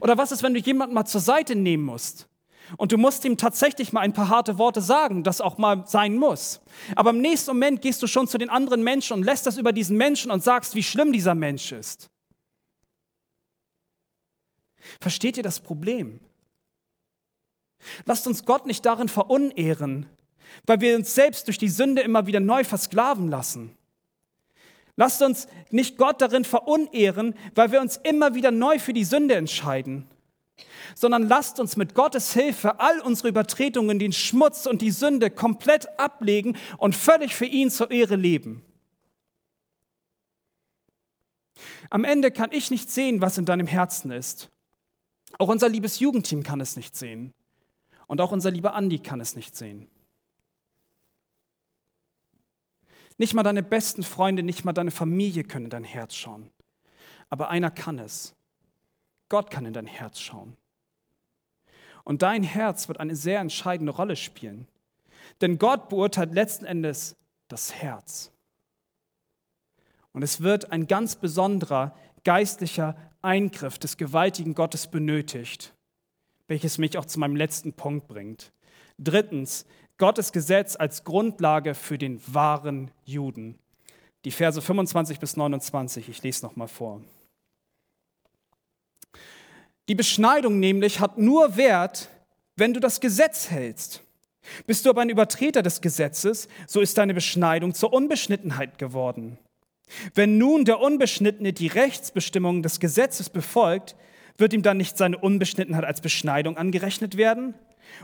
Oder 0.00 0.18
was 0.18 0.32
ist, 0.32 0.42
wenn 0.42 0.54
du 0.54 0.60
jemanden 0.60 0.94
mal 0.94 1.04
zur 1.04 1.20
Seite 1.20 1.54
nehmen 1.54 1.84
musst? 1.84 2.28
Und 2.76 2.92
du 2.92 2.98
musst 2.98 3.24
ihm 3.24 3.36
tatsächlich 3.36 3.92
mal 3.92 4.00
ein 4.00 4.12
paar 4.14 4.28
harte 4.28 4.58
Worte 4.58 4.80
sagen, 4.80 5.22
das 5.22 5.40
auch 5.40 5.58
mal 5.58 5.86
sein 5.86 6.16
muss. 6.16 6.60
Aber 6.96 7.10
im 7.10 7.20
nächsten 7.20 7.50
Moment 7.50 7.82
gehst 7.82 8.02
du 8.02 8.06
schon 8.06 8.26
zu 8.26 8.38
den 8.38 8.48
anderen 8.48 8.82
Menschen 8.82 9.14
und 9.14 9.22
lässt 9.22 9.46
das 9.46 9.58
über 9.58 9.72
diesen 9.72 9.96
Menschen 9.96 10.30
und 10.30 10.42
sagst, 10.42 10.74
wie 10.74 10.82
schlimm 10.82 11.12
dieser 11.12 11.34
Mensch 11.34 11.72
ist. 11.72 12.10
Versteht 15.00 15.36
ihr 15.36 15.42
das 15.42 15.60
Problem? 15.60 16.20
Lasst 18.06 18.26
uns 18.26 18.44
Gott 18.44 18.66
nicht 18.66 18.84
darin 18.86 19.08
verunehren, 19.08 20.06
weil 20.66 20.80
wir 20.80 20.96
uns 20.96 21.14
selbst 21.14 21.46
durch 21.46 21.58
die 21.58 21.68
Sünde 21.68 22.02
immer 22.02 22.26
wieder 22.26 22.40
neu 22.40 22.64
versklaven 22.64 23.28
lassen. 23.28 23.76
Lasst 24.96 25.22
uns 25.22 25.48
nicht 25.70 25.98
Gott 25.98 26.20
darin 26.20 26.44
verunehren, 26.44 27.34
weil 27.54 27.72
wir 27.72 27.80
uns 27.80 27.96
immer 27.96 28.34
wieder 28.34 28.50
neu 28.50 28.78
für 28.78 28.92
die 28.92 29.04
Sünde 29.04 29.34
entscheiden, 29.34 30.06
sondern 30.94 31.28
lasst 31.28 31.58
uns 31.58 31.76
mit 31.76 31.94
Gottes 31.94 32.32
Hilfe 32.32 32.78
all 32.78 33.00
unsere 33.00 33.28
Übertretungen, 33.28 33.98
den 33.98 34.12
Schmutz 34.12 34.66
und 34.66 34.82
die 34.82 34.92
Sünde 34.92 35.30
komplett 35.30 35.98
ablegen 35.98 36.56
und 36.78 36.94
völlig 36.94 37.34
für 37.34 37.46
ihn 37.46 37.70
zur 37.70 37.90
Ehre 37.90 38.16
leben. 38.16 38.64
Am 41.90 42.04
Ende 42.04 42.30
kann 42.30 42.50
ich 42.52 42.70
nicht 42.70 42.90
sehen, 42.90 43.20
was 43.20 43.38
in 43.38 43.44
deinem 43.44 43.66
Herzen 43.66 44.10
ist. 44.10 44.50
Auch 45.38 45.48
unser 45.48 45.68
liebes 45.68 45.98
Jugendteam 45.98 46.42
kann 46.42 46.60
es 46.60 46.76
nicht 46.76 46.96
sehen. 46.96 47.32
Und 48.06 48.20
auch 48.20 48.32
unser 48.32 48.50
lieber 48.50 48.74
Andi 48.74 48.98
kann 48.98 49.20
es 49.20 49.34
nicht 49.34 49.56
sehen. 49.56 49.88
Nicht 53.16 53.34
mal 53.34 53.42
deine 53.42 53.62
besten 53.62 54.02
Freunde, 54.02 54.42
nicht 54.42 54.64
mal 54.64 54.72
deine 54.72 54.90
Familie 54.90 55.44
können 55.44 55.66
in 55.66 55.70
dein 55.70 55.84
Herz 55.84 56.14
schauen. 56.14 56.50
Aber 57.30 57.48
einer 57.48 57.70
kann 57.70 57.98
es. 57.98 58.34
Gott 59.28 59.50
kann 59.50 59.66
in 59.66 59.72
dein 59.72 59.86
Herz 59.86 60.20
schauen. 60.20 60.56
Und 62.04 62.22
dein 62.22 62.42
Herz 62.42 62.88
wird 62.88 63.00
eine 63.00 63.16
sehr 63.16 63.40
entscheidende 63.40 63.92
Rolle 63.92 64.16
spielen. 64.16 64.68
Denn 65.40 65.58
Gott 65.58 65.88
beurteilt 65.88 66.34
letzten 66.34 66.64
Endes 66.64 67.16
das 67.48 67.74
Herz. 67.74 68.30
Und 70.12 70.22
es 70.22 70.42
wird 70.42 70.70
ein 70.70 70.86
ganz 70.86 71.16
besonderer 71.16 71.96
geistlicher 72.24 72.96
Eingriff 73.22 73.78
des 73.78 73.96
gewaltigen 73.96 74.54
Gottes 74.54 74.86
benötigt, 74.86 75.74
welches 76.46 76.78
mich 76.78 76.96
auch 76.98 77.04
zu 77.04 77.18
meinem 77.18 77.36
letzten 77.36 77.72
Punkt 77.72 78.06
bringt. 78.06 78.52
Drittens, 78.98 79.66
Gottes 79.98 80.32
Gesetz 80.32 80.76
als 80.76 81.04
Grundlage 81.04 81.74
für 81.74 81.98
den 81.98 82.20
wahren 82.26 82.90
Juden. 83.04 83.58
Die 84.24 84.30
Verse 84.30 84.60
25 84.60 85.20
bis 85.20 85.36
29, 85.36 86.08
ich 86.08 86.22
lese 86.22 86.44
noch 86.44 86.56
mal 86.56 86.66
vor. 86.66 87.00
Die 89.88 89.94
Beschneidung 89.94 90.58
nämlich 90.58 91.00
hat 91.00 91.18
nur 91.18 91.56
Wert, 91.56 92.08
wenn 92.56 92.72
du 92.72 92.80
das 92.80 93.00
Gesetz 93.00 93.50
hältst. 93.50 94.02
Bist 94.66 94.84
du 94.84 94.90
aber 94.90 95.02
ein 95.02 95.10
Übertreter 95.10 95.62
des 95.62 95.80
Gesetzes, 95.80 96.48
so 96.66 96.80
ist 96.80 96.98
deine 96.98 97.14
Beschneidung 97.14 97.74
zur 97.74 97.92
Unbeschnittenheit 97.92 98.78
geworden. 98.78 99.38
Wenn 100.14 100.38
nun 100.38 100.64
der 100.64 100.80
Unbeschnittene 100.80 101.52
die 101.52 101.66
Rechtsbestimmungen 101.66 102.62
des 102.62 102.80
Gesetzes 102.80 103.30
befolgt, 103.30 103.94
wird 104.38 104.52
ihm 104.52 104.62
dann 104.62 104.78
nicht 104.78 104.96
seine 104.96 105.18
Unbeschnittenheit 105.18 105.84
als 105.84 106.00
Beschneidung 106.00 106.56
angerechnet 106.56 107.16
werden? 107.16 107.54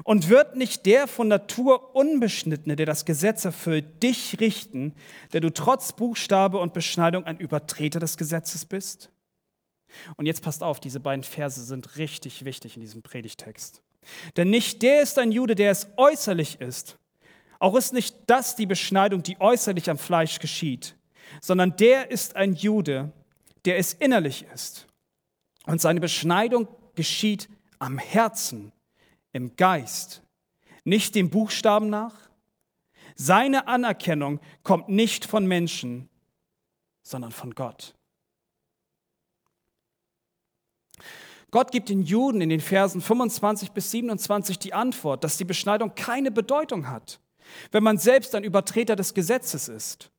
Und 0.05 0.29
wird 0.29 0.57
nicht 0.57 0.87
der 0.87 1.07
von 1.07 1.29
Natur 1.29 1.95
Unbeschnittene, 1.95 2.77
der 2.77 2.87
das 2.87 3.05
Gesetz 3.05 3.45
erfüllt, 3.45 4.03
dich 4.03 4.39
richten, 4.41 4.95
der 5.33 5.41
du 5.41 5.51
trotz 5.51 5.93
Buchstabe 5.93 6.59
und 6.59 6.73
Beschneidung 6.73 7.25
ein 7.25 7.39
Übertreter 7.39 8.01
des 8.01 8.17
Gesetzes 8.17 8.65
bist? 8.65 9.11
Und 10.17 10.27
jetzt 10.27 10.43
passt 10.43 10.63
auf, 10.63 10.81
diese 10.81 11.01
beiden 11.01 11.25
Verse 11.25 11.63
sind 11.63 11.97
richtig 11.97 12.45
wichtig 12.45 12.77
in 12.77 12.81
diesem 12.81 13.03
Predigtext. 13.03 13.83
Denn 14.37 14.51
nicht 14.51 14.83
der 14.83 15.03
ist 15.03 15.19
ein 15.19 15.33
Jude, 15.33 15.55
der 15.55 15.71
es 15.71 15.89
äußerlich 15.97 16.61
ist. 16.61 16.97
Auch 17.59 17.75
ist 17.77 17.93
nicht 17.93 18.17
das 18.27 18.57
die 18.57 18.67
Beschneidung, 18.67 19.23
die 19.23 19.41
äußerlich 19.41 19.91
am 19.91 19.99
Fleisch 19.99 20.39
geschieht, 20.39 20.97
sondern 21.41 21.77
der 21.77 22.11
ist 22.11 22.37
ein 22.37 22.55
Jude, 22.55 23.13
der 23.65 23.79
es 23.79 23.93
innerlich 23.93 24.47
ist. 24.55 24.87
Und 25.67 25.81
seine 25.81 26.01
Beschneidung 26.01 26.69
geschieht 26.95 27.49
am 27.79 27.99
Herzen, 27.99 28.73
im 29.33 29.57
Geist, 29.57 30.23
nicht 30.85 31.15
dem 31.15 31.31
Buchstaben 31.31 31.89
nach. 31.91 32.15
Seine 33.15 33.69
Anerkennung 33.69 34.41
kommt 34.63 34.89
nicht 34.89 35.25
von 35.25 35.47
Menschen, 35.47 36.09
sondern 37.03 37.33
von 37.33 37.55
Gott. 37.55 37.95
Gott 41.51 41.73
gibt 41.73 41.89
den 41.89 42.03
Juden 42.03 42.41
in 42.41 42.49
den 42.49 42.61
Versen 42.61 43.01
25 43.01 43.73
bis 43.73 43.91
27 43.91 44.59
die 44.59 44.73
Antwort, 44.73 45.25
dass 45.25 45.37
die 45.37 45.45
Beschneidung 45.45 45.95
keine 45.95 46.31
Bedeutung 46.31 46.89
hat, 46.89 47.21
wenn 47.73 47.83
man 47.83 47.99
selbst 47.99 48.35
ein 48.35 48.45
Übertreter 48.45 48.95
des 48.95 49.15
Gesetzes 49.15 49.69
ist. 49.69 50.13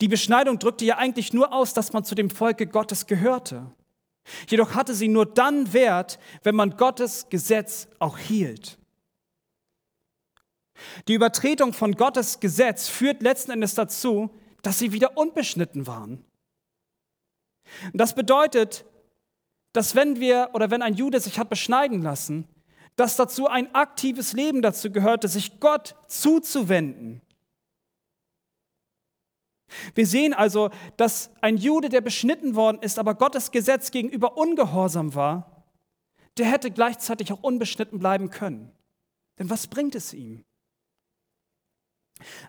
Die 0.00 0.08
Beschneidung 0.08 0.58
drückte 0.58 0.84
ja 0.84 0.98
eigentlich 0.98 1.32
nur 1.32 1.52
aus, 1.52 1.74
dass 1.74 1.92
man 1.92 2.04
zu 2.04 2.14
dem 2.14 2.30
Volke 2.30 2.66
Gottes 2.66 3.06
gehörte. 3.06 3.72
Jedoch 4.48 4.74
hatte 4.74 4.94
sie 4.94 5.08
nur 5.08 5.26
dann 5.26 5.72
Wert, 5.72 6.18
wenn 6.42 6.54
man 6.54 6.76
Gottes 6.76 7.28
Gesetz 7.28 7.88
auch 7.98 8.18
hielt. 8.18 8.78
Die 11.08 11.14
Übertretung 11.14 11.72
von 11.72 11.92
Gottes 11.92 12.40
Gesetz 12.40 12.88
führt 12.88 13.22
letzten 13.22 13.52
Endes 13.52 13.74
dazu, 13.74 14.30
dass 14.62 14.78
sie 14.78 14.92
wieder 14.92 15.16
unbeschnitten 15.16 15.86
waren. 15.86 16.24
Das 17.92 18.14
bedeutet, 18.14 18.84
dass 19.72 19.94
wenn 19.94 20.20
wir 20.20 20.50
oder 20.52 20.70
wenn 20.70 20.82
ein 20.82 20.94
Jude 20.94 21.20
sich 21.20 21.38
hat 21.38 21.48
beschneiden 21.48 22.02
lassen, 22.02 22.46
dass 22.96 23.16
dazu 23.16 23.46
ein 23.46 23.74
aktives 23.74 24.34
Leben 24.34 24.60
dazu 24.60 24.90
gehörte, 24.90 25.28
sich 25.28 25.60
Gott 25.60 25.94
zuzuwenden. 26.08 27.22
Wir 29.94 30.06
sehen 30.06 30.34
also, 30.34 30.70
dass 30.96 31.30
ein 31.40 31.56
Jude, 31.56 31.88
der 31.88 32.00
beschnitten 32.00 32.54
worden 32.54 32.78
ist, 32.80 32.98
aber 32.98 33.14
Gottes 33.14 33.50
Gesetz 33.50 33.90
gegenüber 33.90 34.36
ungehorsam 34.36 35.14
war, 35.14 35.64
der 36.38 36.46
hätte 36.46 36.70
gleichzeitig 36.70 37.32
auch 37.32 37.42
unbeschnitten 37.42 37.98
bleiben 37.98 38.30
können. 38.30 38.70
Denn 39.38 39.50
was 39.50 39.66
bringt 39.66 39.94
es 39.94 40.14
ihm? 40.14 40.44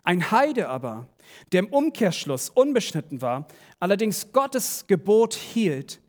Ein 0.04 0.32
Heide 0.32 0.70
aber, 0.70 1.08
der 1.52 1.62
im 1.62 1.68
Umkehrschluss 1.68 2.50
unbeschnitten 2.50 3.22
war, 3.22 3.48
allerdings 3.80 4.32
Gottes 4.32 4.86
Gebot 4.88 5.34
hielt, 5.34 6.02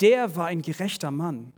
der 0.00 0.36
war 0.36 0.46
ein 0.46 0.62
gerechter 0.62 1.10
Mann. 1.10 1.52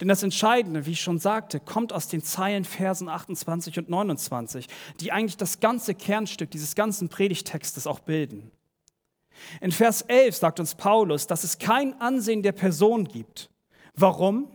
Denn 0.00 0.08
das 0.08 0.22
Entscheidende, 0.22 0.86
wie 0.86 0.92
ich 0.92 1.00
schon 1.00 1.18
sagte, 1.18 1.60
kommt 1.60 1.92
aus 1.92 2.08
den 2.08 2.22
Zeilen 2.22 2.64
Versen 2.64 3.08
28 3.08 3.78
und 3.78 3.88
29, 3.88 4.66
die 5.00 5.12
eigentlich 5.12 5.36
das 5.36 5.60
ganze 5.60 5.94
Kernstück 5.94 6.50
dieses 6.50 6.74
ganzen 6.74 7.08
Predigtextes 7.08 7.86
auch 7.86 8.00
bilden. 8.00 8.50
In 9.60 9.72
Vers 9.72 10.02
11 10.02 10.36
sagt 10.36 10.60
uns 10.60 10.74
Paulus, 10.74 11.26
dass 11.26 11.44
es 11.44 11.58
kein 11.58 12.00
Ansehen 12.00 12.42
der 12.42 12.52
Person 12.52 13.04
gibt. 13.04 13.50
Warum? 13.94 14.50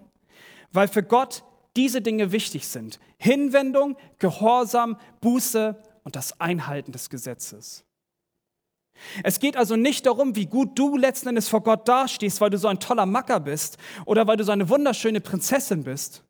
Weil 0.72 0.88
für 0.88 1.04
Gott 1.04 1.44
diese 1.76 2.02
Dinge 2.02 2.32
wichtig 2.32 2.68
sind. 2.68 3.00
Hinwendung, 3.18 3.98
Gehorsam, 4.20 4.98
Buße 5.22 5.82
und 6.04 6.16
das 6.16 6.40
Einhalten 6.40 6.92
des 6.92 7.10
Gesetzes. 7.10 7.87
Es 9.24 9.40
geht 9.40 9.58
also 9.58 9.76
nicht 9.76 10.06
darum, 10.06 10.36
wie 10.36 10.46
gut 10.46 10.78
du 10.78 10.98
letzten 10.98 11.30
Endes 11.30 11.50
vor 11.50 11.62
Gott 11.62 11.88
dastehst, 11.88 12.42
weil 12.42 12.50
du 12.50 12.58
so 12.58 12.68
ein 12.68 12.80
toller 12.80 13.06
Macker 13.06 13.40
bist 13.40 13.78
oder 14.06 14.28
weil 14.28 14.38
du 14.38 14.44
so 14.44 14.52
eine 14.52 14.70
wunderschöne 14.70 15.22
Prinzessin 15.22 15.84
bist. 15.84 16.24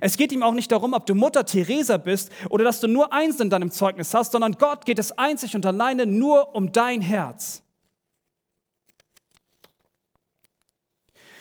Es 0.00 0.16
geht 0.16 0.32
ihm 0.32 0.42
auch 0.42 0.52
nicht 0.52 0.70
darum, 0.70 0.92
ob 0.92 1.06
du 1.06 1.14
Mutter 1.14 1.44
Teresa 1.44 1.96
bist 1.96 2.30
oder 2.50 2.64
dass 2.64 2.80
du 2.80 2.86
nur 2.86 3.12
eins 3.12 3.40
in 3.40 3.50
deinem 3.50 3.70
Zeugnis 3.70 4.14
hast, 4.14 4.32
sondern 4.32 4.52
Gott 4.52 4.86
geht 4.86 4.98
es 4.98 5.12
einzig 5.12 5.56
und 5.56 5.66
alleine 5.66 6.06
nur 6.06 6.54
um 6.54 6.72
dein 6.72 7.00
Herz. 7.00 7.62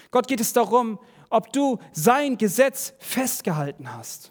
Gott 0.09 0.27
geht 0.27 0.41
es 0.41 0.51
darum, 0.53 0.99
ob 1.29 1.53
du 1.53 1.79
sein 1.93 2.38
Gesetz 2.38 2.93
festgehalten 2.99 3.95
hast. 3.95 4.30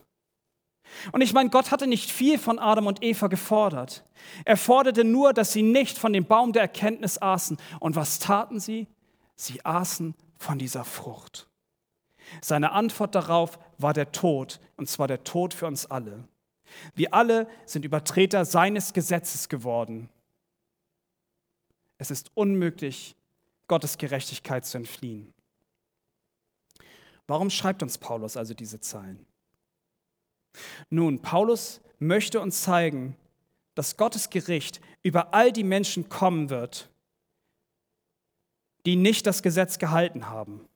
Und 1.13 1.21
ich 1.21 1.33
meine, 1.33 1.51
Gott 1.51 1.71
hatte 1.71 1.87
nicht 1.87 2.11
viel 2.11 2.39
von 2.39 2.59
Adam 2.59 2.87
und 2.87 3.03
Eva 3.03 3.29
gefordert. 3.29 4.05
Er 4.45 4.57
forderte 4.57 5.05
nur, 5.05 5.33
dass 5.33 5.53
sie 5.53 5.63
nicht 5.63 5.99
von 5.99 6.13
dem 6.13 6.27
Baum 6.27 6.53
der 6.53 6.63
Erkenntnis 6.63 7.21
aßen. 7.21 7.59
Und 7.79 7.97
was 7.97 8.19
taten 8.19 8.61
sie? 8.61 8.87
Sie 9.37 9.65
aßen 9.65 10.15
von 10.39 10.59
dieser 10.59 10.85
Frucht. 10.85 11.49
Seine 12.41 12.73
Antwort 12.73 13.15
darauf 13.15 13.59
war 13.79 13.93
der 13.93 14.13
Tod, 14.13 14.61
und 14.77 14.89
zwar 14.89 15.09
der 15.09 15.25
Tod 15.25 15.55
für 15.55 15.67
uns 15.67 15.87
alle. 15.87 16.25
Wir 16.95 17.13
alle 17.15 17.49
sind 17.67 17.85
Übertreter 17.85 18.45
seines 18.45 18.93
Gesetzes 18.93 19.49
geworden. 19.49 20.09
Es 21.99 22.11
ist 22.11 22.31
unmöglich, 22.35 23.17
Gottes 23.67 23.99
Gerechtigkeit 23.99 24.65
zu 24.65 24.79
entfliehen. 24.79 25.33
Warum 27.27 27.51
schreibt 27.51 27.83
uns 27.83 27.99
Paulus 27.99 28.37
also 28.37 28.55
diese 28.55 28.81
Zeilen? 28.81 29.27
Nun, 30.89 31.21
Paulus 31.21 31.81
möchte 31.99 32.41
uns 32.41 32.63
zeigen, 32.63 33.17
dass 33.75 33.97
Gottes 33.97 34.31
Gericht 34.31 34.81
über 35.03 35.33
all 35.33 35.53
die 35.53 35.65
Menschen 35.65 36.09
kommen 36.09 36.51
wird, 36.51 36.91
die 38.87 38.97
nicht 38.97 39.27
das 39.27 39.43
Gesetz 39.43 39.79
gehalten 39.79 40.29
haben. 40.29 40.67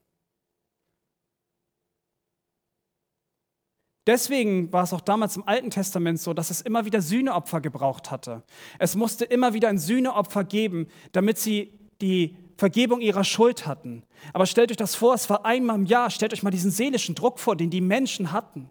Deswegen 4.07 4.71
war 4.71 4.85
es 4.85 4.93
auch 4.93 5.01
damals 5.01 5.37
im 5.37 5.49
Alten 5.49 5.71
Testament 5.71 6.21
so, 6.21 6.35
dass 6.35 6.51
es 6.51 6.61
immer 6.61 6.85
wieder 6.85 7.01
Sühneopfer 7.01 7.63
gebraucht 7.63 8.11
hatte. 8.11 8.43
Es 8.79 8.97
musste 8.97 9.25
immer 9.25 9.55
wieder 9.55 9.69
ein 9.69 9.79
Sühneopfer 9.79 10.45
geben, 10.45 10.89
damit 11.13 11.39
sie 11.39 11.73
die 12.03 12.37
Vergebung 12.59 13.01
ihrer 13.01 13.25
Schuld 13.25 13.67
hatten. 13.67 14.03
Aber 14.35 14.45
stellt 14.45 14.71
euch 14.71 14.77
das 14.77 14.95
vor, 14.95 15.15
es 15.15 15.31
war 15.31 15.47
einmal 15.47 15.77
im 15.77 15.87
Jahr. 15.87 16.11
Stellt 16.11 16.35
euch 16.35 16.43
mal 16.43 16.51
diesen 16.51 16.71
seelischen 16.71 17.15
Druck 17.15 17.39
vor, 17.39 17.57
den 17.57 17.71
die 17.71 17.81
Menschen 17.81 18.31
hatten 18.31 18.69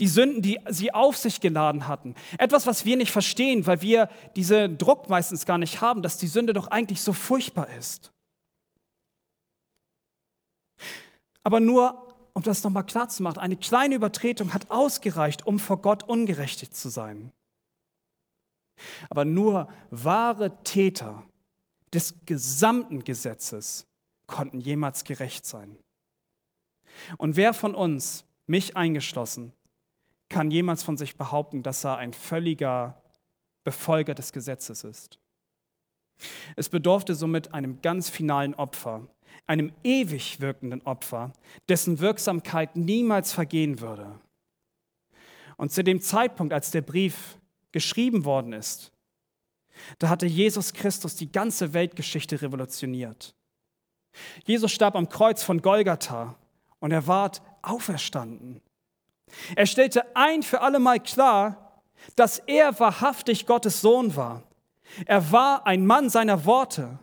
die 0.00 0.08
Sünden, 0.08 0.42
die 0.42 0.58
sie 0.68 0.92
auf 0.92 1.16
sich 1.16 1.40
geladen 1.40 1.88
hatten. 1.88 2.14
Etwas, 2.38 2.66
was 2.66 2.84
wir 2.84 2.96
nicht 2.96 3.12
verstehen, 3.12 3.66
weil 3.66 3.82
wir 3.82 4.08
diesen 4.36 4.78
Druck 4.78 5.08
meistens 5.08 5.46
gar 5.46 5.58
nicht 5.58 5.80
haben, 5.80 6.02
dass 6.02 6.18
die 6.18 6.26
Sünde 6.26 6.52
doch 6.52 6.68
eigentlich 6.68 7.00
so 7.00 7.12
furchtbar 7.12 7.68
ist. 7.78 8.12
Aber 11.42 11.60
nur, 11.60 12.14
um 12.34 12.42
das 12.42 12.62
nochmal 12.62 12.86
klar 12.86 13.08
zu 13.08 13.22
machen, 13.22 13.38
eine 13.38 13.56
kleine 13.56 13.94
Übertretung 13.94 14.54
hat 14.54 14.70
ausgereicht, 14.70 15.46
um 15.46 15.58
vor 15.58 15.78
Gott 15.82 16.04
ungerechtigt 16.04 16.74
zu 16.74 16.88
sein. 16.88 17.32
Aber 19.10 19.24
nur 19.24 19.68
wahre 19.90 20.62
Täter 20.64 21.22
des 21.92 22.14
gesamten 22.26 23.04
Gesetzes 23.04 23.86
konnten 24.26 24.60
jemals 24.60 25.04
gerecht 25.04 25.44
sein. 25.44 25.76
Und 27.18 27.36
wer 27.36 27.54
von 27.54 27.74
uns, 27.74 28.24
mich 28.46 28.76
eingeschlossen, 28.76 29.52
kann 30.32 30.50
jemals 30.50 30.82
von 30.82 30.96
sich 30.96 31.16
behaupten, 31.16 31.62
dass 31.62 31.84
er 31.84 31.98
ein 31.98 32.12
völliger 32.12 33.00
Befolger 33.64 34.14
des 34.14 34.32
Gesetzes 34.32 34.82
ist. 34.82 35.18
Es 36.56 36.68
bedurfte 36.68 37.14
somit 37.14 37.54
einem 37.54 37.80
ganz 37.82 38.08
finalen 38.08 38.54
Opfer, 38.54 39.06
einem 39.46 39.72
ewig 39.84 40.40
wirkenden 40.40 40.82
Opfer, 40.82 41.32
dessen 41.68 42.00
Wirksamkeit 42.00 42.76
niemals 42.76 43.32
vergehen 43.32 43.80
würde. 43.80 44.18
Und 45.56 45.72
zu 45.72 45.84
dem 45.84 46.00
Zeitpunkt, 46.00 46.52
als 46.52 46.70
der 46.70 46.82
Brief 46.82 47.38
geschrieben 47.70 48.24
worden 48.24 48.52
ist, 48.52 48.92
da 49.98 50.08
hatte 50.08 50.26
Jesus 50.26 50.72
Christus 50.72 51.16
die 51.16 51.30
ganze 51.30 51.72
Weltgeschichte 51.72 52.40
revolutioniert. 52.42 53.34
Jesus 54.44 54.72
starb 54.72 54.94
am 54.96 55.08
Kreuz 55.08 55.42
von 55.42 55.62
Golgatha 55.62 56.36
und 56.78 56.90
er 56.90 57.06
ward 57.06 57.42
auferstanden. 57.62 58.60
Er 59.56 59.66
stellte 59.66 60.16
ein 60.16 60.42
für 60.42 60.60
allemal 60.60 61.00
klar, 61.00 61.80
dass 62.16 62.38
er 62.38 62.78
wahrhaftig 62.78 63.46
Gottes 63.46 63.80
Sohn 63.80 64.16
war. 64.16 64.42
Er 65.06 65.32
war 65.32 65.66
ein 65.66 65.86
Mann 65.86 66.10
seiner 66.10 66.44
Worte. 66.44 66.98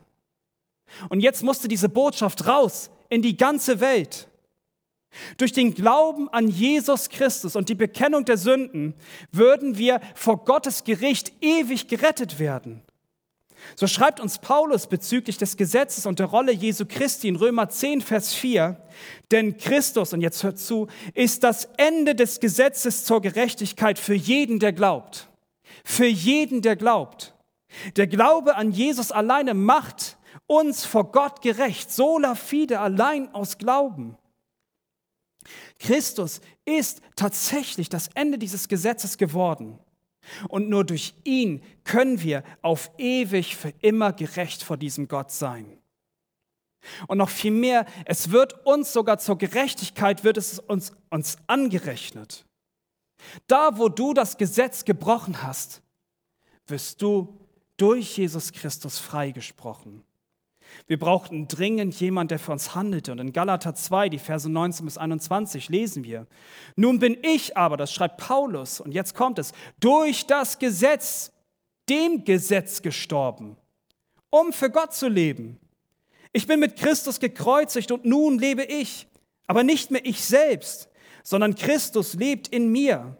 Und 1.09 1.21
jetzt 1.21 1.43
musste 1.43 1.67
diese 1.67 1.89
Botschaft 1.89 2.47
raus 2.47 2.89
in 3.09 3.21
die 3.21 3.37
ganze 3.37 3.79
Welt. 3.79 4.27
Durch 5.37 5.53
den 5.53 5.73
Glauben 5.73 6.29
an 6.29 6.47
Jesus 6.47 7.09
Christus 7.09 7.55
und 7.55 7.69
die 7.69 7.75
Bekennung 7.75 8.25
der 8.25 8.37
Sünden 8.37 8.93
würden 9.31 9.77
wir 9.77 10.01
vor 10.13 10.45
Gottes 10.45 10.83
Gericht 10.83 11.33
ewig 11.41 11.87
gerettet 11.87 12.37
werden. 12.37 12.83
So 13.75 13.87
schreibt 13.87 14.19
uns 14.19 14.39
Paulus 14.39 14.87
bezüglich 14.87 15.37
des 15.37 15.57
Gesetzes 15.57 16.05
und 16.05 16.19
der 16.19 16.27
Rolle 16.27 16.51
Jesu 16.51 16.85
Christi 16.85 17.27
in 17.27 17.35
Römer 17.35 17.69
10, 17.69 18.01
Vers 18.01 18.33
4, 18.33 18.77
denn 19.31 19.57
Christus, 19.57 20.13
und 20.13 20.21
jetzt 20.21 20.43
hört 20.43 20.59
zu, 20.59 20.87
ist 21.13 21.43
das 21.43 21.69
Ende 21.77 22.15
des 22.15 22.39
Gesetzes 22.39 23.05
zur 23.05 23.21
Gerechtigkeit 23.21 23.99
für 23.99 24.13
jeden, 24.15 24.59
der 24.59 24.73
glaubt. 24.73 25.29
Für 25.83 26.07
jeden, 26.07 26.61
der 26.61 26.75
glaubt. 26.75 27.35
Der 27.95 28.07
Glaube 28.07 28.55
an 28.55 28.71
Jesus 28.71 29.11
alleine 29.11 29.53
macht 29.53 30.17
uns 30.47 30.85
vor 30.85 31.11
Gott 31.11 31.41
gerecht, 31.41 31.91
sola 31.91 32.35
fide, 32.35 32.79
allein 32.79 33.33
aus 33.33 33.57
Glauben. 33.57 34.17
Christus 35.79 36.41
ist 36.65 37.01
tatsächlich 37.15 37.89
das 37.89 38.09
Ende 38.13 38.37
dieses 38.37 38.67
Gesetzes 38.67 39.17
geworden. 39.17 39.79
Und 40.47 40.69
nur 40.69 40.85
durch 40.85 41.13
ihn 41.23 41.63
können 41.83 42.21
wir 42.21 42.43
auf 42.61 42.91
ewig 42.97 43.55
für 43.55 43.73
immer 43.81 44.13
gerecht 44.13 44.63
vor 44.63 44.77
diesem 44.77 45.07
Gott 45.07 45.31
sein. 45.31 45.79
Und 47.07 47.17
noch 47.17 47.29
viel 47.29 47.51
mehr, 47.51 47.85
es 48.05 48.31
wird 48.31 48.65
uns 48.65 48.93
sogar 48.93 49.19
zur 49.19 49.37
Gerechtigkeit, 49.37 50.23
wird 50.23 50.37
es 50.37 50.59
uns, 50.59 50.93
uns 51.09 51.37
angerechnet. 51.47 52.45
Da, 53.47 53.77
wo 53.77 53.89
du 53.89 54.13
das 54.13 54.37
Gesetz 54.37 54.85
gebrochen 54.85 55.43
hast, 55.43 55.81
wirst 56.67 57.01
du 57.01 57.37
durch 57.77 58.17
Jesus 58.17 58.51
Christus 58.51 58.99
freigesprochen. 58.99 60.03
Wir 60.87 60.97
brauchten 60.97 61.47
dringend 61.47 61.99
jemand, 61.99 62.31
der 62.31 62.39
für 62.39 62.51
uns 62.51 62.75
handelte. 62.75 63.11
Und 63.11 63.19
in 63.19 63.33
Galater 63.33 63.75
2, 63.75 64.09
die 64.09 64.19
Verse 64.19 64.49
19 64.49 64.85
bis 64.85 64.97
21 64.97 65.69
lesen 65.69 66.03
wir. 66.03 66.27
Nun 66.75 66.99
bin 66.99 67.17
ich 67.21 67.55
aber, 67.57 67.77
das 67.77 67.93
schreibt 67.93 68.17
Paulus, 68.17 68.79
und 68.79 68.93
jetzt 68.93 69.15
kommt 69.15 69.39
es, 69.39 69.53
durch 69.79 70.25
das 70.25 70.59
Gesetz, 70.59 71.31
dem 71.89 72.23
Gesetz 72.23 72.81
gestorben, 72.81 73.57
um 74.29 74.53
für 74.53 74.69
Gott 74.69 74.93
zu 74.93 75.07
leben. 75.07 75.59
Ich 76.31 76.45
bin 76.45 76.59
mit 76.59 76.75
Christus 76.75 77.19
gekreuzigt 77.19 77.91
und 77.91 78.05
nun 78.05 78.37
lebe 78.37 78.63
ich, 78.63 79.07
aber 79.47 79.63
nicht 79.63 79.89
mehr 79.89 80.05
ich 80.05 80.23
selbst, 80.23 80.89
sondern 81.23 81.55
Christus 81.55 82.13
lebt 82.13 82.47
in 82.47 82.71
mir. 82.71 83.17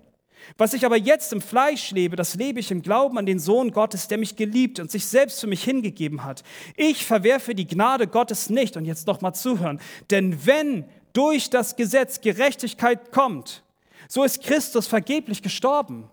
Was 0.57 0.73
ich 0.73 0.85
aber 0.85 0.97
jetzt 0.97 1.31
im 1.33 1.41
Fleisch 1.41 1.91
lebe, 1.91 2.15
das 2.15 2.35
lebe 2.35 2.59
ich 2.59 2.71
im 2.71 2.81
Glauben 2.81 3.17
an 3.17 3.25
den 3.25 3.39
Sohn 3.39 3.71
Gottes, 3.71 4.07
der 4.07 4.17
mich 4.17 4.35
geliebt 4.35 4.79
und 4.79 4.91
sich 4.91 5.05
selbst 5.05 5.39
für 5.39 5.47
mich 5.47 5.63
hingegeben 5.63 6.23
hat. 6.23 6.43
Ich 6.75 7.05
verwerfe 7.05 7.55
die 7.55 7.67
Gnade 7.67 8.07
Gottes 8.07 8.49
nicht. 8.49 8.77
Und 8.77 8.85
jetzt 8.85 9.07
noch 9.07 9.21
mal 9.21 9.33
zuhören. 9.33 9.79
Denn 10.09 10.45
wenn 10.45 10.85
durch 11.13 11.49
das 11.49 11.75
Gesetz 11.75 12.21
Gerechtigkeit 12.21 13.11
kommt, 13.11 13.63
so 14.07 14.23
ist 14.23 14.43
Christus 14.43 14.87
vergeblich 14.87 15.41
gestorben. 15.41 16.09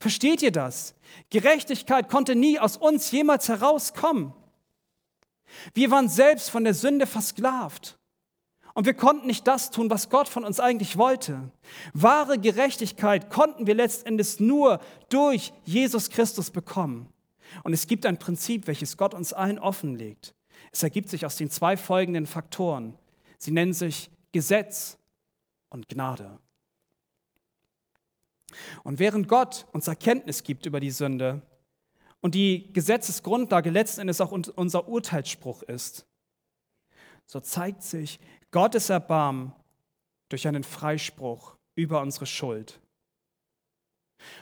Versteht 0.00 0.42
ihr 0.42 0.52
das? 0.52 0.94
Gerechtigkeit 1.30 2.08
konnte 2.08 2.34
nie 2.34 2.58
aus 2.58 2.76
uns 2.76 3.10
jemals 3.10 3.48
herauskommen. 3.48 4.32
Wir 5.74 5.90
waren 5.90 6.08
selbst 6.08 6.50
von 6.50 6.64
der 6.64 6.74
Sünde 6.74 7.06
versklavt. 7.06 7.98
Und 8.76 8.84
wir 8.84 8.92
konnten 8.92 9.26
nicht 9.26 9.46
das 9.46 9.70
tun, 9.70 9.88
was 9.88 10.10
Gott 10.10 10.28
von 10.28 10.44
uns 10.44 10.60
eigentlich 10.60 10.98
wollte. 10.98 11.50
Wahre 11.94 12.38
Gerechtigkeit 12.38 13.30
konnten 13.30 13.66
wir 13.66 13.74
letztendlich 13.74 14.38
nur 14.38 14.80
durch 15.08 15.54
Jesus 15.64 16.10
Christus 16.10 16.50
bekommen. 16.50 17.08
Und 17.64 17.72
es 17.72 17.86
gibt 17.86 18.04
ein 18.04 18.18
Prinzip, 18.18 18.66
welches 18.66 18.98
Gott 18.98 19.14
uns 19.14 19.32
allen 19.32 19.58
offenlegt. 19.58 20.34
Es 20.72 20.82
ergibt 20.82 21.08
sich 21.08 21.24
aus 21.24 21.36
den 21.36 21.48
zwei 21.48 21.78
folgenden 21.78 22.26
Faktoren. 22.26 22.98
Sie 23.38 23.50
nennen 23.50 23.72
sich 23.72 24.10
Gesetz 24.32 24.98
und 25.70 25.88
Gnade. 25.88 26.38
Und 28.82 28.98
während 28.98 29.26
Gott 29.26 29.64
uns 29.72 29.88
Erkenntnis 29.88 30.42
gibt 30.42 30.66
über 30.66 30.80
die 30.80 30.90
Sünde 30.90 31.40
und 32.20 32.34
die 32.34 32.70
Gesetzesgrundlage 32.74 33.70
letzten 33.70 34.02
Endes 34.02 34.20
auch 34.20 34.32
unser 34.32 34.86
Urteilsspruch 34.86 35.62
ist, 35.62 36.04
so 37.26 37.40
zeigt 37.40 37.82
sich 37.82 38.20
Gottes 38.56 38.88
Erbarmen 38.88 39.52
durch 40.30 40.48
einen 40.48 40.64
Freispruch 40.64 41.58
über 41.74 42.00
unsere 42.00 42.24
Schuld. 42.24 42.80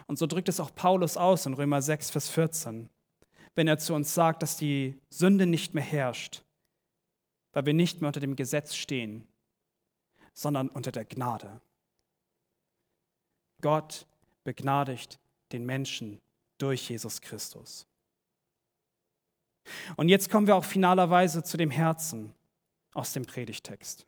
Und 0.06 0.20
so 0.20 0.28
drückt 0.28 0.48
es 0.48 0.60
auch 0.60 0.72
Paulus 0.72 1.16
aus 1.16 1.46
in 1.46 1.54
Römer 1.54 1.82
6, 1.82 2.12
Vers 2.12 2.28
14, 2.28 2.90
wenn 3.56 3.66
er 3.66 3.78
zu 3.78 3.92
uns 3.92 4.14
sagt, 4.14 4.44
dass 4.44 4.56
die 4.56 5.00
Sünde 5.10 5.46
nicht 5.46 5.74
mehr 5.74 5.82
herrscht, 5.82 6.44
weil 7.54 7.66
wir 7.66 7.74
nicht 7.74 8.00
mehr 8.00 8.06
unter 8.06 8.20
dem 8.20 8.36
Gesetz 8.36 8.76
stehen, 8.76 9.26
sondern 10.32 10.68
unter 10.68 10.92
der 10.92 11.06
Gnade. 11.06 11.60
Gott 13.62 14.06
begnadigt 14.44 15.18
den 15.50 15.66
Menschen 15.66 16.20
durch 16.58 16.88
Jesus 16.88 17.20
Christus. 17.20 17.84
Und 19.96 20.08
jetzt 20.08 20.30
kommen 20.30 20.46
wir 20.46 20.54
auch 20.54 20.64
finalerweise 20.64 21.42
zu 21.42 21.56
dem 21.56 21.72
Herzen 21.72 22.32
aus 22.94 23.12
dem 23.12 23.26
Predigtext. 23.26 24.06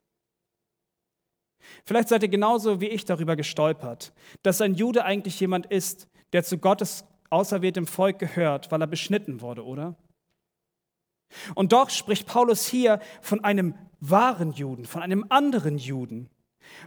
Vielleicht 1.85 2.09
seid 2.09 2.23
ihr 2.23 2.29
genauso 2.29 2.81
wie 2.81 2.89
ich 2.89 3.05
darüber 3.05 3.37
gestolpert, 3.37 4.13
dass 4.43 4.61
ein 4.61 4.75
Jude 4.75 5.05
eigentlich 5.05 5.39
jemand 5.41 5.67
ist, 5.67 6.09
der 6.33 6.45
zu 6.45 6.59
Gottes 6.59 7.05
auserwähltem 7.31 7.87
Volk 7.87 8.19
gehört, 8.19 8.71
weil 8.71 8.81
er 8.81 8.87
beschnitten 8.87 9.41
wurde, 9.41 9.65
oder? 9.65 9.97
Und 11.55 11.73
doch 11.73 11.91
spricht 11.91 12.27
Paulus 12.27 12.67
hier 12.67 13.01
von 13.21 13.43
einem 13.43 13.75
wahren 14.01 14.53
Juden, 14.53 14.85
von 14.85 15.03
einem 15.03 15.27
anderen 15.29 15.79
Juden, 15.79 16.31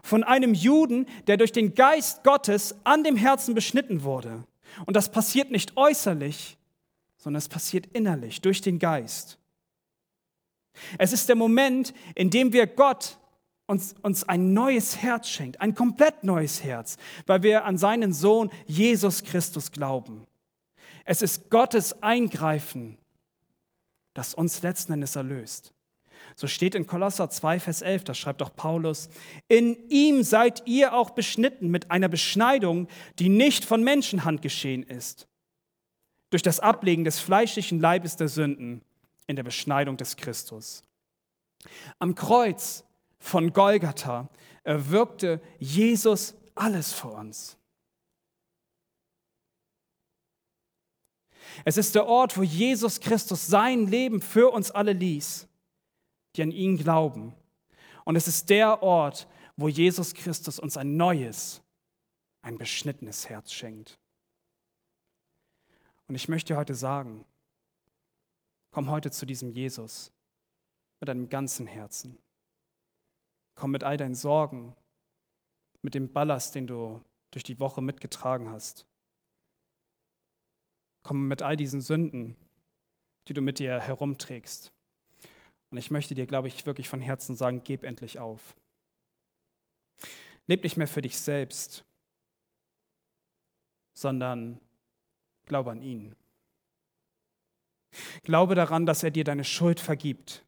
von 0.03 0.23
einem 0.23 0.53
Juden, 0.53 1.07
der 1.27 1.37
durch 1.37 1.51
den 1.51 1.73
Geist 1.75 2.23
Gottes 2.23 2.75
an 2.83 3.03
dem 3.03 3.15
Herzen 3.15 3.53
beschnitten 3.53 4.03
wurde. 4.03 4.45
Und 4.85 4.95
das 4.95 5.11
passiert 5.11 5.51
nicht 5.51 5.75
äußerlich, 5.77 6.57
sondern 7.17 7.39
es 7.39 7.49
passiert 7.49 7.87
innerlich, 7.87 8.41
durch 8.41 8.61
den 8.61 8.79
Geist. 8.79 9.38
Es 10.97 11.13
ist 11.13 11.29
der 11.29 11.35
Moment, 11.35 11.93
in 12.15 12.29
dem 12.29 12.53
wir 12.53 12.67
Gott 12.67 13.17
uns, 13.67 13.95
uns 14.01 14.27
ein 14.27 14.53
neues 14.53 14.97
Herz 14.97 15.29
schenkt, 15.29 15.61
ein 15.61 15.75
komplett 15.75 16.23
neues 16.23 16.63
Herz, 16.63 16.97
weil 17.27 17.43
wir 17.43 17.65
an 17.65 17.77
seinen 17.77 18.13
Sohn 18.13 18.49
Jesus 18.65 19.23
Christus 19.23 19.71
glauben. 19.71 20.25
Es 21.05 21.21
ist 21.21 21.49
Gottes 21.49 22.01
Eingreifen, 22.01 22.97
das 24.13 24.33
uns 24.33 24.61
letzten 24.61 24.93
Endes 24.93 25.15
erlöst. 25.15 25.73
So 26.35 26.47
steht 26.47 26.75
in 26.75 26.87
Kolosser 26.87 27.29
2, 27.29 27.59
Vers 27.59 27.81
11, 27.81 28.03
da 28.05 28.13
schreibt 28.13 28.41
auch 28.41 28.55
Paulus, 28.55 29.09
in 29.47 29.77
ihm 29.89 30.23
seid 30.23 30.63
ihr 30.65 30.93
auch 30.93 31.11
beschnitten 31.11 31.69
mit 31.69 31.91
einer 31.91 32.09
Beschneidung, 32.09 32.87
die 33.19 33.29
nicht 33.29 33.65
von 33.65 33.83
Menschenhand 33.83 34.41
geschehen 34.41 34.83
ist, 34.83 35.27
durch 36.29 36.41
das 36.41 36.59
Ablegen 36.59 37.03
des 37.03 37.19
fleischlichen 37.19 37.79
Leibes 37.79 38.15
der 38.15 38.27
Sünden 38.27 38.81
in 39.29 39.35
der 39.35 39.43
Beschneidung 39.43 39.95
des 39.95 40.17
Christus. 40.17 40.81
Am 41.99 42.15
Kreuz 42.15 42.83
von 43.19 43.53
Golgatha 43.53 44.27
erwirkte 44.63 45.39
Jesus 45.59 46.33
alles 46.55 46.91
für 46.91 47.09
uns. 47.09 47.55
Es 51.63 51.77
ist 51.77 51.93
der 51.93 52.07
Ort, 52.07 52.37
wo 52.37 52.43
Jesus 52.43 52.99
Christus 52.99 53.45
sein 53.45 53.85
Leben 53.85 54.19
für 54.19 54.49
uns 54.51 54.71
alle 54.71 54.93
ließ, 54.93 55.47
die 56.35 56.41
an 56.41 56.51
ihn 56.51 56.77
glauben. 56.77 57.35
Und 58.05 58.15
es 58.15 58.27
ist 58.27 58.49
der 58.49 58.81
Ort, 58.81 59.27
wo 59.57 59.69
Jesus 59.69 60.15
Christus 60.15 60.57
uns 60.57 60.75
ein 60.75 60.97
neues, 60.97 61.61
ein 62.41 62.57
beschnittenes 62.57 63.29
Herz 63.29 63.51
schenkt. 63.51 63.99
Und 66.07 66.15
ich 66.15 66.27
möchte 66.29 66.57
heute 66.57 66.73
sagen, 66.73 67.25
Komm 68.71 68.89
heute 68.89 69.11
zu 69.11 69.25
diesem 69.25 69.51
Jesus 69.51 70.11
mit 70.99 71.07
deinem 71.07 71.29
ganzen 71.29 71.65
Herzen. 71.65 72.17
Komm 73.55 73.71
mit 73.71 73.83
all 73.83 73.97
deinen 73.97 74.15
Sorgen, 74.15 74.75
mit 75.81 75.95
dem 75.95 76.11
Ballast, 76.11 76.55
den 76.55 76.67
du 76.67 77.03
durch 77.31 77.43
die 77.43 77.59
Woche 77.59 77.81
mitgetragen 77.81 78.49
hast. 78.49 78.85
Komm 81.03 81.27
mit 81.27 81.41
all 81.41 81.57
diesen 81.57 81.81
Sünden, 81.81 82.35
die 83.27 83.33
du 83.33 83.41
mit 83.41 83.59
dir 83.59 83.79
herumträgst. 83.79 84.71
Und 85.71 85.77
ich 85.77 85.91
möchte 85.91 86.15
dir, 86.15 86.25
glaube 86.25 86.47
ich, 86.47 86.65
wirklich 86.65 86.89
von 86.89 87.01
Herzen 87.01 87.35
sagen, 87.35 87.61
gib 87.63 87.83
endlich 87.83 88.19
auf. 88.19 88.55
Leb 90.47 90.63
nicht 90.63 90.77
mehr 90.77 90.87
für 90.87 91.01
dich 91.01 91.17
selbst, 91.17 91.85
sondern 93.93 94.59
glaube 95.45 95.71
an 95.71 95.81
ihn. 95.81 96.15
Glaube 98.23 98.55
daran, 98.55 98.85
dass 98.85 99.03
er 99.03 99.11
dir 99.11 99.23
deine 99.23 99.43
Schuld 99.43 99.79
vergibt. 99.79 100.43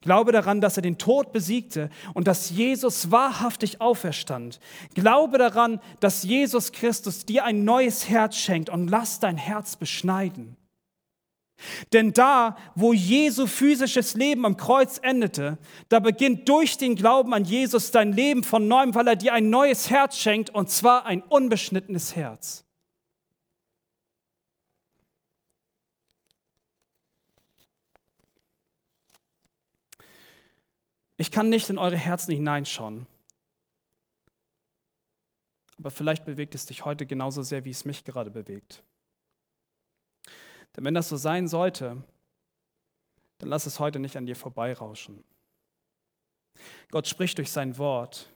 Glaube 0.00 0.30
daran, 0.30 0.60
dass 0.60 0.76
er 0.76 0.82
den 0.82 0.96
Tod 0.96 1.32
besiegte 1.32 1.90
und 2.14 2.28
dass 2.28 2.50
Jesus 2.50 3.10
wahrhaftig 3.10 3.80
auferstand. 3.80 4.60
Glaube 4.94 5.38
daran, 5.38 5.80
dass 5.98 6.22
Jesus 6.22 6.70
Christus 6.70 7.26
dir 7.26 7.44
ein 7.44 7.64
neues 7.64 8.08
Herz 8.08 8.36
schenkt 8.36 8.70
und 8.70 8.88
lass 8.88 9.18
dein 9.18 9.36
Herz 9.36 9.74
beschneiden. 9.74 10.56
Denn 11.92 12.12
da, 12.12 12.56
wo 12.76 12.92
Jesu 12.92 13.48
physisches 13.48 14.14
Leben 14.14 14.46
am 14.46 14.56
Kreuz 14.56 15.00
endete, 15.02 15.58
da 15.88 15.98
beginnt 15.98 16.48
durch 16.48 16.78
den 16.78 16.94
Glauben 16.94 17.34
an 17.34 17.44
Jesus 17.44 17.90
dein 17.90 18.12
Leben 18.12 18.44
von 18.44 18.68
neuem, 18.68 18.94
weil 18.94 19.08
er 19.08 19.16
dir 19.16 19.32
ein 19.32 19.50
neues 19.50 19.90
Herz 19.90 20.16
schenkt, 20.16 20.50
und 20.50 20.70
zwar 20.70 21.06
ein 21.06 21.22
unbeschnittenes 21.22 22.14
Herz. 22.14 22.67
Ich 31.20 31.32
kann 31.32 31.48
nicht 31.48 31.68
in 31.68 31.78
eure 31.78 31.96
Herzen 31.96 32.32
hineinschauen. 32.32 33.06
Aber 35.76 35.90
vielleicht 35.90 36.24
bewegt 36.24 36.54
es 36.54 36.66
dich 36.66 36.84
heute 36.84 37.06
genauso 37.06 37.42
sehr, 37.42 37.64
wie 37.64 37.70
es 37.70 37.84
mich 37.84 38.04
gerade 38.04 38.30
bewegt. 38.30 38.84
Denn 40.76 40.84
wenn 40.84 40.94
das 40.94 41.08
so 41.08 41.16
sein 41.16 41.48
sollte, 41.48 42.02
dann 43.38 43.48
lass 43.48 43.66
es 43.66 43.80
heute 43.80 43.98
nicht 43.98 44.16
an 44.16 44.26
dir 44.26 44.36
vorbeirauschen. 44.36 45.24
Gott 46.90 47.08
spricht 47.08 47.38
durch 47.38 47.50
sein 47.50 47.78
Wort. 47.78 48.32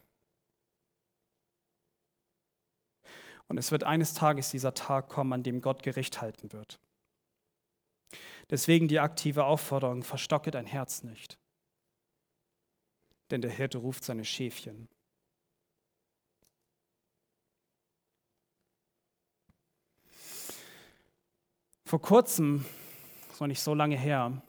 Und 3.46 3.58
es 3.58 3.70
wird 3.70 3.84
eines 3.84 4.14
Tages 4.14 4.50
dieser 4.50 4.74
Tag 4.74 5.08
kommen, 5.08 5.32
an 5.32 5.42
dem 5.44 5.60
Gott 5.60 5.84
Gericht 5.84 6.20
halten 6.20 6.52
wird. 6.52 6.80
Deswegen 8.50 8.88
die 8.88 8.98
aktive 8.98 9.44
Aufforderung, 9.44 10.02
verstocke 10.02 10.50
dein 10.50 10.66
Herz 10.66 11.04
nicht 11.04 11.38
denn 13.32 13.40
der 13.40 13.50
Hirte 13.50 13.78
ruft 13.78 14.04
seine 14.04 14.24
Schäfchen. 14.24 14.88
Vor 21.86 22.00
kurzem, 22.00 22.64
das 23.28 23.40
war 23.40 23.48
nicht 23.48 23.60
so 23.60 23.74
lange 23.74 23.98
her, 23.98 24.40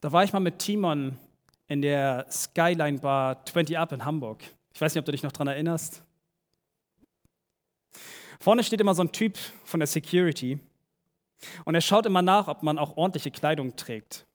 da 0.00 0.12
war 0.12 0.24
ich 0.24 0.32
mal 0.32 0.40
mit 0.40 0.58
Timon 0.58 1.18
in 1.66 1.82
der 1.82 2.26
Skyline 2.30 2.98
Bar 2.98 3.44
20 3.46 3.78
Up 3.78 3.92
in 3.92 4.04
Hamburg. 4.04 4.42
Ich 4.72 4.80
weiß 4.80 4.94
nicht, 4.94 5.00
ob 5.00 5.06
du 5.06 5.12
dich 5.12 5.22
noch 5.22 5.32
daran 5.32 5.48
erinnerst. 5.48 6.02
Vorne 8.38 8.62
steht 8.62 8.80
immer 8.80 8.94
so 8.94 9.02
ein 9.02 9.12
Typ 9.12 9.38
von 9.64 9.80
der 9.80 9.86
Security 9.86 10.60
und 11.64 11.74
er 11.74 11.80
schaut 11.80 12.06
immer 12.06 12.22
nach, 12.22 12.48
ob 12.48 12.62
man 12.62 12.78
auch 12.78 12.96
ordentliche 12.96 13.30
Kleidung 13.30 13.76
trägt. 13.76 14.26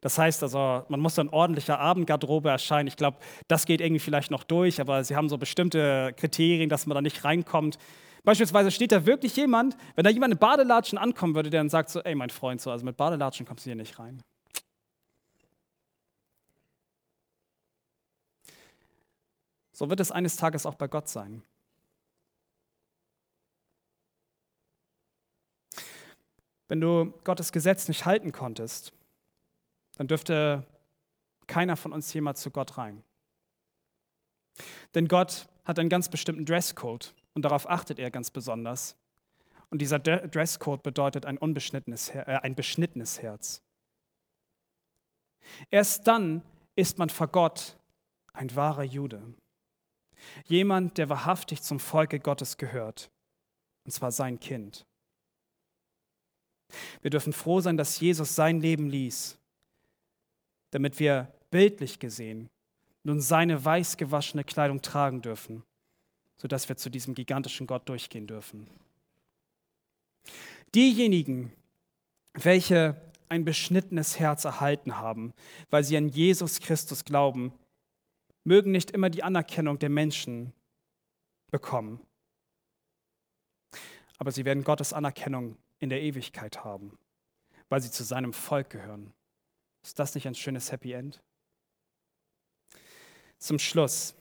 Das 0.00 0.18
heißt 0.18 0.42
also, 0.42 0.84
man 0.88 1.00
muss 1.00 1.18
in 1.18 1.28
ordentlicher 1.28 1.78
Abendgarderobe 1.78 2.48
erscheinen. 2.48 2.88
Ich 2.88 2.96
glaube, 2.96 3.18
das 3.48 3.66
geht 3.66 3.80
irgendwie 3.80 4.00
vielleicht 4.00 4.30
noch 4.30 4.44
durch, 4.44 4.80
aber 4.80 5.04
sie 5.04 5.16
haben 5.16 5.28
so 5.28 5.38
bestimmte 5.38 6.12
Kriterien, 6.16 6.68
dass 6.68 6.86
man 6.86 6.94
da 6.94 7.02
nicht 7.02 7.24
reinkommt. 7.24 7.78
Beispielsweise 8.24 8.70
steht 8.70 8.92
da 8.92 9.06
wirklich 9.06 9.36
jemand, 9.36 9.76
wenn 9.94 10.04
da 10.04 10.10
jemand 10.10 10.34
in 10.34 10.38
Badelatschen 10.38 10.98
ankommen 10.98 11.34
würde, 11.34 11.50
der 11.50 11.60
dann 11.60 11.70
sagt 11.70 11.90
so, 11.90 12.00
ey 12.00 12.14
mein 12.14 12.30
Freund, 12.30 12.60
so, 12.60 12.70
also 12.70 12.84
mit 12.84 12.96
Badelatschen 12.96 13.46
kommst 13.46 13.64
du 13.64 13.70
hier 13.70 13.76
nicht 13.76 13.98
rein. 13.98 14.22
So 19.72 19.88
wird 19.88 20.00
es 20.00 20.10
eines 20.10 20.36
Tages 20.36 20.66
auch 20.66 20.74
bei 20.74 20.88
Gott 20.88 21.08
sein. 21.08 21.42
Wenn 26.66 26.80
du 26.80 27.14
Gottes 27.24 27.52
Gesetz 27.52 27.88
nicht 27.88 28.04
halten 28.04 28.32
konntest, 28.32 28.92
dann 29.98 30.06
dürfte 30.06 30.64
keiner 31.46 31.76
von 31.76 31.92
uns 31.92 32.12
jemals 32.12 32.40
zu 32.40 32.50
Gott 32.50 32.78
rein. 32.78 33.02
Denn 34.94 35.08
Gott 35.08 35.48
hat 35.64 35.78
einen 35.78 35.88
ganz 35.88 36.08
bestimmten 36.08 36.46
Dresscode 36.46 37.14
und 37.34 37.42
darauf 37.42 37.68
achtet 37.68 37.98
er 37.98 38.10
ganz 38.10 38.30
besonders. 38.30 38.96
Und 39.70 39.82
dieser 39.82 39.98
Dresscode 39.98 40.82
bedeutet 40.82 41.26
ein, 41.26 41.36
unbeschnittenes, 41.36 42.10
äh, 42.10 42.38
ein 42.42 42.54
beschnittenes 42.54 43.20
Herz. 43.20 43.62
Erst 45.70 46.06
dann 46.06 46.42
ist 46.74 46.98
man 46.98 47.10
vor 47.10 47.28
Gott 47.28 47.76
ein 48.32 48.54
wahrer 48.54 48.84
Jude. 48.84 49.34
Jemand, 50.46 50.96
der 50.96 51.08
wahrhaftig 51.08 51.62
zum 51.62 51.80
Volke 51.80 52.18
Gottes 52.20 52.56
gehört, 52.56 53.10
und 53.84 53.90
zwar 53.90 54.12
sein 54.12 54.40
Kind. 54.40 54.86
Wir 57.00 57.10
dürfen 57.10 57.32
froh 57.32 57.60
sein, 57.60 57.76
dass 57.76 58.00
Jesus 58.00 58.34
sein 58.34 58.60
Leben 58.60 58.88
ließ, 58.88 59.37
damit 60.70 60.98
wir 60.98 61.32
bildlich 61.50 61.98
gesehen 61.98 62.48
nun 63.04 63.20
seine 63.20 63.64
weiß 63.64 63.96
gewaschene 63.96 64.44
Kleidung 64.44 64.82
tragen 64.82 65.22
dürfen, 65.22 65.62
sodass 66.36 66.68
wir 66.68 66.76
zu 66.76 66.90
diesem 66.90 67.14
gigantischen 67.14 67.66
Gott 67.66 67.88
durchgehen 67.88 68.26
dürfen. 68.26 68.68
Diejenigen, 70.74 71.52
welche 72.34 73.00
ein 73.28 73.44
beschnittenes 73.44 74.18
Herz 74.18 74.44
erhalten 74.44 74.98
haben, 74.98 75.32
weil 75.70 75.84
sie 75.84 75.96
an 75.96 76.08
Jesus 76.08 76.60
Christus 76.60 77.04
glauben, 77.04 77.52
mögen 78.44 78.72
nicht 78.72 78.90
immer 78.90 79.10
die 79.10 79.22
Anerkennung 79.22 79.78
der 79.78 79.90
Menschen 79.90 80.52
bekommen. 81.50 82.00
Aber 84.18 84.32
sie 84.32 84.44
werden 84.44 84.64
Gottes 84.64 84.92
Anerkennung 84.92 85.56
in 85.78 85.90
der 85.90 86.02
Ewigkeit 86.02 86.64
haben, 86.64 86.98
weil 87.68 87.80
sie 87.80 87.90
zu 87.90 88.04
seinem 88.04 88.32
Volk 88.32 88.70
gehören. 88.70 89.12
Ist 89.82 89.98
das 89.98 90.14
nicht 90.14 90.26
ein 90.26 90.34
schönes 90.34 90.72
Happy 90.72 90.92
End? 90.92 91.22
Zum 93.38 93.58
Schluss. 93.58 94.14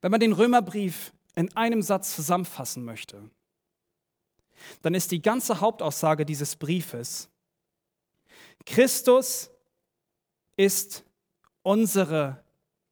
Wenn 0.00 0.10
man 0.10 0.20
den 0.20 0.32
Römerbrief 0.32 1.12
in 1.36 1.54
einem 1.56 1.82
Satz 1.82 2.14
zusammenfassen 2.14 2.84
möchte, 2.84 3.30
dann 4.82 4.94
ist 4.94 5.10
die 5.10 5.22
ganze 5.22 5.60
Hauptaussage 5.60 6.26
dieses 6.26 6.56
Briefes, 6.56 7.28
Christus 8.66 9.50
ist 10.56 11.04
unsere 11.62 12.44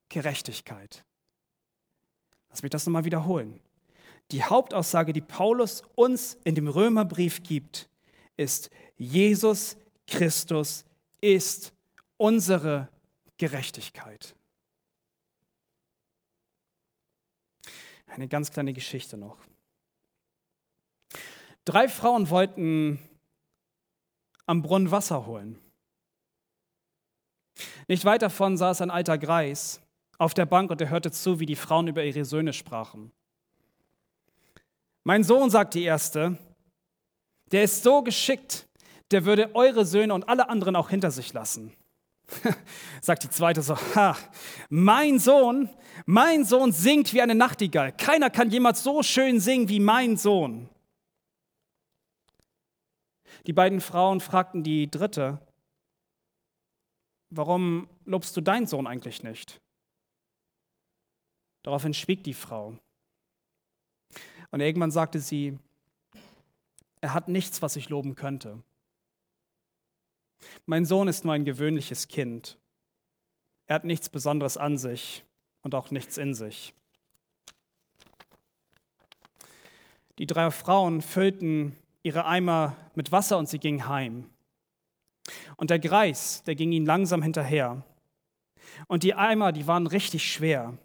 Gerechtigkeit. 0.08 1.04
Lass 2.48 2.62
mich 2.62 2.70
das 2.70 2.86
nochmal 2.86 3.04
wiederholen. 3.04 3.60
Die 4.30 4.42
Hauptaussage, 4.42 5.12
die 5.12 5.20
Paulus 5.20 5.82
uns 5.94 6.38
in 6.44 6.54
dem 6.54 6.68
Römerbrief 6.68 7.42
gibt, 7.42 7.88
ist, 8.36 8.70
Jesus 8.96 9.76
Christus 10.08 10.84
ist 11.20 11.72
unsere 12.16 12.88
Gerechtigkeit. 13.36 14.34
Eine 18.06 18.26
ganz 18.26 18.50
kleine 18.50 18.72
Geschichte 18.72 19.16
noch. 19.16 19.38
Drei 21.64 21.88
Frauen 21.88 22.30
wollten 22.30 22.98
am 24.46 24.62
Brunnen 24.62 24.90
Wasser 24.90 25.26
holen. 25.26 25.58
Nicht 27.86 28.04
weit 28.04 28.22
davon 28.22 28.56
saß 28.56 28.80
ein 28.80 28.90
alter 28.90 29.18
Greis 29.18 29.80
auf 30.16 30.34
der 30.34 30.46
Bank 30.46 30.70
und 30.70 30.80
er 30.80 30.90
hörte 30.90 31.10
zu, 31.10 31.38
wie 31.38 31.46
die 31.46 31.56
Frauen 31.56 31.86
über 31.86 32.02
ihre 32.02 32.24
Söhne 32.24 32.52
sprachen. 32.52 33.12
Mein 35.04 35.24
Sohn, 35.24 35.50
sagt 35.50 35.74
die 35.74 35.84
erste, 35.84 36.38
der 37.52 37.64
ist 37.64 37.82
so 37.82 38.02
geschickt, 38.02 38.67
der 39.10 39.24
würde 39.24 39.54
eure 39.54 39.84
Söhne 39.84 40.14
und 40.14 40.28
alle 40.28 40.48
anderen 40.48 40.76
auch 40.76 40.90
hinter 40.90 41.10
sich 41.10 41.32
lassen. 41.32 41.72
sagt 43.00 43.24
die 43.24 43.30
zweite 43.30 43.62
so, 43.62 43.76
ha, 43.94 44.16
mein 44.68 45.18
Sohn, 45.18 45.70
mein 46.04 46.44
Sohn 46.44 46.72
singt 46.72 47.12
wie 47.14 47.22
eine 47.22 47.34
Nachtigall. 47.34 47.92
Keiner 47.92 48.30
kann 48.30 48.50
jemals 48.50 48.82
so 48.82 49.02
schön 49.02 49.40
singen 49.40 49.68
wie 49.68 49.80
mein 49.80 50.16
Sohn. 50.16 50.68
Die 53.46 53.52
beiden 53.52 53.80
Frauen 53.80 54.20
fragten 54.20 54.62
die 54.62 54.90
dritte, 54.90 55.40
warum 57.30 57.88
lobst 58.04 58.36
du 58.36 58.40
deinen 58.40 58.66
Sohn 58.66 58.86
eigentlich 58.86 59.22
nicht? 59.22 59.60
Daraufhin 61.62 61.94
schwieg 61.94 62.24
die 62.24 62.34
Frau. 62.34 62.78
Und 64.50 64.60
irgendwann 64.60 64.90
sagte 64.90 65.20
sie, 65.20 65.58
er 67.00 67.14
hat 67.14 67.28
nichts, 67.28 67.62
was 67.62 67.76
ich 67.76 67.88
loben 67.88 68.14
könnte. 68.14 68.62
Mein 70.66 70.84
Sohn 70.84 71.08
ist 71.08 71.24
nur 71.24 71.34
ein 71.34 71.44
gewöhnliches 71.44 72.08
Kind. 72.08 72.58
Er 73.66 73.76
hat 73.76 73.84
nichts 73.84 74.08
Besonderes 74.08 74.56
an 74.56 74.78
sich 74.78 75.24
und 75.62 75.74
auch 75.74 75.90
nichts 75.90 76.16
in 76.16 76.34
sich. 76.34 76.74
Die 80.18 80.26
drei 80.26 80.50
Frauen 80.50 81.00
füllten 81.00 81.76
ihre 82.02 82.24
Eimer 82.24 82.76
mit 82.94 83.12
Wasser 83.12 83.38
und 83.38 83.48
sie 83.48 83.58
gingen 83.58 83.88
heim. 83.88 84.28
Und 85.56 85.70
der 85.70 85.78
Greis, 85.78 86.42
der 86.44 86.54
ging 86.54 86.72
ihnen 86.72 86.86
langsam 86.86 87.22
hinterher. 87.22 87.84
Und 88.86 89.02
die 89.02 89.14
Eimer, 89.14 89.52
die 89.52 89.66
waren 89.66 89.86
richtig 89.86 90.30
schwer. 90.30 90.76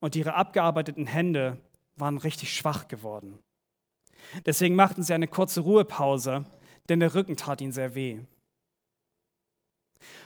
Und 0.00 0.16
ihre 0.16 0.34
abgearbeiteten 0.34 1.06
Hände 1.06 1.58
waren 1.96 2.18
richtig 2.18 2.54
schwach 2.54 2.88
geworden. 2.88 3.38
Deswegen 4.46 4.74
machten 4.74 5.02
sie 5.02 5.14
eine 5.14 5.28
kurze 5.28 5.60
Ruhepause, 5.60 6.44
denn 6.88 7.00
der 7.00 7.14
Rücken 7.14 7.36
tat 7.36 7.60
ihnen 7.60 7.72
sehr 7.72 7.94
weh. 7.94 8.20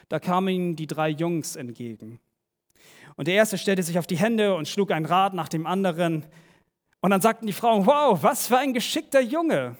Da 0.09 0.20
kamen 0.20 0.48
ihnen 0.48 0.76
die 0.76 0.86
drei 0.86 1.09
Jungs 1.09 1.57
entgegen. 1.57 2.20
Und 3.16 3.28
der 3.28 3.34
erste 3.34 3.59
stellte 3.59 3.82
sich 3.82 3.98
auf 3.98 4.07
die 4.07 4.18
Hände 4.18 4.54
und 4.54 4.68
schlug 4.68 4.90
ein 4.92 5.04
Rad 5.04 5.34
nach 5.34 5.48
dem 5.48 5.66
anderen. 5.66 6.26
Und 7.00 7.11
dann 7.11 7.20
sagten 7.20 7.46
die 7.46 7.52
Frauen, 7.52 7.86
wow, 7.86 8.22
was 8.22 8.46
für 8.46 8.59
ein 8.59 8.74
geschickter 8.74 9.20
Junge. 9.20 9.76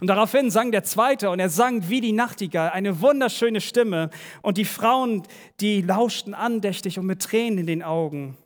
Und 0.00 0.06
daraufhin 0.06 0.50
sang 0.50 0.72
der 0.72 0.84
zweite 0.84 1.30
und 1.30 1.38
er 1.38 1.50
sang 1.50 1.88
wie 1.88 2.00
die 2.00 2.12
Nachtigall, 2.12 2.70
eine 2.70 3.00
wunderschöne 3.00 3.60
Stimme. 3.60 4.10
Und 4.42 4.58
die 4.58 4.64
Frauen, 4.64 5.22
die 5.60 5.82
lauschten 5.82 6.34
andächtig 6.34 6.98
und 6.98 7.06
mit 7.06 7.22
Tränen 7.22 7.58
in 7.58 7.66
den 7.66 7.82
Augen. 7.82 8.36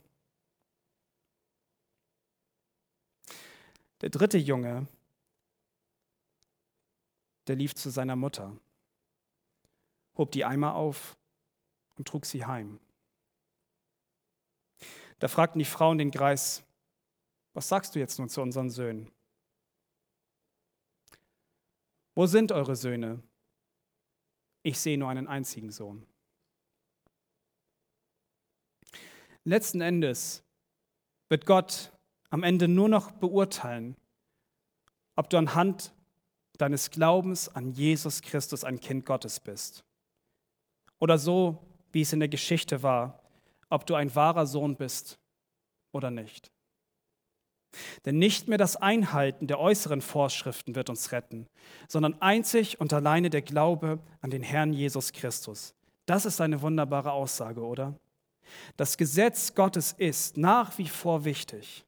Der 4.01 4.09
dritte 4.09 4.37
Junge, 4.37 4.87
der 7.47 7.55
lief 7.55 7.75
zu 7.75 7.89
seiner 7.89 8.15
Mutter, 8.15 8.51
hob 10.21 10.31
die 10.31 10.45
Eimer 10.45 10.75
auf 10.75 11.17
und 11.95 12.07
trug 12.07 12.27
sie 12.27 12.45
heim. 12.45 12.79
Da 15.17 15.27
fragten 15.27 15.57
die 15.57 15.65
Frauen 15.65 15.97
den 15.97 16.11
Greis, 16.11 16.63
was 17.53 17.67
sagst 17.67 17.95
du 17.95 17.99
jetzt 17.99 18.19
nun 18.19 18.29
zu 18.29 18.39
unseren 18.41 18.69
Söhnen? 18.69 19.11
Wo 22.13 22.27
sind 22.27 22.51
eure 22.51 22.75
Söhne? 22.75 23.23
Ich 24.61 24.79
sehe 24.79 24.95
nur 24.95 25.09
einen 25.09 25.27
einzigen 25.27 25.71
Sohn. 25.71 26.05
Letzten 29.43 29.81
Endes 29.81 30.43
wird 31.29 31.47
Gott 31.47 31.91
am 32.29 32.43
Ende 32.43 32.67
nur 32.67 32.89
noch 32.89 33.09
beurteilen, 33.09 33.97
ob 35.15 35.31
du 35.31 35.37
anhand 35.37 35.95
deines 36.59 36.91
Glaubens 36.91 37.49
an 37.49 37.71
Jesus 37.71 38.21
Christus 38.21 38.63
ein 38.63 38.79
Kind 38.79 39.07
Gottes 39.07 39.39
bist. 39.39 39.83
Oder 41.01 41.17
so, 41.17 41.57
wie 41.91 42.01
es 42.01 42.13
in 42.13 42.21
der 42.21 42.29
Geschichte 42.29 42.81
war, 42.81 43.19
ob 43.69 43.85
du 43.85 43.95
ein 43.95 44.15
wahrer 44.15 44.45
Sohn 44.45 44.77
bist 44.77 45.19
oder 45.91 46.11
nicht. 46.11 46.49
Denn 48.05 48.17
nicht 48.17 48.47
mehr 48.47 48.57
das 48.57 48.77
Einhalten 48.77 49.47
der 49.47 49.59
äußeren 49.59 50.01
Vorschriften 50.01 50.75
wird 50.75 50.89
uns 50.89 51.11
retten, 51.11 51.47
sondern 51.89 52.21
einzig 52.21 52.79
und 52.79 52.93
alleine 52.93 53.29
der 53.29 53.41
Glaube 53.41 53.99
an 54.21 54.29
den 54.29 54.43
Herrn 54.43 54.71
Jesus 54.71 55.11
Christus. 55.11 55.73
Das 56.05 56.25
ist 56.25 56.39
eine 56.39 56.61
wunderbare 56.61 57.11
Aussage, 57.11 57.61
oder? 57.61 57.97
Das 58.77 58.97
Gesetz 58.97 59.55
Gottes 59.55 59.91
ist 59.93 60.37
nach 60.37 60.77
wie 60.77 60.87
vor 60.87 61.25
wichtig 61.25 61.85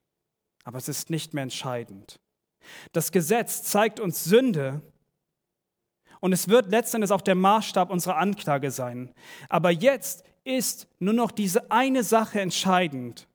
aber 0.64 0.78
es 0.78 0.88
ist 0.88 1.10
nicht 1.10 1.34
mehr 1.34 1.44
entscheidend. 1.44 2.18
Das 2.92 3.12
Gesetz 3.12 3.62
zeigt 3.62 4.00
uns 4.00 4.24
Sünde 4.24 4.80
Und 6.24 6.32
es 6.32 6.48
wird 6.48 6.70
letztendlich 6.70 7.12
auch 7.12 7.20
der 7.20 7.34
Maßstab 7.34 7.90
unserer 7.90 8.16
Anklage 8.16 8.70
sein. 8.70 9.12
Aber 9.50 9.70
jetzt 9.70 10.24
ist 10.42 10.88
nur 10.98 11.12
noch 11.12 11.30
diese 11.30 11.70
eine 11.70 12.02
Sache 12.02 12.40
entscheidend. 12.40 13.28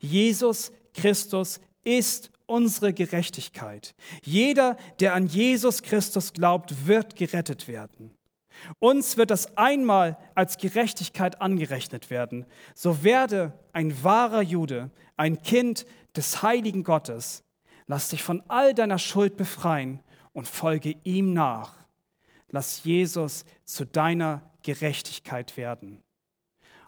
Jesus 0.00 0.70
Christus 0.92 1.62
ist 1.82 2.30
unsere 2.44 2.92
Gerechtigkeit. 2.92 3.94
Jeder, 4.22 4.76
der 5.00 5.14
an 5.14 5.26
Jesus 5.26 5.82
Christus 5.82 6.34
glaubt, 6.34 6.86
wird 6.86 7.16
gerettet 7.16 7.68
werden. 7.68 8.10
Uns 8.78 9.16
wird 9.16 9.30
das 9.30 9.56
einmal 9.56 10.18
als 10.34 10.58
Gerechtigkeit 10.58 11.40
angerechnet 11.40 12.10
werden. 12.10 12.44
So 12.74 13.02
werde 13.02 13.58
ein 13.72 14.04
wahrer 14.04 14.42
Jude, 14.42 14.90
ein 15.16 15.40
Kind 15.40 15.86
des 16.14 16.42
heiligen 16.42 16.84
Gottes. 16.84 17.44
Lass 17.86 18.10
dich 18.10 18.22
von 18.22 18.42
all 18.48 18.74
deiner 18.74 18.98
Schuld 18.98 19.38
befreien 19.38 20.03
und 20.34 20.46
folge 20.46 20.96
ihm 21.04 21.32
nach. 21.32 21.72
Lass 22.50 22.84
Jesus 22.84 23.46
zu 23.64 23.86
deiner 23.86 24.42
Gerechtigkeit 24.62 25.56
werden. 25.56 26.02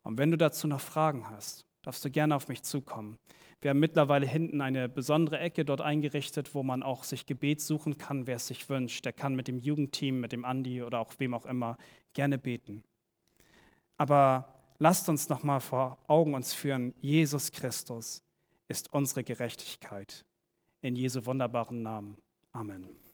Und 0.02 0.18
wenn 0.18 0.30
du 0.30 0.36
dazu 0.36 0.68
noch 0.68 0.80
Fragen 0.80 1.30
hast, 1.30 1.64
darfst 1.82 2.04
du 2.04 2.10
gerne 2.10 2.36
auf 2.36 2.48
mich 2.48 2.62
zukommen. 2.62 3.18
Wir 3.62 3.70
haben 3.70 3.80
mittlerweile 3.80 4.26
hinten 4.26 4.60
eine 4.60 4.88
besondere 4.88 5.38
Ecke 5.38 5.64
dort 5.64 5.80
eingerichtet, 5.80 6.54
wo 6.54 6.62
man 6.62 6.82
auch 6.82 7.04
sich 7.04 7.26
Gebet 7.26 7.60
suchen 7.60 7.96
kann, 7.96 8.26
wer 8.26 8.36
es 8.36 8.48
sich 8.48 8.68
wünscht. 8.68 9.04
Der 9.04 9.12
kann 9.12 9.34
mit 9.34 9.48
dem 9.48 9.58
Jugendteam, 9.58 10.20
mit 10.20 10.32
dem 10.32 10.44
Andi 10.44 10.82
oder 10.82 11.00
auch 11.00 11.14
wem 11.18 11.32
auch 11.32 11.46
immer 11.46 11.78
gerne 12.12 12.38
beten. 12.38 12.84
Aber 13.96 14.54
lasst 14.78 15.08
uns 15.08 15.28
nochmal 15.28 15.60
vor 15.60 15.98
Augen 16.06 16.34
uns 16.34 16.52
führen, 16.52 16.94
Jesus 17.00 17.50
Christus 17.50 18.22
ist 18.68 18.92
unsere 18.92 19.24
Gerechtigkeit. 19.24 20.24
In 20.82 20.96
Jesu 20.96 21.24
wunderbaren 21.24 21.82
Namen. 21.82 22.18
Amen. 22.52 23.05